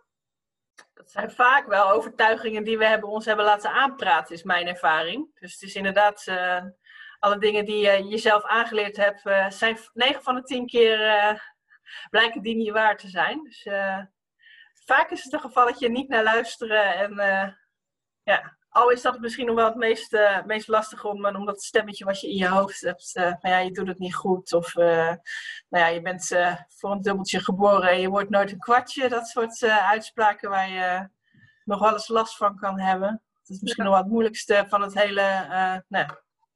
Dat 0.93 1.11
zijn 1.11 1.31
vaak 1.31 1.67
wel 1.67 1.89
overtuigingen 1.89 2.63
die 2.63 2.77
we 2.77 2.85
hebben, 2.85 3.09
ons 3.09 3.25
hebben 3.25 3.45
laten 3.45 3.71
aanpraten, 3.71 4.35
is 4.35 4.43
mijn 4.43 4.67
ervaring. 4.67 5.39
Dus 5.39 5.53
het 5.53 5.61
is 5.61 5.75
inderdaad, 5.75 6.25
uh, 6.29 6.63
alle 7.19 7.37
dingen 7.37 7.65
die 7.65 7.77
je 7.77 8.07
jezelf 8.07 8.43
aangeleerd 8.43 8.97
hebt, 8.97 9.25
uh, 9.25 9.49
zijn 9.49 9.77
9 9.93 10.23
van 10.23 10.35
de 10.35 10.43
10 10.43 10.67
keer 10.67 10.99
uh, 10.99 11.39
blijken 12.09 12.41
die 12.41 12.55
niet 12.55 12.71
waar 12.71 12.97
te 12.97 13.07
zijn. 13.07 13.43
Dus 13.43 13.67
vaak 14.85 15.11
is 15.11 15.23
het 15.23 15.33
een 15.33 15.39
geval 15.39 15.65
dat 15.65 15.79
je 15.79 15.89
niet 15.89 16.09
naar 16.09 16.23
luisteren 16.23 16.95
en 16.95 17.15
ja, 18.23 18.56
al 18.69 18.89
is 18.89 19.01
dat 19.01 19.19
misschien 19.19 19.45
nog 19.45 19.55
wel 19.55 19.65
het 19.65 19.75
meest, 19.75 20.13
uh, 20.13 20.43
meest 20.45 20.67
lastige 20.67 21.07
om, 21.07 21.25
om 21.25 21.45
dat 21.45 21.63
stemmetje 21.63 22.05
wat 22.05 22.19
je 22.19 22.29
in 22.29 22.35
je 22.35 22.47
hoofd 22.47 22.81
hebt. 22.81 23.11
Uh, 23.13 23.33
van 23.39 23.49
ja, 23.49 23.57
je 23.57 23.71
doet 23.71 23.87
het 23.87 23.99
niet 23.99 24.15
goed. 24.15 24.53
Of 24.53 24.75
uh, 24.75 25.13
nou 25.69 25.85
ja, 25.85 25.87
je 25.87 26.01
bent 26.01 26.27
voor 26.67 26.91
een 26.91 27.01
dubbeltje 27.01 27.39
geboren 27.39 27.89
en 27.89 27.99
je 27.99 28.09
wordt 28.09 28.29
nooit 28.29 28.51
een 28.51 28.59
kwartje. 28.59 29.09
Dat 29.09 29.27
soort 29.27 29.63
uitspraken 29.63 30.49
waar 30.49 30.69
je 30.69 31.09
nog 31.63 31.79
wel 31.79 31.93
eens 31.93 32.07
last 32.07 32.37
van 32.37 32.57
kan 32.57 32.79
hebben. 32.79 33.21
Dat 33.43 33.55
is 33.55 33.61
misschien 33.61 33.83
nog 33.83 33.93
wel 33.93 34.03
het 34.03 34.11
moeilijkste 34.11 34.65
van 34.67 34.81
het 34.81 34.93
hele 34.93 35.21
nou, 35.87 36.07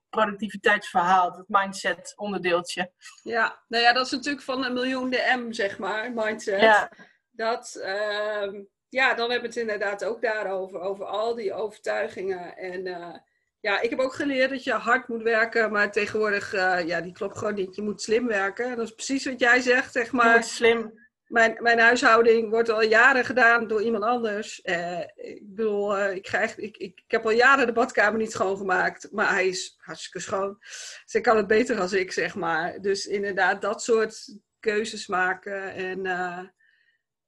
productiviteitsverhaal. 0.10 1.32
Het 1.32 1.48
mindset 1.48 2.14
onderdeeltje. 2.16 2.92
Ja, 3.24 3.64
nou 3.68 3.84
ja, 3.84 3.94
dat 3.94 4.06
is 4.06 4.12
natuurlijk 4.12 4.44
van 4.44 4.66
een 4.66 4.74
miljoen 4.74 5.10
de 5.10 5.34
M, 5.38 5.54
zeg 5.54 5.78
maar, 5.78 6.12
mindset. 6.14 6.62
Ja. 6.62 6.92
Dat 7.32 7.76
ehm, 7.76 8.62
ja, 8.92 9.14
dan 9.14 9.32
hebben 9.32 9.50
we 9.50 9.60
het 9.60 9.70
inderdaad 9.70 10.04
ook 10.06 10.22
daarover, 10.22 10.80
over 10.80 11.06
al 11.06 11.36
die 11.36 11.54
overtuigingen. 11.54 12.58
En 12.58 12.86
uh, 12.86 13.16
Ja, 13.60 13.82
ik 13.82 13.90
heb 13.90 14.00
ook 14.00 14.14
geleerd 14.14 14.50
dat 14.50 14.64
je 14.64 14.72
hard 14.72 15.08
moet 15.08 15.22
werken, 15.22 15.72
maar 15.72 15.92
tegenwoordig, 15.92 16.54
uh, 16.54 16.88
ja, 16.88 17.02
die 17.02 17.12
klopt 17.12 17.38
gewoon 17.38 17.54
niet. 17.54 17.76
Je 17.76 17.82
moet 17.82 18.02
slim 18.02 18.28
werken. 18.28 18.66
En 18.66 18.76
dat 18.76 18.86
is 18.86 18.94
precies 18.94 19.26
wat 19.26 19.40
jij 19.40 19.62
zegt, 19.62 19.92
zeg 19.92 20.12
maar. 20.12 20.30
Je 20.30 20.36
moet 20.36 20.46
slim. 20.46 21.00
Mijn, 21.28 21.58
mijn 21.60 21.80
huishouding 21.80 22.50
wordt 22.50 22.70
al 22.70 22.84
jaren 22.84 23.26
gedaan 23.26 23.68
door 23.68 23.82
iemand 23.82 24.04
anders. 24.04 24.62
Uh, 24.64 25.00
ik 25.16 25.42
bedoel, 25.56 26.10
ik, 26.10 26.24
krijg, 26.24 26.58
ik, 26.58 26.78
ik, 26.78 27.02
ik, 27.06 27.12
heb 27.12 27.26
al 27.26 27.32
jaren 27.32 27.66
de 27.66 27.74
badkamer 27.74 28.20
niet 28.20 28.32
schoongemaakt, 28.32 29.12
maar 29.12 29.30
hij 29.30 29.48
is 29.48 29.76
hartstikke 29.78 30.20
schoon. 30.20 30.58
Dus 31.04 31.14
ik 31.14 31.24
kan 31.24 31.38
het 31.38 31.48
beter 31.48 31.80
als 31.80 31.94
ik, 31.94 32.12
zeg 32.12 32.36
maar. 32.36 32.82
Dus 32.82 33.06
inderdaad, 33.06 33.62
dat 33.62 33.84
soort 33.84 34.38
keuzes 34.60 35.08
maken 35.08 35.74
en 35.74 36.06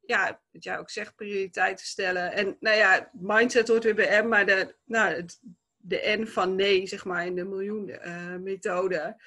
ja, 0.06 0.42
wat 0.52 0.64
jij 0.64 0.80
ook 0.80 0.90
zegt, 0.90 1.16
prioriteiten 1.16 1.86
stellen. 1.86 2.32
En 2.32 2.58
nou 2.60 2.78
ja, 2.78 3.10
mindset 3.14 3.68
hoort 3.68 3.84
weer 3.84 3.96
bij 3.96 4.24
M, 4.24 4.28
maar 4.28 4.46
de, 4.46 4.76
nou, 4.86 5.14
het, 5.14 5.40
de 5.78 6.16
N 6.20 6.26
van 6.26 6.56
nee, 6.56 6.88
zeg 6.88 7.06
maar, 7.06 7.26
in 7.26 7.36
de 7.36 7.46
miljoen 7.46 7.90
uh, 7.90 8.36
methode. 8.36 9.22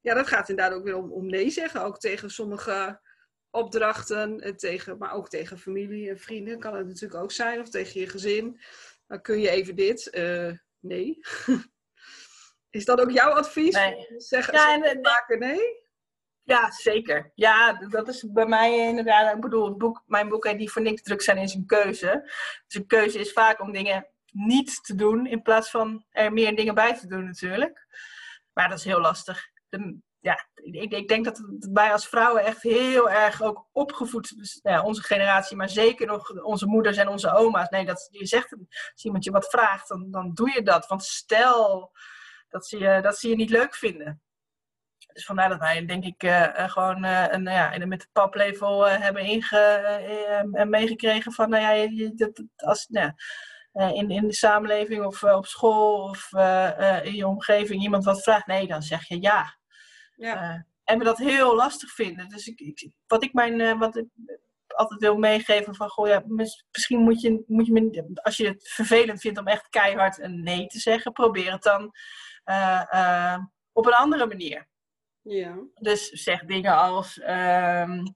Ja, 0.00 0.14
dat 0.14 0.26
gaat 0.26 0.48
inderdaad 0.48 0.74
ook 0.74 0.84
weer 0.84 0.96
om, 0.96 1.12
om 1.12 1.26
nee 1.26 1.50
zeggen. 1.50 1.82
Ook 1.82 1.98
tegen 1.98 2.30
sommige 2.30 3.00
opdrachten, 3.50 4.40
eh, 4.40 4.52
tegen, 4.52 4.98
maar 4.98 5.12
ook 5.12 5.28
tegen 5.28 5.58
familie 5.58 6.10
en 6.10 6.18
vrienden 6.18 6.58
kan 6.58 6.76
het 6.76 6.86
natuurlijk 6.86 7.22
ook 7.22 7.32
zijn. 7.32 7.60
Of 7.60 7.68
tegen 7.68 8.00
je 8.00 8.08
gezin. 8.08 8.60
Dan 9.06 9.20
kun 9.20 9.40
je 9.40 9.50
even 9.50 9.76
dit. 9.76 10.08
Uh, 10.14 10.52
nee. 10.80 11.18
Is 12.70 12.84
dat 12.84 13.00
ook 13.00 13.10
jouw 13.10 13.30
advies? 13.30 13.74
Nee. 13.74 14.14
Zeggen, 14.16 14.54
ja, 14.54 14.82
en, 14.82 15.00
maken 15.00 15.38
nee? 15.38 15.81
Ja, 16.44 16.70
zeker. 16.70 17.32
Ja, 17.34 17.72
dat 17.72 18.08
is 18.08 18.32
bij 18.32 18.46
mij 18.46 18.88
inderdaad. 18.88 19.34
Ik 19.34 19.40
bedoel, 19.40 19.64
het 19.64 19.78
boek, 19.78 20.02
mijn 20.06 20.28
boek 20.28 20.58
die 20.58 20.70
voor 20.70 20.82
niks 20.82 21.02
druk 21.02 21.22
zijn 21.22 21.38
is 21.38 21.54
een 21.54 21.66
keuze. 21.66 22.20
Dus 22.66 22.74
een 22.74 22.86
keuze 22.86 23.18
is 23.18 23.32
vaak 23.32 23.60
om 23.60 23.72
dingen 23.72 24.06
niet 24.32 24.84
te 24.84 24.94
doen 24.94 25.26
in 25.26 25.42
plaats 25.42 25.70
van 25.70 26.04
er 26.10 26.32
meer 26.32 26.56
dingen 26.56 26.74
bij 26.74 26.98
te 26.98 27.06
doen 27.06 27.24
natuurlijk. 27.24 27.86
Maar 28.52 28.68
dat 28.68 28.78
is 28.78 28.84
heel 28.84 29.00
lastig. 29.00 29.48
De, 29.68 29.98
ja, 30.20 30.48
ik, 30.54 30.92
ik, 30.92 31.08
denk 31.08 31.24
dat 31.24 31.42
wij 31.72 31.92
als 31.92 32.08
vrouwen 32.08 32.44
echt 32.44 32.62
heel 32.62 33.10
erg 33.10 33.42
ook 33.42 33.68
opgevoed, 33.72 34.36
dus, 34.38 34.58
nou 34.62 34.84
onze 34.84 35.02
generatie, 35.02 35.56
maar 35.56 35.68
zeker 35.68 36.06
nog 36.06 36.42
onze 36.42 36.66
moeders 36.66 36.96
en 36.96 37.08
onze 37.08 37.34
oma's. 37.34 37.68
Nee, 37.68 37.84
dat, 37.84 38.08
je 38.10 38.26
zegt, 38.26 38.52
als 38.92 39.04
iemand 39.04 39.24
je 39.24 39.30
wat 39.30 39.50
vraagt, 39.50 39.88
dan, 39.88 40.10
dan 40.10 40.34
doe 40.34 40.52
je 40.52 40.62
dat. 40.62 40.86
Want 40.86 41.04
stel 41.04 41.92
dat 42.48 42.66
ze, 42.66 42.78
je, 42.78 43.00
dat 43.02 43.18
ze 43.18 43.28
je 43.28 43.34
niet 43.34 43.50
leuk 43.50 43.74
vinden. 43.74 44.22
Dus 45.12 45.24
vandaar 45.24 45.48
dat 45.48 45.58
wij, 45.58 45.86
denk 45.86 46.04
ik, 46.04 46.22
uh, 46.22 46.68
gewoon 46.68 47.04
uh, 47.04 47.24
een, 47.28 47.44
ja, 47.44 47.86
met 47.86 48.00
de 48.00 48.08
paplepel 48.12 48.88
uh, 48.88 49.00
hebben 49.00 49.22
inge, 49.22 50.66
meegekregen 50.68 51.32
van, 51.32 51.50
nou 51.50 51.62
ja, 51.62 51.70
je, 51.70 52.14
dat, 52.14 52.42
als, 52.56 52.86
nou, 52.88 53.12
in, 53.72 54.10
in 54.10 54.26
de 54.26 54.34
samenleving 54.34 55.04
of 55.04 55.22
op 55.22 55.46
school 55.46 56.08
of 56.08 56.30
in 57.02 57.14
je 57.14 57.26
omgeving 57.26 57.82
iemand 57.82 58.04
wat 58.04 58.22
vraagt, 58.22 58.46
nee, 58.46 58.66
dan 58.66 58.82
zeg 58.82 59.08
je 59.08 59.20
ja. 59.20 59.58
ja. 60.16 60.66
en 60.84 60.98
we 60.98 61.04
dat 61.04 61.18
heel 61.18 61.54
lastig 61.54 61.90
vinden. 61.90 62.28
Dus 62.28 62.46
ik, 62.46 62.60
ik 62.60 62.90
wat 63.06 63.22
ik 63.22 63.32
mijn, 63.32 63.78
wat 63.78 63.96
ik 63.96 64.06
altijd 64.66 65.00
wil 65.00 65.16
meegeven 65.16 65.74
van, 65.74 65.88
goh, 65.88 66.06
ja, 66.06 66.22
misschien 66.26 67.00
moet 67.00 67.20
je, 67.20 67.44
moet 67.46 67.66
je, 67.66 68.20
als 68.22 68.36
je 68.36 68.46
het 68.46 68.68
vervelend 68.68 69.20
vindt 69.20 69.38
om 69.38 69.46
echt 69.46 69.68
keihard 69.68 70.18
een 70.18 70.42
nee 70.42 70.66
te 70.66 70.78
zeggen, 70.78 71.12
probeer 71.12 71.52
het 71.52 71.62
dan 71.62 71.92
op 73.72 73.86
een 73.86 73.92
andere 73.92 74.26
manier. 74.26 74.70
Ja. 75.22 75.58
Dus 75.74 76.08
zeg 76.08 76.44
dingen 76.44 76.76
als, 76.76 77.20
um, 77.20 78.14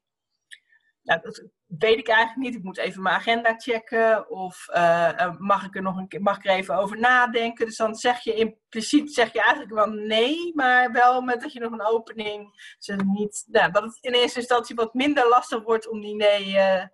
nou, 1.03 1.21
dat 1.23 1.49
weet 1.67 1.99
ik 1.99 2.09
eigenlijk 2.09 2.39
niet, 2.39 2.55
ik 2.55 2.63
moet 2.63 2.79
even 2.79 3.03
mijn 3.03 3.15
agenda 3.15 3.55
checken. 3.57 4.31
Of 4.31 4.69
uh, 4.75 5.37
mag, 5.39 5.65
ik 5.65 5.75
er 5.75 5.83
nog 5.83 5.97
een 5.97 6.23
mag 6.23 6.37
ik 6.37 6.45
er 6.45 6.51
even 6.51 6.77
over 6.77 6.99
nadenken? 6.99 7.67
Dus 7.67 7.77
dan 7.77 7.95
zeg 7.95 8.21
je 8.21 8.35
impliciet 8.35 9.15
zeg 9.15 9.33
je 9.33 9.41
eigenlijk 9.41 9.73
wel 9.73 9.87
nee, 9.87 10.53
maar 10.55 10.93
wel 10.93 11.21
met 11.21 11.41
dat 11.41 11.53
je 11.53 11.61
nog 11.61 11.73
een 11.73 11.87
opening. 11.87 12.51
Dus 12.79 12.97
niet, 13.05 13.45
nou, 13.47 13.73
dat 13.73 13.83
het 13.83 13.99
in 14.01 14.13
eerste 14.13 14.39
instantie 14.39 14.77
wat 14.77 14.95
minder 14.95 15.29
lastig 15.29 15.63
wordt 15.63 15.89
om 15.89 16.01
die 16.01 16.17
nee 16.17 16.49
uh, 16.49 16.85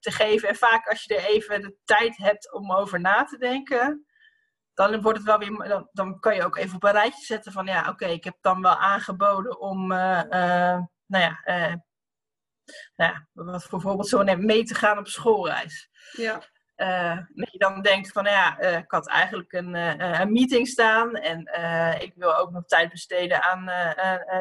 te 0.00 0.10
geven. 0.10 0.48
En 0.48 0.56
vaak 0.56 0.88
als 0.88 1.04
je 1.04 1.16
er 1.16 1.24
even 1.24 1.62
de 1.62 1.76
tijd 1.84 2.16
hebt 2.16 2.52
om 2.52 2.72
over 2.72 3.00
na 3.00 3.24
te 3.24 3.38
denken 3.38 4.04
dan 4.88 5.02
wordt 5.02 5.18
het 5.18 5.26
wel 5.26 5.38
weer, 5.38 5.68
dan, 5.68 5.88
dan 5.92 6.20
kan 6.20 6.34
je 6.34 6.44
ook 6.44 6.56
even 6.56 6.76
op 6.76 6.84
een 6.84 6.90
rijtje 6.92 7.24
zetten 7.24 7.52
van 7.52 7.66
ja, 7.66 7.88
oké, 7.88 8.06
ik 8.06 8.24
heb 8.24 8.36
dan 8.40 8.62
wel 8.62 8.76
aangeboden 8.76 9.60
om, 9.60 9.92
uh, 9.92 10.22
uh, 10.30 10.78
nou 11.06 11.24
ja, 11.24 11.40
uh, 11.44 11.74
nou 12.96 13.12
ja, 13.12 13.26
wat 13.32 13.66
bijvoorbeeld 13.70 14.08
zo 14.08 14.24
mee 14.36 14.64
te 14.64 14.74
gaan 14.74 14.98
op 14.98 15.06
schoolreis. 15.06 15.88
Ja. 16.12 16.42
Uh, 16.80 17.18
dat 17.34 17.52
je 17.52 17.58
dan 17.58 17.82
denkt 17.82 18.12
van 18.12 18.24
ja, 18.24 18.60
uh, 18.60 18.76
ik 18.76 18.90
had 18.90 19.08
eigenlijk 19.08 19.52
een, 19.52 19.74
uh, 19.74 20.20
een 20.20 20.32
meeting 20.32 20.68
staan 20.68 21.14
en 21.14 21.40
ik 22.02 22.12
wil 22.14 22.36
ook 22.36 22.50
nog 22.50 22.66
tijd 22.66 22.90
besteden 22.90 23.42
aan 23.42 23.70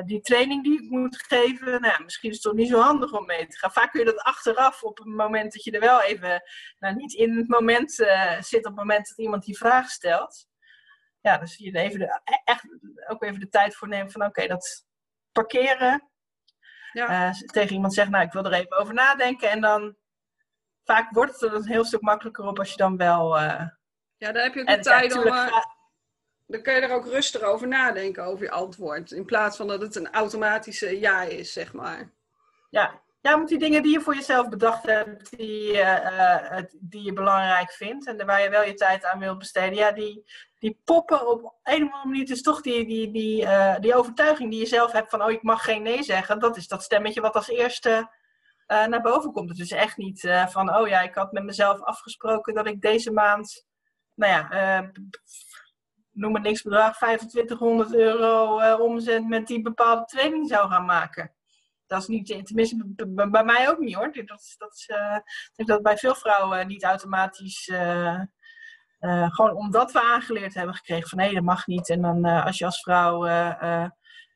die 0.06 0.22
training 0.22 0.64
die 0.64 0.84
ik 0.84 0.90
moet 0.90 1.24
geven. 1.28 1.82
Nou, 1.82 2.04
misschien 2.04 2.30
is 2.30 2.36
het 2.36 2.46
toch 2.46 2.54
niet 2.54 2.70
zo 2.70 2.80
handig 2.80 3.12
om 3.12 3.26
mee 3.26 3.48
te 3.48 3.58
gaan. 3.58 3.72
Vaak 3.72 3.92
kun 3.92 4.00
je 4.00 4.06
dat 4.06 4.22
achteraf 4.22 4.84
op 4.84 4.98
het 4.98 5.08
moment 5.08 5.54
dat 5.54 5.64
je 5.64 5.72
er 5.72 5.80
wel 5.80 6.02
even, 6.02 6.44
nou 6.80 6.96
niet 6.96 7.14
in 7.14 7.38
het 7.38 7.48
moment 7.48 7.92
zit, 8.40 8.60
op 8.60 8.64
het 8.64 8.76
moment 8.76 9.08
dat 9.08 9.18
iemand 9.18 9.44
die 9.44 9.58
vraag 9.58 9.90
stelt. 9.90 10.48
Ja, 11.22 11.38
dus 11.38 11.56
je 11.58 11.78
even 11.78 12.00
de, 12.00 12.22
e-, 12.24 12.42
echt 12.44 12.64
ook 13.08 13.24
even 13.24 13.40
de 13.40 13.50
tijd 13.50 13.76
voor 13.76 13.88
neemt 13.88 14.12
van 14.12 14.26
oké, 14.26 14.48
dat 14.48 14.86
parkeren. 15.32 16.10
Ja. 16.92 17.34
tegen 17.46 17.76
iemand 17.76 17.94
zeggen, 17.94 18.14
nou 18.14 18.26
ik 18.26 18.32
wil 18.34 18.46
er 18.46 18.54
even 18.54 18.78
over 18.78 18.94
nadenken 18.94 19.50
en 19.50 19.62
dan 19.62 19.98
vaak 20.90 21.12
wordt 21.12 21.32
het 21.32 21.42
er 21.42 21.54
een 21.54 21.66
heel 21.66 21.86
stuk 21.86 22.02
makkelijker 22.02 22.46
op 22.46 22.60
als 22.60 22.72
je 22.72 22.78
dan 22.78 22.98
wel. 22.98 23.38
Uh, 23.38 23.62
ja, 24.18 24.32
dan 24.32 24.44
heb 24.44 24.54
je 24.54 24.62
ook 24.62 24.68
de 24.68 24.80
tijd 24.80 25.18
om. 25.18 25.26
Uh, 25.26 25.58
dan 26.48 26.62
kun 26.62 26.74
je 26.74 26.82
er 26.82 26.94
ook 26.94 27.06
rustig 27.06 27.42
over 27.42 27.68
nadenken, 27.68 28.24
over 28.24 28.44
je 28.44 28.52
antwoord. 28.52 29.12
In 29.12 29.26
plaats 29.26 29.58
van 29.58 29.68
dat 29.68 29.82
het 29.82 29.96
een 29.96 30.12
automatische 30.12 31.00
ja 31.00 31.22
is, 31.22 31.54
zeg 31.54 31.74
maar. 31.74 32.12
Ja, 32.70 33.02
ja 33.22 33.32
want 33.32 33.50
die 33.50 33.60
dingen 33.60 33.84
die 33.84 33.92
je 33.92 34.02
voor 34.02 34.16
jezelf 34.16 34.50
bedacht 34.50 34.86
hebt, 34.86 35.38
die, 35.38 35.74
uh, 35.74 36.58
die 36.80 37.04
je 37.04 37.14
belangrijk 37.14 37.72
vindt 37.72 38.08
en 38.08 38.26
waar 38.26 38.42
je 38.42 38.50
wel 38.50 38.64
je 38.64 38.74
tijd 38.74 39.06
aan 39.06 39.20
wilt 39.20 39.38
besteden, 39.38 39.76
ja, 39.76 39.92
die, 39.92 40.30
die 40.60 40.82
poppen 40.86 41.28
op 41.28 41.56
een 41.64 41.84
of 41.84 41.94
andere 41.94 42.06
manier. 42.06 42.26
Dus 42.26 42.42
toch 42.42 42.62
die, 42.62 42.86
die, 42.86 43.12
die, 43.12 43.48
die 43.80 43.96
overtuiging 43.96 44.52
die 44.52 44.60
je 44.60 44.66
zelf 44.66 44.92
hebt 44.92 45.10
van, 45.10 45.24
oh, 45.24 45.32
ik 45.32 45.44
mag 45.44 45.64
geen 45.64 45.82
nee 45.82 46.04
zeggen. 46.04 46.40
Dat 46.40 46.58
is 46.58 46.68
dat 46.68 46.84
stemmetje 46.84 47.22
wat 47.22 47.36
als 47.36 47.50
eerste 47.50 48.10
uh, 48.72 48.86
naar 48.86 49.02
boven 49.02 49.32
komt. 49.32 49.50
Het 49.50 49.60
is 49.60 49.72
echt 49.72 49.98
niet 49.98 50.24
uh, 50.24 50.48
van, 50.48 50.76
oh 50.76 50.88
ja, 50.88 51.02
ik 51.02 51.16
had 51.16 51.32
met 51.32 51.44
mezelf 51.44 51.82
afgesproken 51.82 52.54
dat 52.54 52.68
ik 52.68 52.82
deze 52.82 53.12
maand, 53.12 53.68
nou 54.16 54.32
ja, 54.32 54.82
uh, 54.82 54.90
noem 56.12 56.34
het 56.34 56.44
niks 56.44 56.62
bedrag, 56.62 56.96
2500 56.96 57.96
euro 57.96 58.78
omzet 58.78 59.28
met 59.28 59.48
die 59.48 59.62
bepaalde 59.62 60.06
training 60.06 60.48
zou 60.48 60.70
gaan 60.70 60.86
maken. 60.86 61.34
Dat 61.88 62.02
is 62.02 62.08
niet, 62.08 62.46
tenminste 62.46 62.94
bij 63.30 63.44
mij 63.44 63.70
ook 63.70 63.80
niet 63.80 63.96
hoor. 63.96 64.12
Dat, 64.26 64.40
is, 64.40 64.56
dat 64.58 64.74
is, 64.74 64.86
denk 65.56 65.70
dat 65.70 65.82
bij 65.82 65.98
veel 65.98 66.16
vrouwen 66.16 66.68
niet 66.68 66.84
automatisch 66.84 67.72
gewoon 69.30 69.56
omdat 69.56 69.92
we 69.92 70.02
aangeleerd 70.02 70.54
hebben 70.54 70.76
gekregen 70.76 71.10
van 71.10 71.18
nee, 71.18 71.34
dat 71.34 71.44
mag 71.44 71.68
niet. 71.68 71.90
En 71.90 72.02
dan 72.02 72.26
als 72.26 72.58
je 72.58 72.66
als 72.66 72.82
vrouw 72.82 73.26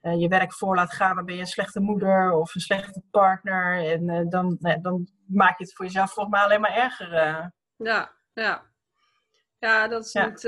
uh, 0.04 0.20
je 0.20 0.28
werk 0.28 0.54
voor 0.54 0.76
laat 0.76 0.94
gaan, 0.94 1.16
dan 1.16 1.26
ben 1.26 1.36
je 1.36 1.42
een 1.42 1.48
slechte 1.48 1.80
moeder 1.80 2.32
of 2.32 2.56
een 2.56 2.62
slechte 2.62 3.02
partner. 3.12 3.92
En 3.92 4.10
uh, 4.10 4.30
dan, 4.30 4.58
uh, 4.62 4.76
dan 4.82 5.08
maak 5.28 5.58
je 5.58 5.64
het 5.64 5.74
voor 5.74 5.86
jezelf 5.86 6.12
volgens 6.14 6.36
mij 6.36 6.44
alleen 6.44 6.62
maar 6.62 6.76
erger. 6.76 7.12
Ja, 7.78 8.12
ja. 8.34 8.72
Ja, 9.60 9.88
dat 9.88 10.06
is 10.06 10.12
ja. 10.12 10.26
niet. 10.26 10.44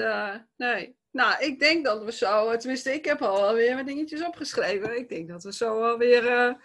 nee. 0.55 0.97
Nou, 1.11 1.43
ik 1.43 1.59
denk 1.59 1.85
dat 1.85 2.03
we 2.03 2.11
zo, 2.11 2.57
tenminste, 2.57 2.93
ik 2.93 3.05
heb 3.05 3.21
al 3.21 3.53
weer 3.53 3.75
wat 3.75 3.85
dingetjes 3.85 4.25
opgeschreven. 4.25 4.97
Ik 4.97 5.09
denk 5.09 5.27
dat 5.27 5.43
we 5.43 5.53
zo 5.53 5.83
alweer 5.83 6.57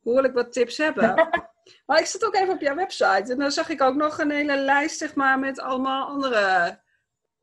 behoorlijk 0.00 0.34
wat 0.34 0.52
tips 0.52 0.76
hebben. 0.76 1.14
maar 1.86 1.98
ik 1.98 2.06
zat 2.06 2.24
ook 2.24 2.34
even 2.34 2.54
op 2.54 2.60
jouw 2.60 2.74
website 2.74 3.32
en 3.32 3.38
dan 3.38 3.50
zag 3.50 3.68
ik 3.68 3.82
ook 3.82 3.94
nog 3.94 4.18
een 4.18 4.30
hele 4.30 4.56
lijst, 4.56 4.98
zeg 4.98 5.14
maar, 5.14 5.38
met 5.38 5.60
allemaal 5.60 6.06
andere 6.06 6.78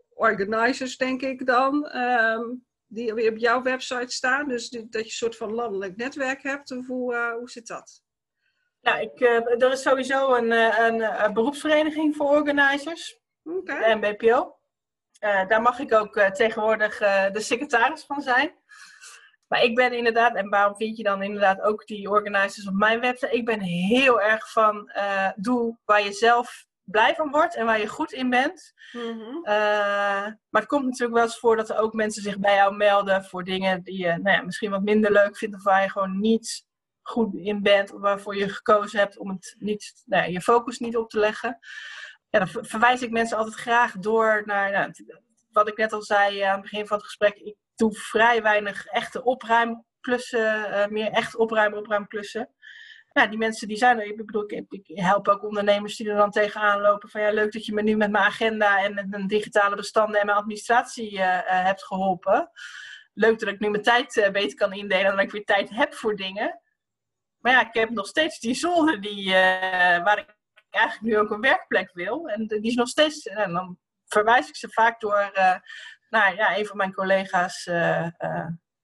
organizers, 0.09 0.97
denk 0.97 1.21
ik 1.21 1.45
dan. 1.45 1.95
Um, 1.95 2.65
die 2.91 3.13
weer 3.13 3.31
op 3.31 3.37
jouw 3.37 3.61
website 3.61 4.13
staan. 4.13 4.47
Dus 4.47 4.69
dat 4.69 4.91
je 4.91 4.99
een 4.99 5.09
soort 5.09 5.37
van 5.37 5.53
landelijk 5.53 5.95
netwerk 5.95 6.43
hebt. 6.43 6.71
Of 6.71 6.87
hoe, 6.87 7.13
uh, 7.13 7.33
hoe 7.33 7.49
zit 7.49 7.67
dat? 7.67 8.03
Ja, 8.79 8.97
ik, 8.97 9.19
uh, 9.19 9.63
er 9.63 9.71
is 9.71 9.81
sowieso 9.81 10.33
een, 10.33 10.51
eh, 10.51 10.77
een, 10.79 11.23
een, 11.23 11.33
beroepsvereniging 11.33 12.15
voor 12.15 12.29
organizers. 12.29 13.19
Okay. 13.43 13.99
De 13.99 14.07
MBPO. 14.07 14.59
daar 15.19 15.61
mag 15.61 15.79
ik 15.79 15.93
ook 15.93 16.19
tegenwoordig 16.19 16.97
de 17.31 17.39
secretaris 17.39 18.03
van 18.03 18.21
zijn. 18.21 18.59
Maar 19.47 19.63
ik 19.63 19.75
ben 19.75 19.93
inderdaad, 19.93 20.35
en 20.35 20.49
waarom 20.49 20.75
vind 20.75 20.97
je 20.97 21.03
dan 21.03 21.23
inderdaad 21.23 21.61
ook 21.61 21.85
die 21.85 22.09
organizers 22.09 22.67
op 22.67 22.73
mijn 22.73 22.99
website? 22.99 23.35
Ik 23.35 23.45
ben 23.45 23.59
heel 23.61 24.21
erg 24.21 24.51
van 24.51 24.91
doe 25.35 25.77
waar 25.85 26.03
je 26.03 26.13
zelf 26.13 26.65
blij 26.83 27.15
van 27.15 27.31
wordt 27.31 27.55
en 27.55 27.65
waar 27.65 27.79
je 27.79 27.87
goed 27.87 28.11
in 28.11 28.29
bent. 28.29 28.73
Mm 28.91 29.41
maar 30.49 30.61
het 30.61 30.65
komt 30.65 30.85
natuurlijk 30.85 31.13
wel 31.13 31.23
eens 31.23 31.39
voor 31.39 31.55
dat 31.55 31.69
er 31.69 31.77
ook 31.77 31.93
mensen 31.93 32.21
zich 32.21 32.39
bij 32.39 32.55
jou 32.55 32.75
melden 32.75 33.25
voor 33.25 33.43
dingen 33.43 33.83
die 33.83 33.97
je 33.97 34.07
nou 34.07 34.37
ja, 34.37 34.41
misschien 34.41 34.71
wat 34.71 34.81
minder 34.81 35.11
leuk 35.11 35.37
vindt 35.37 35.55
of 35.55 35.63
waar 35.63 35.81
je 35.81 35.89
gewoon 35.89 36.19
niet 36.19 36.65
goed 37.01 37.35
in 37.35 37.61
bent 37.61 37.93
of 37.93 38.01
waarvoor 38.01 38.35
je 38.35 38.49
gekozen 38.49 38.99
hebt 38.99 39.17
om 39.17 39.29
het 39.29 39.55
niet, 39.59 40.03
nou 40.05 40.23
ja, 40.23 40.29
je 40.29 40.41
focus 40.41 40.79
niet 40.79 40.97
op 40.97 41.09
te 41.09 41.19
leggen. 41.19 41.59
Ja, 42.29 42.39
dan 42.39 42.65
verwijs 42.65 43.01
ik 43.01 43.11
mensen 43.11 43.37
altijd 43.37 43.55
graag 43.55 43.93
door 43.93 44.41
naar. 44.45 44.71
Nou, 44.71 44.91
wat 45.51 45.67
ik 45.67 45.77
net 45.77 45.93
al 45.93 46.01
zei 46.01 46.39
aan 46.39 46.53
het 46.53 46.61
begin 46.61 46.87
van 46.87 46.97
het 46.97 47.05
gesprek, 47.05 47.35
ik 47.35 47.55
doe 47.75 47.93
vrij 47.93 48.41
weinig 48.41 48.85
echte 48.85 49.23
opruimklussen, 49.23 50.87
meer 50.93 51.11
echt 51.11 51.35
opruimen, 51.35 51.79
opruimklussen. 51.79 52.49
Ja, 53.13 53.27
die 53.27 53.37
mensen 53.37 53.67
die 53.67 53.77
zijn 53.77 53.99
er. 53.99 54.05
Ik 54.05 54.17
bedoel, 54.17 54.51
ik, 54.51 54.83
help 54.85 55.27
ook 55.27 55.43
ondernemers 55.43 55.95
die 55.95 56.09
er 56.09 56.15
dan 56.15 56.31
tegenaan 56.31 56.81
lopen. 56.81 57.09
Van 57.09 57.21
ja, 57.21 57.31
leuk 57.31 57.51
dat 57.51 57.65
je 57.65 57.73
me 57.73 57.81
nu 57.81 57.95
met 57.95 58.11
mijn 58.11 58.23
agenda 58.23 58.83
en 58.83 58.93
met 58.93 59.09
mijn 59.09 59.27
digitale 59.27 59.75
bestanden 59.75 60.19
en 60.19 60.25
mijn 60.25 60.37
administratie 60.37 61.19
hebt 61.45 61.83
geholpen. 61.83 62.51
Leuk 63.13 63.39
dat 63.39 63.49
ik 63.49 63.59
nu 63.59 63.69
mijn 63.69 63.83
tijd 63.83 64.29
beter 64.31 64.57
kan 64.57 64.73
indelen 64.73 65.05
en 65.05 65.11
dat 65.15 65.25
ik 65.25 65.31
weer 65.31 65.45
tijd 65.45 65.69
heb 65.69 65.93
voor 65.93 66.15
dingen. 66.15 66.61
Maar 67.37 67.51
ja, 67.51 67.67
ik 67.67 67.73
heb 67.73 67.89
nog 67.89 68.07
steeds 68.07 68.39
die 68.39 68.53
zolder 68.53 69.01
die, 69.01 69.31
waar 70.03 70.17
ik 70.19 70.35
eigenlijk 70.69 71.05
nu 71.05 71.17
ook 71.17 71.31
een 71.31 71.41
werkplek 71.41 71.91
wil. 71.93 72.27
En 72.27 72.47
die 72.47 72.61
is 72.61 72.75
nog 72.75 72.87
steeds, 72.87 73.25
en 73.25 73.53
dan 73.53 73.77
verwijs 74.05 74.47
ik 74.47 74.55
ze 74.55 74.69
vaak 74.69 74.99
door 74.99 75.31
naar 76.09 76.35
ja, 76.35 76.57
een 76.57 76.65
van 76.65 76.77
mijn 76.77 76.93
collega's. 76.93 77.69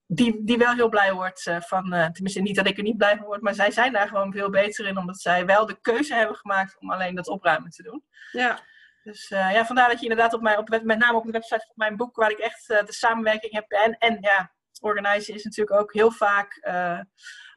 Uh, 0.08 0.18
uh, 0.18 0.34
die, 0.34 0.44
die 0.44 0.58
wel 0.58 0.74
heel 0.74 0.90
blij 0.90 1.14
wordt 1.14 1.52
van, 1.60 1.84
tenminste 1.90 2.42
niet 2.42 2.56
dat 2.56 2.68
ik 2.68 2.78
er 2.78 2.84
niet 2.84 2.98
blij 2.98 3.18
van 3.18 3.26
word, 3.26 3.42
maar 3.42 3.54
zij 3.54 3.72
zijn 3.72 3.94
daar 3.94 4.08
gewoon 4.08 4.32
veel 4.32 4.50
beter 4.50 4.88
in, 4.88 4.98
omdat 4.98 5.22
zij 5.22 5.46
wel 5.46 5.66
de 5.66 5.82
keuze 5.82 6.14
hebben 6.14 6.36
gemaakt 6.36 6.78
om 6.80 6.92
alleen 6.92 7.16
dat 7.16 7.28
opruimen 7.28 7.70
te 7.70 7.84
doen. 7.84 8.04
Ja. 8.32 8.60
Dus 9.04 9.28
ja, 9.28 9.66
vandaar 9.66 9.90
dat 9.90 10.00
je 10.00 10.08
inderdaad 10.08 10.34
op 10.34 10.42
mijn, 10.42 10.58
op, 10.58 10.70
met 10.70 10.98
name 10.98 11.18
op 11.18 11.26
de 11.26 11.32
website 11.32 11.66
van 11.66 11.76
mijn 11.76 11.96
boek, 11.96 12.16
waar 12.16 12.32
ik 12.32 12.38
echt 12.40 12.68
de 12.68 12.94
samenwerking 12.94 13.54
heb. 13.54 13.72
En, 13.72 13.98
en 13.98 14.18
ja, 14.22 14.52
organiseren 14.80 15.36
is 15.36 15.44
natuurlijk 15.44 15.80
ook 15.82 15.94
heel 15.94 16.12
vaak 16.12 16.60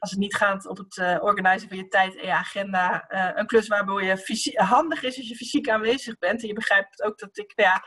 als 0.01 0.11
het 0.11 0.19
niet 0.19 0.37
gaat 0.37 0.67
op 0.67 0.77
het 0.77 0.97
uh, 0.97 1.19
organiseren 1.21 1.69
van 1.69 1.79
je 1.79 1.89
tijd 1.89 2.17
en 2.17 2.27
je 2.27 2.33
agenda, 2.33 3.05
uh, 3.09 3.31
een 3.35 3.47
klus 3.47 3.69
waarbij 3.69 4.05
je 4.05 4.53
handig 4.55 5.03
is 5.03 5.17
als 5.17 5.29
je 5.29 5.37
fysiek 5.37 5.69
aanwezig 5.69 6.19
bent. 6.19 6.43
En 6.43 6.49
je 6.49 6.55
begrijpt 6.55 7.03
ook 7.03 7.19
dat 7.19 7.39
ik, 7.39 7.53
nou 7.57 7.69
ja, 7.69 7.85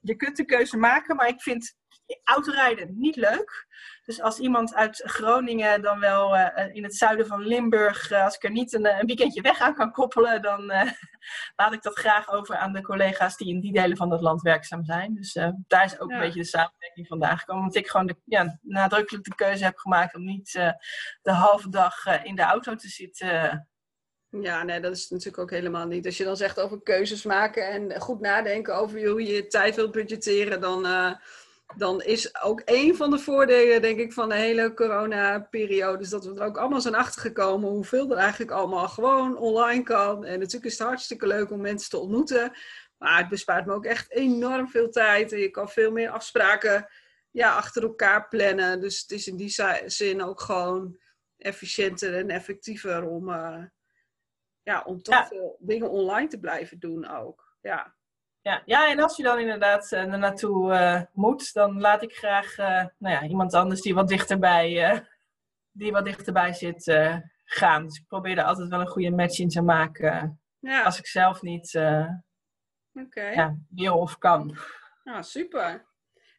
je 0.00 0.16
kunt 0.16 0.36
de 0.36 0.44
keuze 0.44 0.76
maken, 0.76 1.16
maar 1.16 1.28
ik 1.28 1.42
vind 1.42 1.76
autorijden 2.24 2.98
niet 2.98 3.16
leuk. 3.16 3.66
Dus 4.04 4.20
als 4.20 4.38
iemand 4.38 4.74
uit 4.74 5.02
Groningen 5.04 5.82
dan 5.82 6.00
wel 6.00 6.36
uh, 6.36 6.48
in 6.72 6.82
het 6.82 6.96
zuiden 6.96 7.26
van 7.26 7.46
Limburg, 7.46 8.10
uh, 8.10 8.24
als 8.24 8.34
ik 8.34 8.44
er 8.44 8.50
niet 8.50 8.72
een, 8.72 8.98
een, 8.98 9.06
weekendje 9.06 9.40
weg 9.40 9.60
aan 9.60 9.74
kan 9.74 9.92
koppelen, 9.92 10.42
dan 10.42 10.70
uh, 10.70 10.90
laat 11.56 11.72
ik 11.72 11.82
dat 11.82 11.98
graag 11.98 12.28
over 12.28 12.56
aan 12.56 12.72
de 12.72 12.82
collega's 12.82 13.36
die 13.36 13.48
in 13.48 13.60
die 13.60 13.72
delen 13.72 13.96
van 13.96 14.10
het 14.10 14.20
land 14.20 14.42
werkzaam 14.42 14.84
zijn. 14.84 15.14
Dus 15.14 15.32
daar 15.66 15.84
is 15.84 16.00
ook 16.00 16.10
ja. 16.10 16.16
een 16.16 16.22
beetje 16.22 16.40
de 16.40 16.46
samenwerking 16.46 17.06
vandaan 17.06 17.38
gekomen. 17.38 17.62
Omdat 17.62 17.76
ik 17.76 17.88
gewoon 17.88 18.06
de, 18.06 18.16
ja, 18.24 18.58
nadrukkelijk 18.62 19.24
de 19.24 19.34
keuze 19.34 19.64
heb 19.64 19.76
gemaakt 19.76 20.14
om 20.14 20.24
niet 20.24 20.52
de 21.22 21.32
halve 21.32 21.68
dag 21.68 22.24
in 22.24 22.34
de 22.36 22.42
auto 22.42 22.74
te 22.74 22.88
zitten. 22.88 23.68
Ja, 24.28 24.62
nee, 24.62 24.80
dat 24.80 24.96
is 24.96 25.08
natuurlijk 25.08 25.38
ook 25.38 25.50
helemaal 25.50 25.86
niet. 25.86 26.06
Als 26.06 26.16
je 26.16 26.24
dan 26.24 26.36
zegt 26.36 26.60
over 26.60 26.82
keuzes 26.82 27.22
maken 27.22 27.68
en 27.68 28.00
goed 28.00 28.20
nadenken 28.20 28.76
over 28.76 29.08
hoe 29.08 29.22
je 29.22 29.32
je 29.32 29.46
tijd 29.46 29.76
wilt 29.76 29.92
budgetteren, 29.92 30.60
dan 30.60 30.84
dan 31.76 32.02
is 32.02 32.42
ook 32.42 32.62
een 32.64 32.96
van 32.96 33.10
de 33.10 33.18
voordelen, 33.18 33.82
denk 33.82 33.98
ik, 33.98 34.12
van 34.12 34.28
de 34.28 34.34
hele 34.34 34.74
corona-periode, 34.74 36.02
is 36.02 36.10
dat 36.10 36.24
we 36.24 36.34
er 36.34 36.46
ook 36.46 36.58
allemaal 36.58 36.80
zijn 36.80 36.94
achtergekomen 36.94 37.68
hoeveel 37.68 38.10
er 38.10 38.16
eigenlijk 38.16 38.50
allemaal 38.50 38.88
gewoon 38.88 39.38
online 39.38 39.82
kan. 39.82 40.24
En 40.24 40.38
natuurlijk 40.38 40.64
is 40.64 40.78
het 40.78 40.88
hartstikke 40.88 41.26
leuk 41.26 41.50
om 41.50 41.60
mensen 41.60 41.90
te 41.90 41.98
ontmoeten, 41.98 42.52
maar 42.98 43.18
het 43.18 43.28
bespaart 43.28 43.66
me 43.66 43.72
ook 43.72 43.84
echt 43.84 44.10
enorm 44.10 44.68
veel 44.68 44.90
tijd. 44.90 45.32
En 45.32 45.38
je 45.38 45.50
kan 45.50 45.68
veel 45.68 45.90
meer 45.92 46.10
afspraken 46.10 46.88
ja, 47.30 47.56
achter 47.56 47.82
elkaar 47.82 48.28
plannen. 48.28 48.80
Dus 48.80 49.00
het 49.00 49.10
is 49.10 49.26
in 49.26 49.36
die 49.36 49.54
zin 49.86 50.22
ook 50.22 50.40
gewoon 50.40 50.98
efficiënter 51.36 52.14
en 52.14 52.30
effectiever 52.30 53.04
om, 53.04 53.28
uh, 53.28 53.64
ja, 54.62 54.82
om 54.82 55.02
toch 55.02 55.14
ja. 55.14 55.26
veel 55.26 55.56
dingen 55.60 55.90
online 55.90 56.28
te 56.28 56.40
blijven 56.40 56.78
doen 56.78 57.08
ook. 57.08 57.56
Ja. 57.60 57.95
Ja, 58.46 58.62
ja, 58.64 58.90
en 58.90 59.00
als 59.00 59.16
je 59.16 59.22
dan 59.22 59.38
inderdaad 59.38 59.92
uh, 59.92 60.12
er 60.12 60.18
naartoe 60.18 60.72
uh, 60.72 61.02
moet, 61.12 61.52
dan 61.52 61.80
laat 61.80 62.02
ik 62.02 62.12
graag 62.12 62.58
uh, 62.58 62.84
nou 62.98 63.14
ja, 63.14 63.22
iemand 63.22 63.54
anders 63.54 63.80
die 63.80 63.94
wat 63.94 64.08
dichterbij, 64.08 65.02
die 65.70 65.92
wat 65.92 66.04
dichterbij 66.04 66.52
zit 66.52 66.84
gaan. 67.44 67.84
Dus 67.84 67.98
ik 67.98 68.06
probeer 68.06 68.38
er 68.38 68.44
altijd 68.44 68.68
wel 68.68 68.80
een 68.80 68.86
goede 68.86 69.10
match 69.10 69.38
in 69.38 69.48
te 69.48 69.62
maken. 69.62 70.40
Ja. 70.58 70.82
Als 70.82 70.98
ik 70.98 71.06
zelf 71.06 71.42
niet 71.42 71.74
okay. 72.94 73.34
ja, 73.34 73.56
wil 73.68 73.98
of 73.98 74.18
kan. 74.18 74.56
Nou, 75.04 75.22
super. 75.22 75.86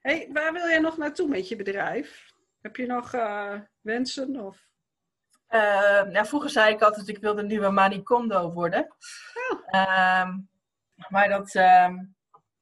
Hey, 0.02 0.30
waar 0.34 0.54
wil 0.54 0.68
jij 0.68 0.80
nog 0.80 0.98
naartoe 0.98 1.28
met 1.28 1.48
je 1.48 1.56
bedrijf? 1.56 2.32
Heb 2.62 2.76
je 2.76 2.86
nog 2.86 3.12
wensen? 3.82 4.46
Of? 4.46 4.66
ja, 6.12 6.26
vroeger 6.26 6.50
zei 6.50 6.74
ik 6.74 6.82
altijd, 6.82 7.08
ik 7.08 7.18
wilde 7.18 7.44
nieuwe 7.44 7.70
Manicondo 7.70 8.54
worden. 8.54 8.96
Oh. 9.52 9.60
Ehm, 9.66 10.38
maar 11.10 11.30
dat 11.30 11.56
uh, 11.56 11.90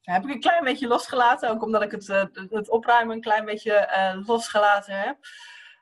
heb 0.00 0.24
ik 0.24 0.30
een 0.30 0.40
klein 0.40 0.64
beetje 0.64 0.86
losgelaten. 0.86 1.50
Ook 1.50 1.62
omdat 1.62 1.82
ik 1.82 1.90
het, 1.90 2.08
uh, 2.08 2.24
het 2.50 2.70
opruimen 2.70 3.14
een 3.14 3.22
klein 3.22 3.44
beetje 3.44 3.88
uh, 3.96 4.26
losgelaten 4.26 4.98
heb. 4.98 5.16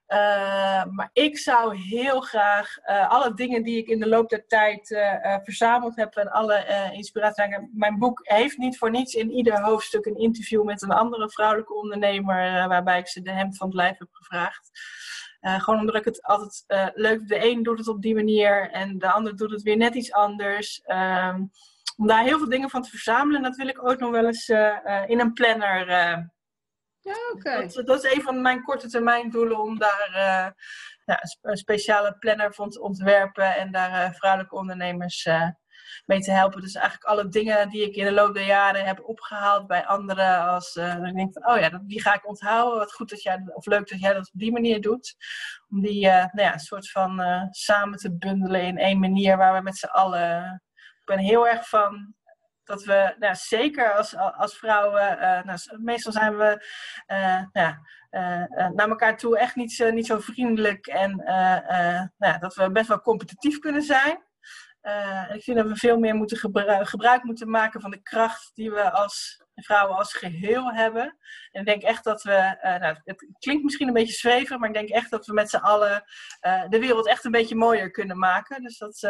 Uh, 0.08 0.84
maar 0.84 1.10
ik 1.12 1.38
zou 1.38 1.76
heel 1.76 2.20
graag 2.20 2.78
alle 3.08 3.34
dingen 3.34 3.62
die 3.62 3.78
ik 3.78 3.88
in 3.88 4.00
de 4.00 4.08
loop 4.08 4.28
der 4.28 4.46
tijd 4.46 4.98
verzameld 5.42 5.96
heb 5.96 6.14
en 6.14 6.30
alle 6.30 6.90
inspiratie. 6.92 7.70
Mijn 7.72 7.98
boek 7.98 8.20
heeft 8.22 8.58
niet 8.58 8.78
voor 8.78 8.90
niets 8.90 9.14
in 9.14 9.30
ieder 9.30 9.60
hoofdstuk 9.60 10.06
een 10.06 10.18
interview 10.18 10.64
met 10.64 10.82
een 10.82 10.90
andere 10.90 11.30
vrouwelijke 11.30 11.74
ondernemer, 11.74 12.68
waarbij 12.68 12.98
ik 12.98 13.08
ze 13.08 13.22
de 13.22 13.30
hemd 13.30 13.56
van 13.56 13.66
het 13.66 13.76
lijf 13.76 13.98
heb 13.98 14.08
gevraagd. 14.10 14.70
gewoon 15.40 15.80
omdat 15.80 15.94
ik 15.94 16.04
het 16.04 16.22
altijd 16.22 16.64
leuk 16.94 17.28
De 17.28 17.50
een 17.50 17.62
doet 17.62 17.78
het 17.78 17.88
op 17.88 18.02
die 18.02 18.14
manier 18.14 18.70
en 18.70 18.98
de 18.98 19.12
ander 19.12 19.36
doet 19.36 19.50
het 19.50 19.62
weer 19.62 19.76
net 19.76 19.94
iets 19.94 20.12
anders. 20.12 20.82
Uh, 20.86 21.34
om 21.96 22.06
daar 22.06 22.22
heel 22.22 22.38
veel 22.38 22.48
dingen 22.48 22.70
van 22.70 22.82
te 22.82 22.90
verzamelen. 22.90 23.42
Dat 23.42 23.56
wil 23.56 23.68
ik 23.68 23.88
ook 23.88 23.98
nog 23.98 24.10
wel 24.10 24.26
eens 24.26 24.48
uh, 24.48 25.02
in 25.06 25.20
een 25.20 25.32
planner. 25.32 25.88
Uh, 25.88 26.18
ja, 27.00 27.16
oké. 27.32 27.66
Dat, 27.66 27.86
dat, 27.86 28.04
is 28.04 28.14
een 28.14 28.22
van 28.22 28.42
mijn 28.42 28.62
korte 28.62 28.88
termijn 28.88 29.30
doelen 29.30 29.60
om 29.60 29.78
daar 29.78 30.10
ja, 31.04 31.20
een 31.42 31.56
speciale 31.56 32.16
planner 32.18 32.54
van 32.54 32.70
te 32.70 32.80
ontwerpen 32.80 33.56
en 33.56 33.72
daar 33.72 34.14
vrouwelijke 34.14 34.56
ondernemers 34.56 35.28
mee 36.06 36.20
te 36.20 36.30
helpen. 36.30 36.60
Dus 36.60 36.74
eigenlijk 36.74 37.04
alle 37.04 37.28
dingen 37.28 37.68
die 37.68 37.82
ik 37.82 37.94
in 37.94 38.04
de 38.04 38.12
loop 38.12 38.34
der 38.34 38.46
jaren 38.46 38.84
heb 38.84 39.04
opgehaald 39.04 39.66
bij 39.66 39.86
anderen. 39.86 40.46
Als 40.46 40.76
ik 40.76 41.14
denk 41.14 41.32
van, 41.32 41.54
oh 41.54 41.60
ja, 41.60 41.80
die 41.82 42.02
ga 42.02 42.14
ik 42.14 42.28
onthouden. 42.28 42.78
Wat 42.78 42.92
goed 42.92 43.10
dat 43.10 43.22
jij, 43.22 43.42
of 43.54 43.66
leuk 43.66 43.88
dat 43.88 44.00
jij 44.00 44.12
dat 44.12 44.32
op 44.32 44.40
die 44.40 44.52
manier 44.52 44.80
doet. 44.80 45.16
Om 45.68 45.80
die 45.80 46.06
nou 46.06 46.30
ja, 46.34 46.52
een 46.52 46.58
soort 46.58 46.90
van 46.90 47.22
samen 47.50 47.98
te 47.98 48.16
bundelen 48.16 48.62
in 48.62 48.78
één 48.78 48.98
manier 48.98 49.36
waar 49.36 49.54
we 49.54 49.62
met 49.62 49.76
z'n 49.76 49.86
allen 49.86 50.62
ben 51.04 51.18
heel 51.18 51.48
erg 51.48 51.68
van 51.68 52.14
dat 52.64 52.84
we, 52.84 53.14
nou, 53.18 53.34
zeker 53.34 53.94
als, 53.94 54.16
als 54.16 54.58
vrouwen, 54.58 55.12
uh, 55.12 55.42
nou, 55.42 55.58
meestal 55.78 56.12
zijn 56.12 56.36
we 56.36 56.66
uh, 57.12 57.42
ja, 57.52 57.80
uh, 58.10 58.68
naar 58.74 58.88
elkaar 58.88 59.16
toe 59.16 59.38
echt 59.38 59.54
niet, 59.54 59.72
zo, 59.72 59.90
niet 59.90 60.06
zo 60.06 60.18
vriendelijk 60.18 60.86
en 60.86 61.16
nou, 62.16 62.38
dat 62.38 62.54
we 62.54 62.70
best 62.70 62.88
wel 62.88 63.00
competitief 63.00 63.58
kunnen 63.58 63.82
zijn. 63.82 64.22
ik 65.32 65.42
vind 65.42 65.56
dat 65.56 65.68
we 65.68 65.76
veel 65.76 65.98
meer 65.98 66.14
moeten 66.14 66.36
gebruik, 66.36 66.88
gebruik 66.88 67.22
moeten 67.22 67.50
maken 67.50 67.80
van 67.80 67.90
de 67.90 68.02
kracht 68.02 68.50
die 68.54 68.70
we 68.70 68.90
als 68.90 69.42
vrouwen 69.54 69.96
als 69.96 70.12
geheel 70.12 70.72
hebben. 70.72 71.16
En 71.50 71.60
ik 71.60 71.66
denk 71.66 71.82
echt 71.82 72.04
dat 72.04 72.22
we, 72.22 72.56
nou, 72.62 72.96
het 73.04 73.26
klinkt 73.38 73.64
misschien 73.64 73.88
een 73.88 73.94
beetje 73.94 74.12
zweven, 74.12 74.60
maar 74.60 74.68
ik 74.68 74.74
denk 74.74 74.88
echt 74.88 75.10
dat 75.10 75.26
we 75.26 75.32
met 75.32 75.50
z'n 75.50 75.56
allen 75.56 76.04
de 76.68 76.78
wereld 76.78 77.08
echt 77.08 77.24
een 77.24 77.30
beetje 77.30 77.56
mooier 77.56 77.90
kunnen 77.90 78.18
maken. 78.18 78.62
Dus 78.62 78.78
dat, 78.78 79.08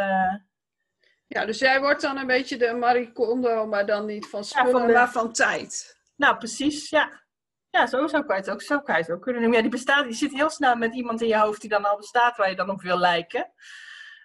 ja, 1.27 1.45
dus 1.45 1.59
jij 1.59 1.81
wordt 1.81 2.01
dan 2.01 2.17
een 2.17 2.27
beetje 2.27 2.57
de 2.57 2.73
Marie 2.73 3.13
Kondo, 3.13 3.67
maar 3.67 3.87
dan 3.87 4.07
niet 4.07 4.27
van 4.27 4.45
spullen, 4.45 4.93
maar 4.93 5.11
van 5.11 5.33
tijd. 5.33 5.99
Nou, 6.17 6.37
precies, 6.37 6.91
ja. 6.91 7.23
Ja, 7.71 7.87
zo 7.87 8.07
zou 8.07 8.25
kan 8.25 8.37
je 8.37 8.43
het 8.43 8.51
ook, 8.51 8.63
zo 8.63 8.81
kan 8.81 8.95
je 8.95 9.01
het 9.01 9.11
ook 9.11 9.23
kunnen 9.23 9.41
noemen. 9.43 9.59
Ja, 9.59 9.69
die, 9.69 9.77
bestaat, 9.77 10.05
die 10.05 10.15
zit 10.15 10.33
heel 10.33 10.51
snel 10.51 10.77
met 10.77 10.95
iemand 10.95 11.23
in 11.23 11.29
je 11.29 11.39
hoofd 11.39 11.61
die 11.61 11.71
dan 11.71 11.85
al 11.85 11.97
bestaat, 11.97 12.37
waar 12.37 12.51
je 12.51 12.57
dan 12.57 12.71
op 12.71 12.83
wil 12.83 12.99
lijken. 12.99 13.53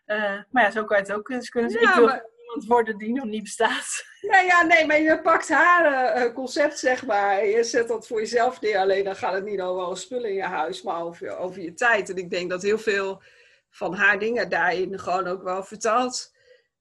Uh, 0.06 0.42
maar 0.50 0.64
ja, 0.64 0.72
zo 0.72 0.84
kan 0.84 0.98
je 0.98 1.04
het 1.04 1.14
ook 1.14 1.24
kunnen 1.24 1.44
zeggen. 1.52 1.82
Ja, 1.82 1.90
ik 1.90 1.96
wil 1.96 2.06
maar... 2.06 2.26
iemand 2.42 2.66
worden 2.68 2.98
die 2.98 3.14
nog 3.14 3.26
niet 3.26 3.44
bestaat. 3.44 4.06
Nee, 4.22 4.46
ja, 4.46 4.64
nee, 4.64 4.86
maar 4.86 5.00
je 5.00 5.22
pakt 5.22 5.50
haar 5.50 6.18
uh, 6.18 6.34
concept, 6.34 6.80
zeg 6.80 7.06
maar. 7.06 7.46
Je 7.46 7.64
zet 7.64 7.88
dat 7.88 8.08
voor 8.08 8.20
jezelf 8.20 8.62
neer. 8.62 8.78
Alleen 8.78 9.04
dan 9.04 9.16
gaat 9.16 9.34
het 9.34 9.44
niet 9.44 9.62
over 9.62 9.98
spullen 9.98 10.30
in 10.30 10.36
je 10.36 10.44
huis, 10.44 10.82
maar 10.82 11.02
over, 11.02 11.38
over 11.38 11.62
je 11.62 11.74
tijd. 11.74 12.10
En 12.10 12.16
ik 12.16 12.30
denk 12.30 12.50
dat 12.50 12.62
heel 12.62 12.80
veel 12.80 13.22
van 13.70 13.94
haar 13.94 14.20
dingen 14.20 14.50
daarin 14.50 15.00
gewoon 15.00 15.28
ook 15.28 15.44
wel 15.44 15.64
vertaald 15.64 16.38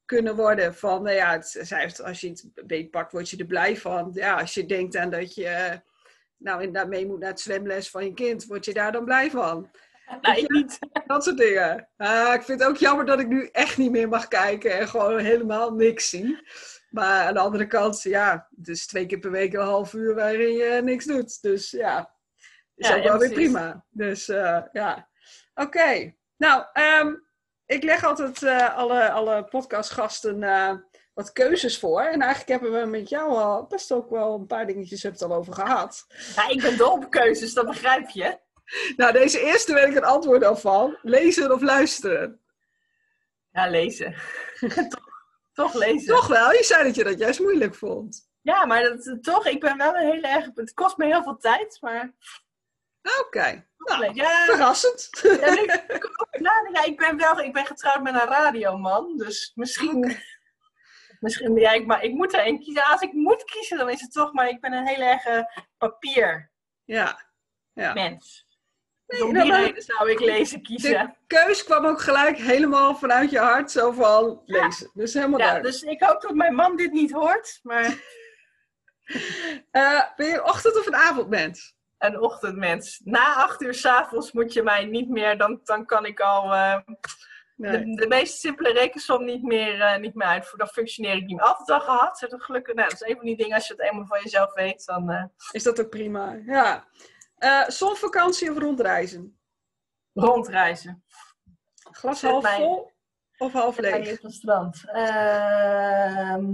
kunnen 0.08 0.36
worden. 0.36 0.74
Van, 0.74 1.02
nou 1.02 1.16
ja, 1.16 1.32
het, 1.32 2.02
als 2.04 2.20
je 2.20 2.28
het 2.28 2.66
beetpakt, 2.66 3.12
word 3.12 3.30
je 3.30 3.36
er 3.36 3.46
blij 3.46 3.76
van. 3.76 4.10
Ja, 4.14 4.40
als 4.40 4.54
je 4.54 4.66
denkt 4.66 4.96
aan 4.96 5.10
dat 5.10 5.34
je 5.34 5.80
nou 6.36 6.62
inderdaad 6.62 6.88
mee 6.88 7.06
moet 7.06 7.18
naar 7.18 7.30
het 7.30 7.40
zwemles 7.40 7.90
van 7.90 8.04
je 8.04 8.14
kind, 8.14 8.46
word 8.46 8.64
je 8.64 8.72
daar 8.72 8.92
dan 8.92 9.04
blij 9.04 9.30
van. 9.30 9.70
Nou, 10.20 10.44
niet. 10.46 10.78
Dat 11.06 11.24
soort 11.24 11.36
dingen. 11.36 11.88
Uh, 11.98 12.30
ik 12.34 12.42
vind 12.42 12.60
het 12.60 12.68
ook 12.68 12.76
jammer 12.76 13.06
dat 13.06 13.20
ik 13.20 13.28
nu 13.28 13.48
echt 13.52 13.76
niet 13.76 13.90
meer 13.90 14.08
mag 14.08 14.28
kijken 14.28 14.78
en 14.78 14.88
gewoon 14.88 15.18
helemaal 15.18 15.72
niks 15.72 16.08
zie. 16.08 16.48
Maar 16.90 17.26
aan 17.26 17.34
de 17.34 17.40
andere 17.40 17.66
kant, 17.66 18.02
ja, 18.02 18.48
dus 18.50 18.86
twee 18.86 19.06
keer 19.06 19.18
per 19.18 19.30
week 19.30 19.52
een 19.52 19.60
half 19.60 19.92
uur 19.92 20.14
waarin 20.14 20.52
je 20.52 20.80
niks 20.82 21.04
doet. 21.04 21.42
Dus 21.42 21.70
ja, 21.70 22.14
is 22.74 22.88
ja, 22.88 22.96
ook 22.96 23.02
wel 23.02 23.18
weer 23.18 23.32
prima. 23.32 23.84
Dus 23.90 24.28
uh, 24.28 24.60
ja, 24.72 25.08
oké. 25.54 26.14
Nou, 26.36 26.64
um, 27.00 27.27
ik 27.68 27.82
leg 27.82 28.04
altijd 28.04 28.42
uh, 28.42 28.76
alle, 28.76 29.10
alle 29.10 29.44
podcastgasten 29.44 30.42
uh, 30.42 30.72
wat 31.14 31.32
keuzes 31.32 31.78
voor. 31.78 32.00
En 32.00 32.20
eigenlijk 32.20 32.60
hebben 32.60 32.80
we 32.80 32.86
met 32.86 33.08
jou 33.08 33.30
al 33.30 33.66
best 33.66 33.92
ook 33.92 34.10
wel 34.10 34.34
een 34.34 34.46
paar 34.46 34.66
dingetjes 34.66 35.02
het 35.02 35.22
al 35.22 35.34
over 35.34 35.52
gehad. 35.52 36.06
Ja, 36.34 36.48
ik 36.48 36.62
ben 36.62 36.76
dol 36.76 36.92
op 36.92 37.10
keuzes, 37.10 37.54
dat 37.54 37.66
begrijp 37.66 38.08
je. 38.08 38.38
Nou, 38.96 39.12
deze 39.12 39.40
eerste 39.40 39.74
weet 39.74 39.88
ik 39.88 39.94
het 39.94 40.04
antwoord 40.04 40.44
al 40.44 40.56
van. 40.56 40.98
Lezen 41.02 41.52
of 41.52 41.60
luisteren? 41.60 42.40
Ja, 43.52 43.70
lezen. 43.70 44.14
toch, 44.88 45.08
toch 45.52 45.74
lezen. 45.74 46.14
Toch 46.14 46.26
wel? 46.26 46.52
Je 46.52 46.64
zei 46.64 46.84
dat 46.84 46.94
je 46.94 47.04
dat 47.04 47.18
juist 47.18 47.40
moeilijk 47.40 47.74
vond. 47.74 48.28
Ja, 48.40 48.66
maar 48.66 48.82
dat, 48.82 49.18
toch, 49.22 49.46
ik 49.46 49.60
ben 49.60 49.76
wel 49.76 49.94
een 49.94 50.10
hele 50.12 50.28
erg... 50.28 50.50
Het 50.54 50.74
kost 50.74 50.96
me 50.96 51.06
heel 51.06 51.22
veel 51.22 51.36
tijd, 51.36 51.78
maar... 51.80 52.14
Oké. 53.20 53.66
Nou, 53.78 54.14
ja, 54.14 54.44
verrassend. 54.44 55.08
Ja, 56.40 56.84
ik 56.84 56.96
ben 56.96 57.16
wel 57.16 57.40
ik 57.40 57.52
ben 57.52 57.66
getrouwd 57.66 58.02
met 58.02 58.14
een 58.14 58.28
radioman, 58.28 59.16
dus 59.16 59.52
misschien... 59.54 60.16
Misschien, 61.20 61.56
ja, 61.56 61.72
ik, 61.72 61.86
maar 61.86 62.02
ik 62.02 62.12
moet 62.12 62.34
er 62.34 62.46
een 62.46 62.60
kiezen. 62.60 62.84
Als 62.84 63.00
ik 63.00 63.12
moet 63.12 63.44
kiezen, 63.44 63.78
dan 63.78 63.90
is 63.90 64.00
het 64.00 64.12
toch, 64.12 64.32
maar 64.32 64.48
ik 64.48 64.60
ben 64.60 64.72
een 64.72 64.86
heel 64.86 65.00
erg 65.00 65.44
papier 65.78 66.50
ja. 66.84 67.26
Ja. 67.72 67.92
mens. 67.92 68.46
Nee, 69.06 69.24
Om 69.24 69.32
die 69.32 69.52
reden 69.52 69.82
zou 69.82 70.10
ik 70.10 70.20
lezen 70.20 70.62
kiezen. 70.62 70.90
De 70.90 71.14
keus 71.26 71.64
kwam 71.64 71.86
ook 71.86 72.00
gelijk 72.00 72.36
helemaal 72.36 72.96
vanuit 72.96 73.30
je 73.30 73.38
hart, 73.38 73.70
zo 73.70 73.92
van 73.92 74.42
lezen. 74.44 74.90
Dus 74.94 75.14
helemaal 75.14 75.38
ja, 75.38 75.60
Dus 75.60 75.82
ik 75.82 76.02
hoop 76.02 76.20
dat 76.20 76.34
mijn 76.34 76.54
man 76.54 76.76
dit 76.76 76.92
niet 76.92 77.12
hoort, 77.12 77.60
maar... 77.62 77.84
uh, 79.72 80.02
ben 80.16 80.26
je 80.26 80.32
een 80.32 80.44
ochtend- 80.44 80.78
of 80.78 80.86
een 80.86 80.96
avondmens? 80.96 81.76
Een 81.98 82.20
ochtendmens. 82.20 83.00
Na 83.04 83.34
acht 83.34 83.62
uur 83.62 83.74
s'avonds 83.74 84.32
moet 84.32 84.52
je 84.52 84.62
mij 84.62 84.84
niet 84.84 85.08
meer, 85.08 85.38
dan, 85.38 85.60
dan 85.64 85.86
kan 85.86 86.06
ik 86.06 86.20
al... 86.20 86.44
Uh, 86.44 86.78
de, 87.54 87.94
de, 87.94 88.06
meest 88.06 88.38
simpele 88.38 88.72
rekensom 88.72 89.24
niet 89.24 89.42
meer, 89.42 89.76
uh, 89.76 89.96
niet 89.96 90.14
meer 90.14 90.26
uitvoeren. 90.26 90.58
Dan 90.58 90.74
functioneer 90.74 91.16
ik 91.16 91.26
niet 91.26 91.36
meer. 91.36 91.46
Altijd 91.46 91.70
al 91.70 91.80
gehad. 91.80 92.26
Dat, 92.28 92.42
gelukkig, 92.42 92.74
nou, 92.74 92.88
dat 92.88 93.02
is 93.02 93.08
een 93.08 93.16
van 93.16 93.24
die 93.24 93.36
dingen. 93.36 93.54
Als 93.54 93.66
je 93.66 93.72
het 93.72 93.82
eenmaal 93.82 94.06
van 94.06 94.20
jezelf 94.22 94.54
weet, 94.54 94.84
dan... 94.84 95.10
Uh... 95.10 95.24
Is 95.50 95.62
dat 95.62 95.80
ook 95.80 95.90
prima. 95.90 96.38
Ja. 96.46 96.86
Zonvakantie 97.66 98.50
of 98.50 98.58
rondreizen? 98.58 99.38
Rondreizen. 100.12 101.04
Glas 101.90 102.22
half 102.22 102.42
mij, 102.42 102.56
vol 102.56 102.92
of 103.38 103.52
half 103.52 103.78
leeg? 103.78 104.16
op 104.16 104.22
het 104.22 104.32
strand. 104.32 104.84
Ehm, 104.86 106.44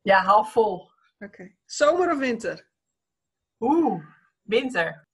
ja, 0.00 0.22
half 0.22 0.52
vol. 0.52 0.74
Oké. 0.74 1.24
Okay. 1.24 1.56
Zomer 1.64 2.12
of 2.12 2.18
winter? 2.18 2.68
Oeh, 3.58 4.04
winter. 4.50 5.08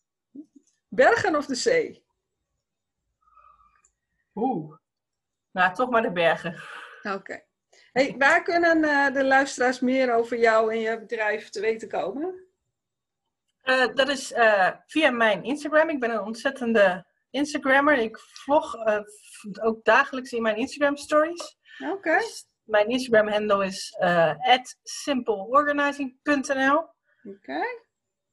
Bergen 0.88 1.36
of 1.36 1.46
de 1.46 1.54
zee? 1.54 2.04
Oeh. 4.34 4.76
Nou, 5.50 5.74
toch 5.74 5.90
maar 5.90 6.02
de 6.02 6.12
bergen. 6.12 6.62
Oké. 7.02 7.44
Hey, 7.92 8.14
waar 8.18 8.42
kunnen 8.42 8.78
uh, 8.78 9.12
de 9.12 9.24
luisteraars 9.24 9.80
meer 9.80 10.14
over 10.14 10.38
jou 10.38 10.72
en 10.72 10.80
je 10.80 10.98
bedrijf 10.98 11.48
te 11.48 11.60
weten 11.60 11.88
komen? 11.88 12.44
Uh, 13.64 13.94
dat 13.94 14.08
is 14.08 14.32
uh, 14.32 14.70
via 14.86 15.10
mijn 15.10 15.44
Instagram. 15.44 15.88
Ik 15.88 16.00
ben 16.00 16.10
een 16.10 16.20
ontzettende 16.20 17.06
Instagrammer. 17.30 17.98
Ik 17.98 18.18
vlog 18.18 18.74
ook 19.60 19.84
dagelijks 19.84 20.32
in 20.32 20.42
mijn 20.42 20.56
Instagram 20.56 20.96
stories. 20.96 21.56
Oké. 21.92 22.18
Dus 22.18 22.46
mijn 22.62 22.88
Instagram 22.88 23.28
handle 23.28 23.66
is 23.66 23.96
simpleorganizing.nl. 24.82 26.88
Oké. 27.24 27.85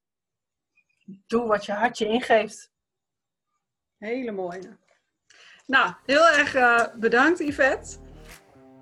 doe 1.05 1.47
wat 1.47 1.65
je 1.65 1.71
hartje 1.71 2.07
ingeeft. 2.07 2.71
Hele 3.97 4.31
mooie. 4.31 4.77
Nou, 5.65 5.93
heel 6.05 6.27
erg 6.27 6.55
uh, 6.55 6.95
bedankt 6.95 7.39
Yvette. 7.39 7.97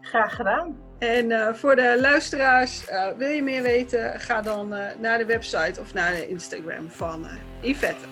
Graag 0.01 0.35
gedaan. 0.35 0.84
En 0.97 1.29
uh, 1.29 1.53
voor 1.53 1.75
de 1.75 1.97
luisteraars, 2.01 2.85
wil 3.17 3.29
je 3.29 3.43
meer 3.43 3.61
weten, 3.61 4.19
ga 4.19 4.41
dan 4.41 4.73
naar 4.99 5.17
de 5.17 5.25
website 5.25 5.81
of 5.81 5.93
naar 5.93 6.11
de 6.11 6.27
Instagram 6.27 6.89
van 6.89 7.27
Yvette. 7.61 8.05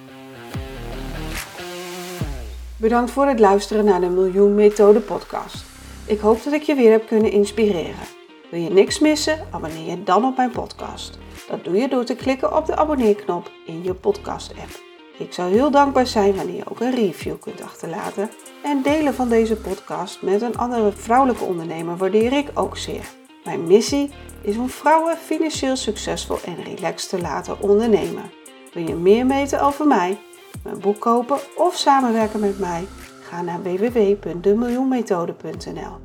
Bedankt 2.77 3.11
voor 3.11 3.27
het 3.27 3.39
luisteren 3.39 3.85
naar 3.85 4.01
de 4.01 4.09
Miljoen 4.09 4.55
Methode 4.55 4.99
podcast. 4.99 5.65
Ik 6.05 6.19
hoop 6.19 6.43
dat 6.43 6.53
ik 6.53 6.61
je 6.61 6.75
weer 6.75 6.91
heb 6.91 7.07
kunnen 7.07 7.31
inspireren. 7.31 8.05
Wil 8.51 8.59
je 8.59 8.69
niks 8.69 8.99
missen? 8.99 9.47
Abonneer 9.51 9.89
je 9.89 10.03
dan 10.03 10.25
op 10.25 10.37
mijn 10.37 10.51
podcast. 10.51 11.17
Dat 11.49 11.63
doe 11.63 11.75
je 11.75 11.87
door 11.87 12.03
te 12.03 12.15
klikken 12.15 12.57
op 12.57 12.65
de 12.65 12.75
abonneerknop 12.75 13.51
in 13.65 13.83
je 13.83 13.93
podcast-app. 13.93 14.92
Ik 15.17 15.33
zou 15.33 15.51
heel 15.51 15.71
dankbaar 15.71 16.07
zijn 16.07 16.35
wanneer 16.35 16.55
je 16.55 16.69
ook 16.69 16.79
een 16.79 16.95
review 16.95 17.39
kunt 17.39 17.61
achterlaten. 17.61 18.29
En 18.63 18.81
delen 18.81 19.13
van 19.13 19.29
deze 19.29 19.55
podcast 19.55 20.21
met 20.21 20.41
een 20.41 20.57
andere 20.57 20.91
vrouwelijke 20.91 21.43
ondernemer 21.43 21.97
waardeer 21.97 22.33
ik 22.33 22.49
ook 22.53 22.77
zeer. 22.77 23.09
Mijn 23.43 23.67
missie 23.67 24.09
is 24.41 24.57
om 24.57 24.69
vrouwen 24.69 25.17
financieel 25.17 25.75
succesvol 25.75 26.37
en 26.45 26.63
relaxed 26.63 27.09
te 27.09 27.21
laten 27.21 27.61
ondernemen. 27.61 28.31
Wil 28.73 28.87
je 28.87 28.95
meer 28.95 29.27
weten 29.27 29.61
over 29.61 29.87
mij, 29.87 30.19
mijn 30.63 30.79
boek 30.79 30.99
kopen 30.99 31.37
of 31.55 31.75
samenwerken 31.75 32.39
met 32.39 32.59
mij? 32.59 32.87
Ga 33.21 33.41
naar 33.41 33.63
www.demiljoenmethode.nl. 33.63 35.97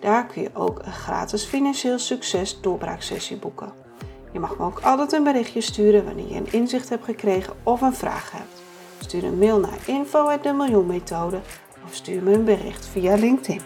Daar 0.00 0.26
kun 0.26 0.42
je 0.42 0.50
ook 0.54 0.78
een 0.84 0.92
gratis 0.92 1.44
financieel 1.44 1.98
succes 1.98 2.60
doorbraaksessie 2.60 3.36
boeken. 3.36 3.72
Je 4.32 4.40
mag 4.40 4.58
me 4.58 4.64
ook 4.64 4.80
altijd 4.80 5.12
een 5.12 5.24
berichtje 5.24 5.60
sturen 5.60 6.04
wanneer 6.04 6.28
je 6.28 6.34
een 6.34 6.52
inzicht 6.52 6.88
hebt 6.88 7.04
gekregen 7.04 7.52
of 7.62 7.80
een 7.80 7.94
vraag 7.94 8.30
hebt. 8.30 8.62
Stuur 8.98 9.24
een 9.24 9.38
mail 9.38 9.58
naar 9.58 9.78
info.demiljoenmethode 9.86 11.40
of 11.86 11.94
stuur 11.94 12.22
me 12.22 12.32
een 12.32 12.44
bericht 12.44 12.86
via 12.86 13.14
LinkedIn. 13.14 13.60